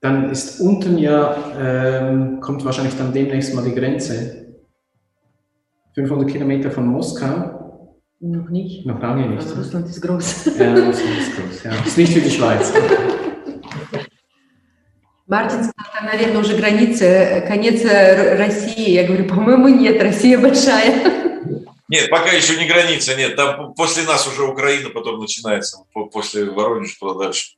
Dann 0.00 0.30
ist 0.30 0.60
unten 0.60 0.96
ja, 0.98 1.36
ähm, 1.58 2.40
kommt 2.40 2.64
wahrscheinlich 2.64 2.96
dann 2.96 3.12
demnächst 3.12 3.54
mal 3.54 3.64
die 3.64 3.74
Grenze. 3.74 4.46
500 5.94 6.30
Kilometer 6.30 6.70
von 6.70 6.86
Moskau, 6.86 7.86
Noch 8.20 8.48
nicht. 8.48 8.86
noch 8.86 9.00
lange 9.00 9.28
nicht. 9.28 9.46
Aber 9.46 9.56
Russland 9.58 9.86
ist 9.88 10.00
groß. 10.00 10.44
Ja, 10.58 10.72
Russland 10.72 11.18
ist 11.18 11.36
groß, 11.36 11.62
ja. 11.64 11.72
Ist 11.84 11.98
nicht 11.98 12.14
wie 12.16 12.20
die 12.20 12.30
Schweiz. 12.30 12.72
Мартин 15.26 15.62
сказал, 15.64 15.92
там, 15.96 16.06
наверное, 16.06 16.40
уже 16.40 16.56
граница, 16.56 17.04
э, 17.04 17.46
конец 17.46 17.84
э, 17.84 18.36
России. 18.36 18.90
Я 18.90 19.06
говорю, 19.06 19.26
по-моему, 19.26 19.68
нет, 19.68 20.02
Россия 20.02 20.38
большая. 20.38 20.92
Нет, 21.88 22.08
пока 22.10 22.30
еще 22.30 22.56
не 22.56 22.66
граница, 22.68 23.14
нет. 23.16 23.36
Там 23.36 23.74
после 23.74 24.04
нас 24.04 24.26
уже 24.26 24.42
Украина 24.44 24.90
потом 24.90 25.20
начинается, 25.20 25.84
по- 25.92 26.06
после 26.06 26.46
Воронежа 26.50 26.94
туда 26.98 27.24
дальше. 27.26 27.56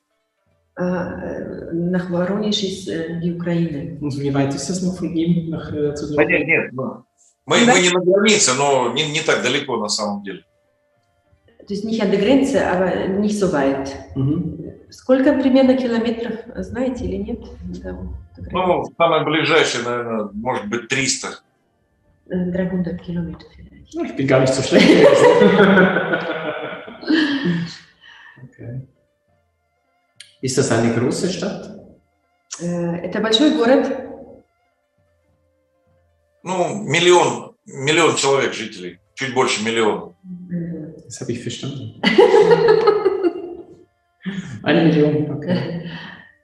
А, 0.75 1.21
э, 1.21 1.73
Nach 1.73 2.11
Воронеж 2.11 2.63
ist 2.63 2.89
die 2.89 3.35
Ukraine. 3.35 3.99
Und 4.01 4.19
wie 4.19 4.33
weit 4.33 4.55
ist 4.55 4.69
das 4.71 4.83
noch 4.83 4.97
von 4.97 5.15
ihm 5.15 5.51
nach, 5.51 5.71
zu 5.95 6.15
Да 6.15 6.25
нет, 6.25 6.47
нет, 6.47 6.73
ну, 6.73 7.05
мы, 7.45 7.59
мы 7.67 7.81
не 7.81 7.91
на 7.91 8.01
границе, 8.01 8.55
но 8.55 8.93
не, 8.93 9.11
не 9.11 9.21
так 9.21 9.43
далеко 9.43 9.77
на 9.77 9.89
самом 9.89 10.23
деле. 10.23 10.45
То 11.67 11.75
есть 11.75 11.85
nicht 11.85 12.03
an 12.03 12.11
der 12.11 12.21
Grenze, 12.21 12.67
aber 12.67 13.09
nicht 13.09 13.39
so 13.39 13.53
weit. 13.53 13.95
Сколько 14.91 15.33
примерно 15.33 15.75
километров, 15.77 16.41
знаете 16.57 17.05
или 17.05 17.17
нет? 17.17 17.41
Ну, 18.51 18.85
самое 18.97 19.25
ближайшее, 19.25 19.85
наверное, 19.85 20.31
может 20.35 20.69
быть 20.69 20.89
300. 20.89 21.43
Äh, 22.29 22.51
300 22.51 23.01
Kilometer 23.01 23.47
vielleicht. 23.55 23.95
Ich 23.95 24.17
bin 24.17 24.27
gar 24.27 24.41
nicht 24.41 24.53
so 24.55 24.63
schlecht 24.63 24.89
gewesen. 24.89 25.09
okay. 28.43 28.81
Ist 30.43 30.59
das 30.59 30.71
eine 30.73 30.93
große 30.95 31.29
Stadt? 31.31 31.71
Äh, 32.61 33.07
Это 33.07 33.21
большой 33.21 33.57
город, 33.57 33.87
Ну, 36.45 36.75
миллион, 36.83 37.55
миллион 37.67 38.17
человек 38.17 38.53
жителей, 38.53 38.99
чуть 39.15 39.33
больше 39.33 39.63
миллиона. 39.65 40.13
Mhm. 40.25 40.95
Das 41.07 41.21
habe 41.21 41.33
ich 41.33 41.41
verstanden. 41.43 42.01
Eine 44.65 44.85
Million, 44.85 45.31
okay. 45.31 45.89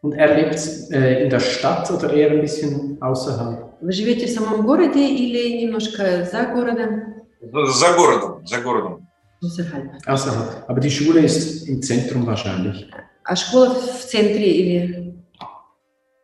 Und 0.03 0.13
er 0.15 0.35
lebt 0.37 0.59
äh, 0.93 1.25
in 1.25 1.31
der 1.31 1.41
Stadt 1.41 1.91
oder 1.91 2.13
eher 2.13 2.31
ein 2.31 2.41
bisschen 2.41 2.97
außerhalb? 3.03 3.65
Вы 3.81 3.93
живете 3.93 4.27
в 4.27 4.31
самом 4.31 4.65
городе 4.67 5.05
или 5.09 5.65
немножко 5.65 6.25
за 6.25 6.47
городом? 6.47 7.15
За 7.51 7.93
городом, 7.97 8.47
за 8.47 8.61
городом. 8.61 9.09
Außerhalb. 9.43 9.93
Außerhalb. 10.07 10.65
Aber 10.69 10.81
die 10.81 10.91
Schule 10.91 11.21
ist 11.21 11.69
im 11.69 11.83
Zentrum 11.83 12.27
wahrscheinlich. 12.27 12.89
А 13.29 13.37
школа 13.37 13.74
в 13.74 14.07
центре 14.07 14.51
или... 14.51 15.14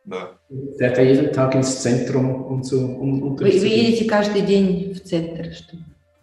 Да. 0.07 0.39
Fährt 0.79 0.99
jeden 0.99 1.33
Tag 1.35 1.55
ins 1.55 1.83
Zentrum, 1.83 2.47
um 2.47 2.63
zu 2.63 2.79
um 2.79 3.21
Вы, 3.21 3.27
Unterricht 3.29 3.61
вы 3.61 3.67
едете 3.67 4.05
каждый 4.07 4.41
день 4.41 4.95
в 4.95 5.03
центр? 5.03 5.53
Что? 5.53 5.77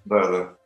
Да, 0.05 0.27
да. 0.27 0.57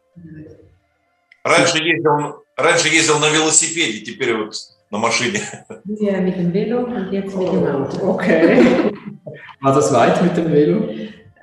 Раньше 1.43 1.83
ездил, 1.83 2.43
раньше 2.55 2.87
ездил 2.87 3.19
на 3.19 3.29
велосипеде, 3.29 4.05
теперь 4.05 4.37
вот 4.37 4.55
на 4.89 4.99
машине. 4.99 5.41
Ja, 5.85 6.21
mit 6.21 6.37
dem 6.37 6.53
Velo 6.53 6.85
und 6.85 7.11
jetzt 7.11 7.35
mit 7.35 7.47
dem 7.51 7.65
Auto. 7.65 8.11
Okay. 8.11 8.91
War 9.59 9.75
das 9.75 9.93
weit 9.93 10.21
mit 10.21 10.37
dem 10.37 10.49
Velo? 10.49 10.93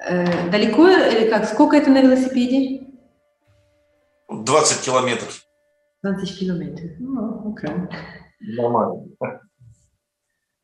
Э, 0.09 0.51
Далеко 0.51 0.89
или 0.89 1.29
как? 1.29 1.45
Сколько 1.47 1.77
это 1.77 1.91
на 1.91 2.01
велосипеде? 2.01 2.87
20 4.29 4.81
километров. 4.81 5.45
20 6.03 6.39
Kilometer. 6.39 6.97
Ah, 7.17 7.45
okay. 7.47 7.89
Нормально. 8.43 9.07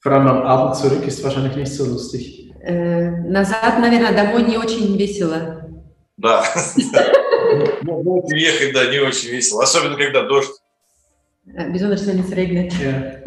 Vor 0.00 0.12
allem 0.12 0.28
am 0.28 0.42
Abend 0.42 0.76
zurück 0.76 1.06
ist 1.06 1.22
wahrscheinlich 1.24 1.56
nicht 1.56 1.72
so 1.72 1.84
lustig. 1.84 2.52
Э, 2.62 3.10
Назад, 3.10 3.80
наверное, 3.80 4.12
домой 4.12 4.42
не 4.42 4.56
очень 4.58 4.96
весело. 4.96 5.64
Да. 6.16 6.42
Ну, 7.82 8.28
ехать, 8.30 8.74
да, 8.74 8.90
не 8.90 8.98
очень 9.00 9.30
весело. 9.30 9.62
Особенно, 9.62 9.96
когда 9.96 10.22
дождь. 10.22 10.50
Äh, 11.46 11.70
Besonders 11.70 12.06
wenn 12.06 12.20
es 12.20 12.30
regnet. 12.32 12.72
Ja. 12.74 13.22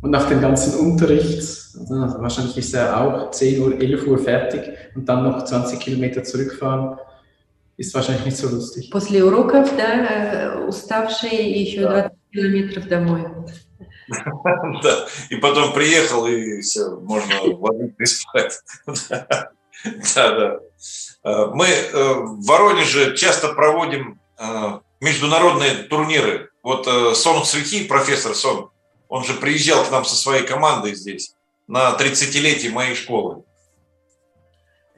Und 0.00 0.10
nach 0.10 0.28
dem 0.28 0.40
ganzen 0.40 0.78
Unterricht, 0.78 1.42
also 1.78 2.22
wahrscheinlich 2.22 2.56
ist 2.56 2.72
er 2.72 2.98
auch 3.00 3.30
10 3.30 3.60
Uhr, 3.60 3.80
11 3.80 4.06
Uhr 4.06 4.18
fertig 4.18 4.62
und 4.94 5.08
dann 5.08 5.24
noch 5.24 5.44
20 5.44 5.80
Kilometer 5.80 6.22
zurückfahren, 6.22 6.98
ist 7.76 7.94
wahrscheinlich 7.94 8.24
nicht 8.24 8.36
so 8.36 8.48
lustig. 8.48 8.90
После 8.90 9.22
уроков, 9.22 9.70
да, 9.76 10.62
э, 10.62 10.66
уставшие 10.66 11.42
и 11.42 11.62
еще 11.62 11.82
Да. 11.82 12.10
20 12.28 12.32
километров 12.32 12.88
домой. 12.88 13.26
Да. 14.82 15.06
И 15.28 15.36
потом 15.36 15.72
приехал, 15.72 16.26
и 16.26 16.60
все, 16.62 16.96
можно 17.00 17.42
ложиться 17.42 18.02
и 18.02 18.06
спать. 18.06 18.60
Да, 20.14 20.30
да. 20.32 20.58
Э, 21.24 21.46
Мы 21.52 21.66
э, 21.66 22.14
в 22.14 22.44
Воронеже 22.46 23.16
часто 23.16 23.52
проводим 23.52 24.18
э, 24.38 24.80
международные 25.00 25.84
турниры. 25.84 26.50
Вот 26.62 26.86
Сон 27.16 27.44
Срихи, 27.44 27.84
профессор 27.84 28.34
Сон, 28.34 28.70
он 29.08 29.24
же 29.24 29.34
приезжал 29.34 29.84
к 29.84 29.90
нам 29.90 30.04
со 30.04 30.16
своей 30.16 30.44
командой 30.44 30.94
здесь 30.94 31.34
на 31.66 31.96
30-летие 31.96 32.70
моей 32.70 32.94
школы. 32.94 33.44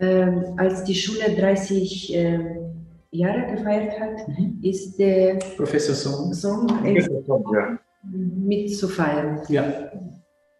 Als 0.01 0.83
die 0.85 0.95
Schule 0.95 1.37
30 1.37 2.11
ähm, 2.11 2.70
Jahre 3.13 3.57
gefeiert 3.57 3.99
hat, 3.99 4.29
Mhm. 4.29 4.61
ist 4.63 4.97
der 4.99 5.35
Professor 5.57 5.95
Sohn. 5.95 6.33
Song 6.33 6.67
Да. 6.69 7.79
mitzufeiern. 8.05 9.43
Ja. 9.49 9.91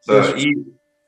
Да, 0.07 0.33
и 0.37 0.57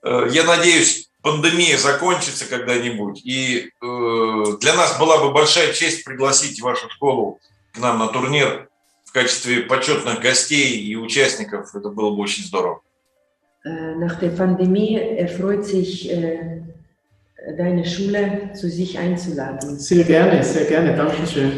э, 0.05 0.29
я 0.31 0.45
надеюсь, 0.45 1.11
пандемия 1.23 1.77
закончится 1.79 2.49
когда-нибудь, 2.49 3.23
и 3.25 3.71
э, 3.83 4.45
для 4.61 4.75
нас 4.75 4.99
была 4.99 5.19
бы 5.25 5.33
большая 5.33 5.73
честь 5.73 6.05
пригласить 6.05 6.61
вашу 6.61 6.89
школу 6.91 7.39
к 7.73 7.79
нам 7.79 7.99
на 7.99 8.09
турнир 8.09 8.69
в 9.05 9.13
качестве 9.13 9.63
почетных 9.63 10.21
гостей 10.21 10.77
и 10.79 10.97
участников. 10.97 11.75
Это 11.75 11.89
было 11.89 12.11
бы 12.15 12.23
очень 12.23 12.45
здорово. 12.45 12.81
Äh, 13.65 13.95
nach 13.97 14.19
der 14.19 14.31
Pandemie 14.31 14.97
erfreut 14.97 15.65
sich 15.65 16.11
äh, 16.11 16.63
deine 17.58 17.86
Schule, 17.86 18.52
zu 18.54 18.70
sich 18.70 18.98
einzuladen. 18.98 19.78
Sehr 19.80 20.04
gerne, 20.04 20.44
sehr 20.44 20.66
gerne, 20.66 20.96
danke 20.96 21.26
schön. 21.28 21.52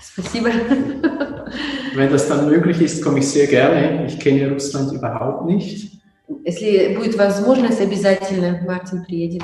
Спасибо. 0.00 0.50
Wenn 1.94 2.10
das 2.10 2.28
dann 2.28 2.48
möglich 2.48 2.80
ist, 2.80 3.02
komme 3.02 3.20
ich 3.20 3.28
sehr 3.28 3.46
gerne. 3.46 4.06
Ich 4.06 4.18
kenne 4.18 4.50
Russland 4.52 4.92
überhaupt 4.92 5.46
nicht. 5.46 6.00
Если 6.44 6.94
будет 6.96 7.16
возможность, 7.18 7.80
обязательно 7.80 8.62
Мартин 8.66 9.02
приедет. 9.04 9.42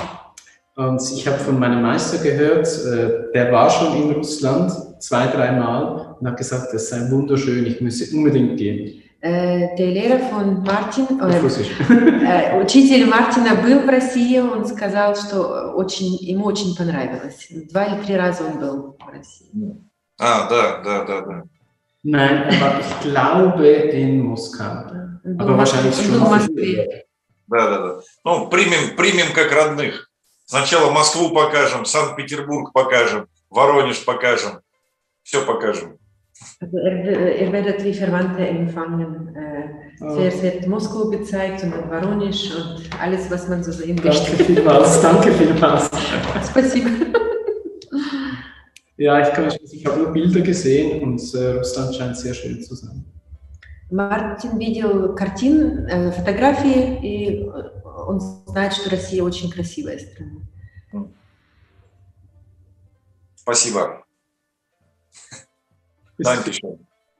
Und 0.77 1.03
ich 1.13 1.27
habe 1.27 1.39
von 1.39 1.59
meinem 1.59 1.83
Meister 1.83 2.23
gehört, 2.23 2.67
äh, 2.67 3.33
der 3.35 3.51
war 3.51 3.69
schon 3.69 3.97
in 4.01 4.13
Russland 4.13 4.71
zwei, 5.01 5.27
dreimal 5.27 6.17
und 6.21 6.27
hat 6.27 6.37
gesagt, 6.37 6.73
das 6.73 6.89
sei 6.89 7.11
wunderschön, 7.11 7.67
ich 7.67 7.81
müsse 7.81 8.15
unbedingt 8.17 8.57
gehen. 8.57 9.02
Der 9.24 9.88
Lehrer 9.88 10.20
von 10.30 10.66
Мартин, 10.66 11.08
э, 11.18 12.62
учитель 12.62 13.06
Мартина 13.06 13.56
был 13.56 13.80
в 13.80 13.88
России, 13.88 14.38
он 14.40 14.66
сказал, 14.66 15.16
что 15.16 15.72
очень, 15.72 16.18
ему 16.18 16.44
очень 16.46 16.76
понравилось. 16.76 17.48
Два 17.72 17.86
или 17.86 18.04
три 18.04 18.18
раза 18.18 18.44
он 18.44 18.60
был 18.60 18.98
в 19.00 19.10
России. 19.10 19.78
А, 20.20 20.50
да, 20.50 20.82
да, 20.84 21.04
да, 21.06 21.22
да. 21.22 21.44
Nein, 22.06 22.50
aber 22.50 22.82
ich 22.82 23.00
glaube 23.02 23.92
in 23.94 24.24
Moskau. 24.24 24.92
Был 25.24 25.46
Aber 25.46 25.54
в 25.54 25.58
Москве- 25.58 25.90
wahrscheinlich 25.90 25.96
schon 25.96 26.20
в 26.26 26.30
Москве. 26.30 27.06
Да, 27.48 27.70
да, 27.70 27.78
да. 27.80 28.02
Ну, 28.26 28.50
примем, 28.50 28.98
примем 28.98 29.32
как 29.34 29.54
родных. 29.54 30.10
Сначала 30.46 30.92
Москву 30.92 31.30
покажем, 31.30 31.86
Санкт-Петербург 31.86 32.74
покажем, 32.74 33.28
Воронеж 33.50 34.04
покажем. 34.04 34.60
Все 35.24 35.46
покажем. 35.46 35.98
Also 36.61 36.77
er, 36.79 37.37
er 37.37 37.53
werdet 37.53 37.85
wie 37.85 37.95
Verwandte 37.95 38.47
empfangen. 38.47 39.35
Äh, 39.35 39.49
Oh, 40.01 40.15
Zuerst 40.15 40.43
wird 40.45 40.67
Moskau 40.69 41.11
gezeigt 41.11 41.65
und 41.65 41.73
dann 41.73 41.91
Waronisch 41.91 42.55
und 42.55 42.89
alles, 43.01 43.29
was 43.33 43.49
man 43.49 43.65
so 43.65 43.73
sehen 43.73 43.97
danke 43.97 44.09
möchte. 44.11 44.45
vielmals, 44.45 45.03
danke 45.03 45.33
vielmals. 45.33 45.91
Спасибо. 46.45 46.89
Ja, 48.97 49.21
ich, 49.21 49.33
kann, 49.35 49.53
ich 49.73 49.87
habe 49.87 50.03
nur 50.03 50.13
Bilder 50.13 50.41
gesehen 50.41 51.03
und 51.03 51.21
äh, 51.35 51.59
Russland 51.59 51.95
scheint 51.97 52.17
sehr 52.17 52.35
schön 52.35 52.63
zu 52.63 52.77
sein. 52.77 53.05
Мартин 53.91 54.59
видел 54.59 55.15
картин, 55.17 55.87
э, 55.89 56.13
фотографии, 56.13 56.99
и 57.03 57.49
он 58.07 58.21
знает, 58.21 58.73
что 58.73 58.91
Россия 58.91 59.23
очень 59.25 59.51
красивая 59.51 59.99
страна. 59.99 60.43
Спасибо. 63.35 64.05
Ist, 66.23 66.27
Dankeschön. 66.27 66.79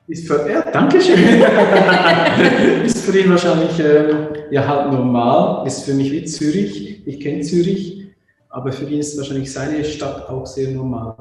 ist 0.09 0.27
für, 0.27 0.51
ja, 0.51 0.63
danke 0.71 1.01
schön. 1.01 1.19
ist 2.85 3.01
für 3.05 3.19
ihn 3.19 3.31
wahrscheinlich 3.31 3.79
ähm, 3.79 4.29
ja, 4.51 4.67
halt 4.67 4.93
normal, 4.93 5.67
ist 5.67 5.85
für 5.85 5.95
mich 5.95 6.11
wie 6.11 6.25
Zürich. 6.25 7.07
Ich 7.07 7.21
kenne 7.21 7.43
Zürich, 7.43 8.09
aber 8.49 8.73
für 8.73 8.87
ihn 8.87 8.99
ist 8.99 9.17
wahrscheinlich 9.17 9.53
seine 9.53 9.85
Stadt 9.85 10.29
auch 10.29 10.47
sehr 10.47 10.71
normal. 10.71 11.15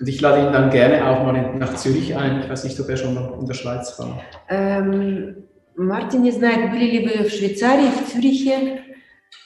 Und 0.00 0.08
ich 0.08 0.20
lade 0.20 0.46
ihn 0.46 0.52
dann 0.52 0.70
gerne 0.70 1.06
auch 1.06 1.24
mal 1.24 1.36
in, 1.36 1.58
nach 1.58 1.74
Zürich 1.74 2.16
ein. 2.16 2.40
Ich 2.40 2.48
weiß 2.48 2.64
nicht, 2.64 2.80
ob 2.80 2.88
er 2.88 2.96
schon 2.96 3.14
mal 3.14 3.36
in 3.38 3.46
der 3.46 3.54
Schweiz 3.54 3.98
war. 3.98 4.20
Эм, 4.48 5.36
Мартин 5.76 6.22
не 6.22 6.32
знает, 6.32 6.72
были 6.72 6.90
ли 6.90 7.06
вы 7.06 7.28
в 7.28 7.32
Швейцарии, 7.32 7.90
в 7.90 8.10
Цюрихе, 8.10 8.82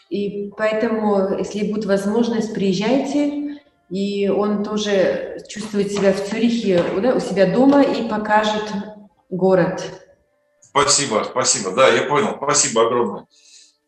и 0.09 0.51
поэтому, 0.57 1.39
если 1.39 1.71
будет 1.71 1.87
возможность, 1.87 2.55
приезжайте, 2.55 3.46
И 3.90 4.28
он 4.28 4.64
тоже 4.64 5.38
чувствует 5.48 5.92
себя 5.92 6.14
в 6.14 6.24
Цюрихе, 6.28 6.84
да, 7.02 7.16
у 7.16 7.20
себя 7.20 7.46
дома 7.54 7.82
и 7.82 8.08
покажет 8.08 8.64
город. 9.30 9.84
Спасибо, 10.62 11.26
спасибо. 11.30 11.72
Да, 11.72 11.88
я 11.90 12.04
понял. 12.04 12.36
Спасибо 12.38 12.86
огромное. 12.86 13.26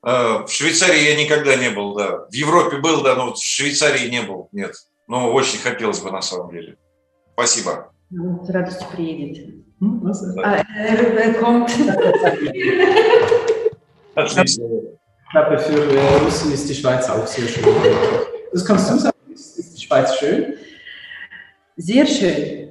Э, 0.03 0.43
В 0.45 0.49
Швейцарии 0.49 1.03
я 1.03 1.23
никогда 1.23 1.55
не 1.55 1.69
был, 1.69 1.93
да. 1.95 2.25
В 2.29 2.33
Европе 2.33 2.77
был, 2.77 3.03
да, 3.03 3.15
но 3.15 3.27
вот 3.27 3.37
в 3.37 3.43
Швейцарии 3.43 4.09
не 4.09 4.21
был, 4.21 4.49
нет. 4.51 4.73
Но 5.07 5.31
очень 5.33 5.59
хотелось 5.59 5.99
бы 5.99 6.11
на 6.11 6.21
самом 6.21 6.51
деле. 6.51 6.77
Спасибо. 7.33 7.91
Он 8.11 8.43
с 8.45 8.49
радостью 8.49 8.87
приедет. 8.91 9.55
Was? 9.81 10.21
А, 10.43 10.63
kommt. 11.39 11.71
Отлично. 14.15 14.63
Ich 14.65 15.31
glaube, 15.31 15.59
für 15.59 16.25
Russen 16.25 16.51
ist 16.51 16.67
die 16.67 16.75
Schweiz 16.75 17.07
auch 17.09 17.25
sehr 17.27 17.47
schön. 17.47 17.63
Das 18.51 18.65
kannst 18.65 18.89
du 18.89 18.97
sagen. 18.97 19.18
Ist, 19.88 19.88
ist 19.88 19.88
die 19.88 19.88
Schweiz 19.88 20.14
schön? 20.16 20.54
Sehr 21.76 22.06
schön. 22.06 22.68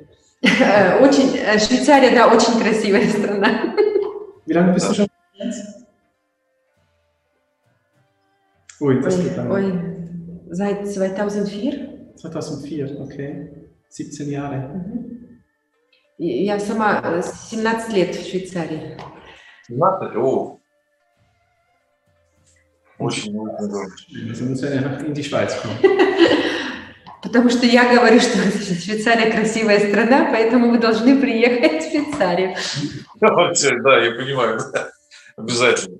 Очень, 1.01 1.37
Швейцария, 1.59 2.11
да, 2.11 2.27
очень 2.27 2.59
красивая 2.59 3.07
страна. 3.07 3.75
Wie 4.45 4.53
lange 4.53 4.73
bist 4.73 4.89
du 4.89 4.93
schon 4.93 5.07
jetzt? 5.35 5.85
Ui, 8.81 9.01
das 9.01 9.17
geht 9.21 9.37
lang. 9.37 9.49
Ui, 9.49 9.73
seit 10.49 10.87
2004. 10.87 12.15
2004, 12.17 12.99
okay. 12.99 13.49
17 13.89 14.29
Jahre. 14.29 14.57
Mhm. 14.57 15.39
Я 16.17 16.59
сама 16.59 17.21
17 17.21 17.93
лет 17.93 18.15
в 18.15 18.29
Швейцарии. 18.29 18.97
17? 19.67 20.17
О, 20.17 20.59
очень 22.99 23.33
Sie 24.35 24.43
müssen 24.43 24.73
ja 24.73 24.97
in 24.99 25.13
die 25.13 25.23
Schweiz 25.23 25.59
kommen. 25.61 25.77
Потому 27.21 27.49
что 27.49 27.65
я 27.65 27.93
говорю, 27.93 28.19
что 28.19 28.37
Швейцария 28.37 29.31
красивая 29.31 29.79
страна, 29.89 30.29
поэтому 30.31 30.71
вы 30.71 30.77
должны 30.77 31.19
приехать 31.19 31.83
в 31.83 31.89
Швейцарию. 31.89 32.55
Да, 33.21 33.97
я 33.99 34.11
понимаю. 34.11 34.59
Обязательно. 35.37 35.97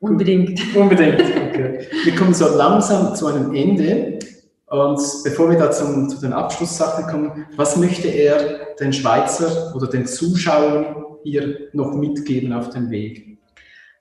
Unbedingt. 0.00 0.60
Unbedingt, 0.74 1.20
okay. 1.20 1.88
Wir 2.04 2.14
kommen 2.16 2.34
so 2.34 2.54
langsam 2.54 3.14
zu 3.14 3.28
einem 3.28 3.54
Ende. 3.54 4.18
Und 4.66 5.00
bevor 5.24 5.48
wir 5.50 5.58
da 5.58 5.70
zum, 5.70 6.08
zu 6.08 6.20
den 6.20 6.32
Abschlusssachen 6.32 7.06
kommen, 7.06 7.46
was 7.56 7.76
möchte 7.76 8.08
er 8.08 8.74
den 8.78 8.92
Schweizer 8.92 9.72
oder 9.74 9.86
den 9.86 10.06
Zuschauern 10.06 11.04
hier 11.22 11.68
noch 11.72 11.94
mitgeben 11.94 12.52
auf 12.52 12.70
dem 12.70 12.90
Weg? 12.90 13.38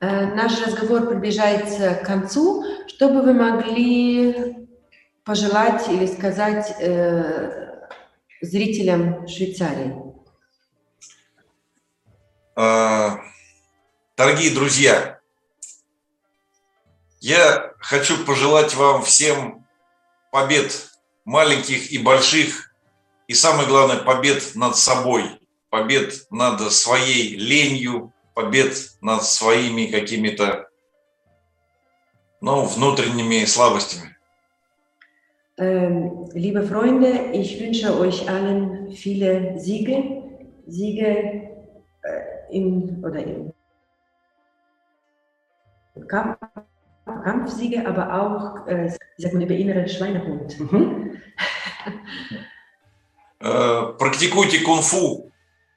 Наш 0.01 0.65
разговор 0.65 1.07
приближается 1.07 1.95
к 1.95 2.05
концу. 2.05 2.63
Что 2.87 3.09
бы 3.09 3.21
вы 3.21 3.33
могли 3.33 4.67
пожелать 5.24 5.88
или 5.88 6.06
сказать 6.06 6.74
э, 6.80 7.88
зрителям 8.40 9.26
Швейцарии? 9.28 10.10
Дорогие 14.20 14.50
друзья, 14.50 15.18
я 17.20 17.72
хочу 17.78 18.22
пожелать 18.26 18.74
вам 18.74 19.02
всем 19.02 19.66
побед 20.30 20.90
маленьких 21.24 21.90
и 21.90 21.96
больших, 21.96 22.74
и 23.28 23.32
самое 23.34 23.66
главное, 23.66 23.96
побед 23.96 24.54
над 24.56 24.76
собой, 24.76 25.40
побед 25.70 26.26
над 26.30 26.70
своей 26.70 27.34
ленью, 27.34 28.12
побед 28.34 28.76
над 29.00 29.24
своими 29.24 29.86
какими-то 29.86 30.68
ну, 32.42 32.66
внутренними 32.66 33.46
слабостями. 33.46 34.18
Ähm, 35.59 36.29
liebe 36.33 36.63
Freunde, 36.63 37.31
ich 37.31 37.59
wünsche 37.61 37.97
euch 37.97 38.29
allen 38.29 38.91
viele 38.91 39.57
Siege, 39.57 40.23
Siege 40.67 41.07
äh, 42.01 42.51
im, 42.51 43.03
oder 43.03 43.23
im 43.23 43.53
Kampf, 46.07 46.37
Kampfsiege, 47.05 47.87
aber 47.87 48.13
auch, 48.13 48.67
äh, 48.67 48.89
sagt 49.17 49.33
man, 49.33 49.43
über 49.43 49.55
innere 49.55 49.87
Schweinehund. 49.87 50.59
Mhm. 50.59 51.21
Äh, 53.39 53.93
практикуйте 53.97 54.59
кунг-фу, 54.59 55.31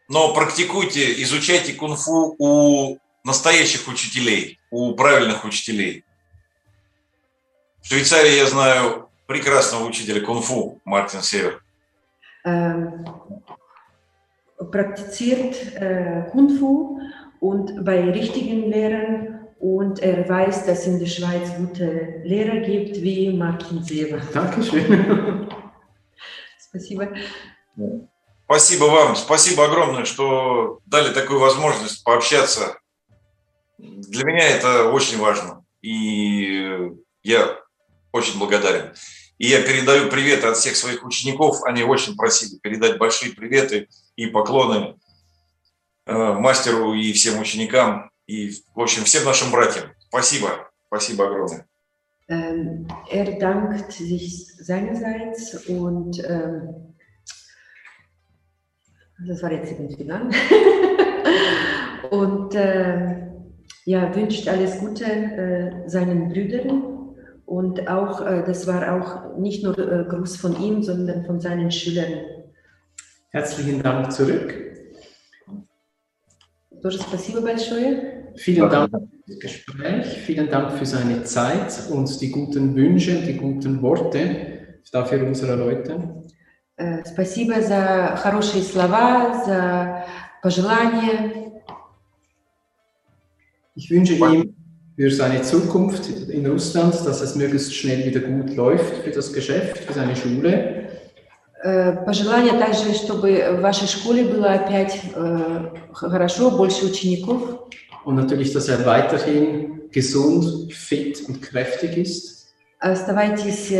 но 0.09 0.33
практикуйте, 0.33 1.23
изучайте 1.23 1.75
кунг-фу 1.75 2.35
у 2.39 2.99
настоящих 3.25 3.87
учителей, 3.89 4.59
у 4.71 4.95
правильных 4.95 5.45
учителей. 5.45 6.05
В 7.83 7.89
Швейцарии 7.89 8.37
я 8.37 8.47
знаю 8.47 9.09
прекрасного 9.28 9.86
учителя 9.86 10.22
кунг-фу 10.22 10.80
Мартин 10.86 11.22
Север. 11.22 11.62
Praktiziert 14.72 15.56
äh, 15.76 16.30
Kung-Fu 16.32 17.00
und 17.40 17.84
bei 17.84 18.10
richtigen 18.12 18.70
Lehrern 18.70 19.48
und 19.60 20.00
er 20.00 20.28
weiß, 20.28 20.66
dass 20.66 20.82
es 20.82 20.88
in 20.88 21.00
der 21.00 21.06
Schweiz 21.06 21.50
gute 21.58 22.22
Lehrer 22.24 22.60
gibt 22.60 23.02
wie 23.02 23.32
Martin 23.34 23.84
Seber. 23.84 24.22
Dankeschön. 24.34 25.50
Спасибо. 26.60 27.10
Спасибо 28.46 28.86
вам, 28.86 29.16
спасибо 29.16 29.66
огромное, 29.66 30.06
что 30.06 30.80
дали 30.86 31.14
такую 31.14 31.40
возможность 31.40 32.04
пообщаться. 32.04 32.78
Для 33.78 34.26
меня 34.26 34.48
это 34.48 34.92
очень 34.92 35.18
важно, 35.20 35.66
и 35.82 36.92
я 37.24 37.63
очень 38.14 38.40
благодарен. 38.40 38.94
И 39.38 39.48
я 39.48 39.62
передаю 39.62 40.10
приветы 40.10 40.48
от 40.48 40.56
всех 40.56 40.78
своих 40.78 41.04
учеников. 41.04 41.64
Они 41.66 41.84
очень 41.84 42.16
просили 42.16 42.58
передать 42.60 42.98
большие 42.98 43.34
приветы 43.34 43.90
и 44.16 44.28
поклоны 44.28 44.96
э, 46.06 46.34
мастеру 46.34 46.94
и 46.94 47.12
всем 47.12 47.42
ученикам, 47.42 48.12
и, 48.28 48.52
в 48.74 48.80
общем, 48.80 49.04
всем 49.04 49.26
нашим 49.26 49.52
братьям. 49.52 49.92
Спасибо. 50.08 50.70
Спасибо 50.88 51.26
огромное. 51.26 51.68
Er 52.30 53.38
dankt 53.38 53.92
sich 53.92 54.48
seinerseits 54.58 55.68
und 55.68 56.24
ähm, 56.26 56.96
das 59.28 59.44
war 59.44 59.52
jetzt 59.52 59.72
irgendwie 59.72 60.04
lang. 60.04 60.34
und 62.12 62.56
äh, 62.56 63.28
ja, 63.86 64.16
wünscht 64.16 64.48
alles 64.48 64.80
Gute 64.80 65.04
äh, 65.06 65.90
seinen 65.90 66.30
Brüdern 66.30 66.93
und 67.53 67.89
auch, 67.89 68.21
äh, 68.27 68.43
das 68.47 68.67
war 68.67 68.95
auch 68.95 69.39
nicht 69.39 69.65
nur 69.65 69.79
äh, 69.79 70.05
Gruß 70.05 70.37
von 70.37 70.63
ihm, 70.63 70.83
sondern 70.83 71.25
von 71.25 71.41
seinen 71.41 71.71
Schülern. 71.71 72.13
Herzlichen 73.31 73.83
Dank 73.83 74.13
zurück. 74.13 74.55
Тоже 76.83 76.99
спасибо 76.99 77.41
большое. 77.41 78.33
Vielen 78.37 78.71
Dank 78.71 78.91
für 78.91 79.09
das 79.27 79.41
Gespräch, 79.41 80.07
vielen 80.27 80.49
Dank 80.49 80.73
für 80.73 80.87
seine 80.87 81.25
Zeit 81.25 81.91
und 81.91 82.21
die 82.21 82.31
guten 82.31 82.75
Wünsche, 82.77 83.17
die 83.23 83.37
guten 83.37 83.83
Worte 83.83 84.21
dafür 84.93 85.27
unsere 85.27 85.57
Leute. 85.57 86.25
Спасибо 87.05 87.61
за 87.61 88.17
хорошие 88.23 88.63
слова, 88.63 89.43
за 89.45 90.07
пожелания. 90.43 91.63
Ich 93.75 93.91
wünsche 93.91 94.15
ihm 94.15 94.55
für 94.97 95.11
seine 95.11 95.43
Zukunft 95.43 96.09
in 96.29 96.47
Russland, 96.47 96.95
dass 97.07 97.21
es 97.21 97.37
möglichst 97.37 97.75
schnell 97.75 98.05
wieder 98.05 98.21
gut 98.21 98.57
läuft 98.57 98.97
für 99.05 99.11
das 99.11 99.33
Geschäft, 99.33 99.79
für 99.79 99.93
seine 99.93 100.17
Schule. 100.17 100.89
Пожелание 102.05 102.59
также, 102.59 102.95
чтобы 102.95 103.59
в 103.59 103.61
вашей 103.61 103.89
школе 103.89 104.25
было 104.25 104.53
опять 104.53 105.01
хорошо, 105.93 106.51
больше 106.51 106.87
учеников. 106.87 107.69
Und 108.05 108.15
natürlich, 108.15 108.53
dass 108.53 108.69
er 108.69 108.87
weiterhin 108.87 109.83
gesund, 109.91 110.73
fit 110.73 111.23
und 111.29 111.43
kräftig 111.43 111.97
ist. 111.97 112.55
Оставайтесь 112.81 113.73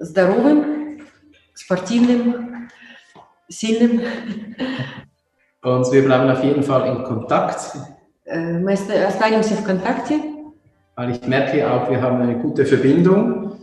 здоровым, 0.00 1.00
спортивным, 1.54 2.68
сильным. 3.48 4.00
Und 5.62 5.92
wir 5.92 6.04
bleiben 6.04 6.30
auf 6.30 6.44
jeden 6.44 6.62
Fall 6.62 6.86
in 6.96 7.02
Kontakt. 7.02 7.76
Мы 8.30 8.72
останемся 8.72 9.54
в 9.54 9.64
контакте. 9.64 10.20
Weil 10.96 11.10
ich 11.10 11.26
merke 11.26 11.70
auch, 11.70 11.90
wir 11.90 12.00
haben 12.00 12.22
eine 12.22 12.38
gute 12.38 12.64
Verbindung. 12.64 13.58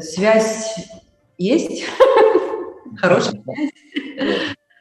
Связь 0.00 0.88
есть. 1.36 1.84
Хорошая 2.96 3.40
Связь. 3.42 3.70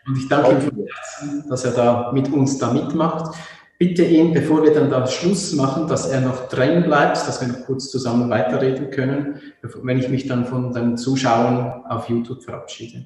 Und 0.08 0.18
ich 0.18 0.28
danke 0.30 0.52
ihm 0.52 0.62
von 0.62 0.76
Herzen, 0.78 1.50
dass 1.50 1.66
er 1.66 1.72
da 1.72 2.12
mit 2.14 2.32
uns 2.32 2.58
da 2.58 2.72
mitmacht. 2.72 3.36
Bitte 3.80 4.04
ihn, 4.04 4.34
bevor 4.34 4.64
wir 4.64 4.74
dann 4.74 4.90
da 4.90 5.06
Schluss 5.08 5.54
machen, 5.54 5.88
dass 5.88 6.10
er 6.10 6.22
noch 6.22 6.48
drin 6.48 6.84
bleibt, 6.84 7.18
dass 7.18 7.42
wir 7.42 7.50
noch 7.50 7.66
kurz 7.66 7.90
zusammen 7.90 8.30
weiterreden 8.30 8.92
können, 8.92 9.42
wenn 9.82 10.00
ich 10.00 10.10
mich 10.10 10.28
dann 10.28 10.46
von 10.46 10.74
den 10.74 10.96
Zuschauern 10.96 11.84
auf 11.90 12.08
YouTube 12.08 12.44
verabschiede. 12.44 13.06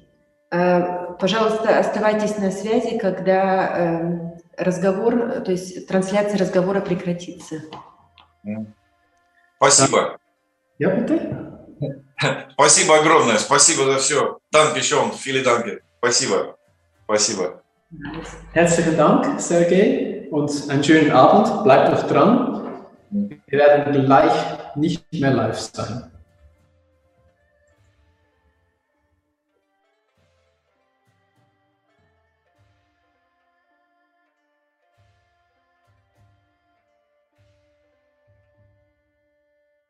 Пожалуйста, 0.50 1.78
оставайтесь 1.78 2.38
на 2.38 2.50
связи, 2.50 2.96
когда 2.96 4.31
разговор, 4.57 5.41
то 5.41 5.51
есть 5.51 5.87
трансляция 5.87 6.39
разговора 6.39 6.81
прекратится. 6.81 7.61
Спасибо. 9.57 10.17
Ja, 10.79 10.89
bitte. 10.89 11.53
Спасибо 12.53 12.99
огромное, 12.99 13.37
спасибо 13.37 13.85
за 13.85 13.97
все. 13.99 14.39
Danke 14.51 14.81
schön, 14.81 15.11
viele 15.11 15.43
Danke. 15.43 15.81
Спасибо, 15.99 16.57
спасибо. 17.05 17.61
Herzlichen 18.53 18.97
Dank, 18.97 19.39
Sergej, 19.39 20.29
und 20.31 20.49
einen 20.69 20.83
schönen 20.83 21.11
Abend. 21.11 21.63
Bleibt 21.63 21.91
noch 21.91 22.07
dran. 22.07 22.85
Wir 23.11 23.59
werden 23.59 24.05
gleich 24.05 24.33
nicht 24.75 25.05
mehr 25.13 25.31
live 25.31 25.59
sein. 25.59 26.12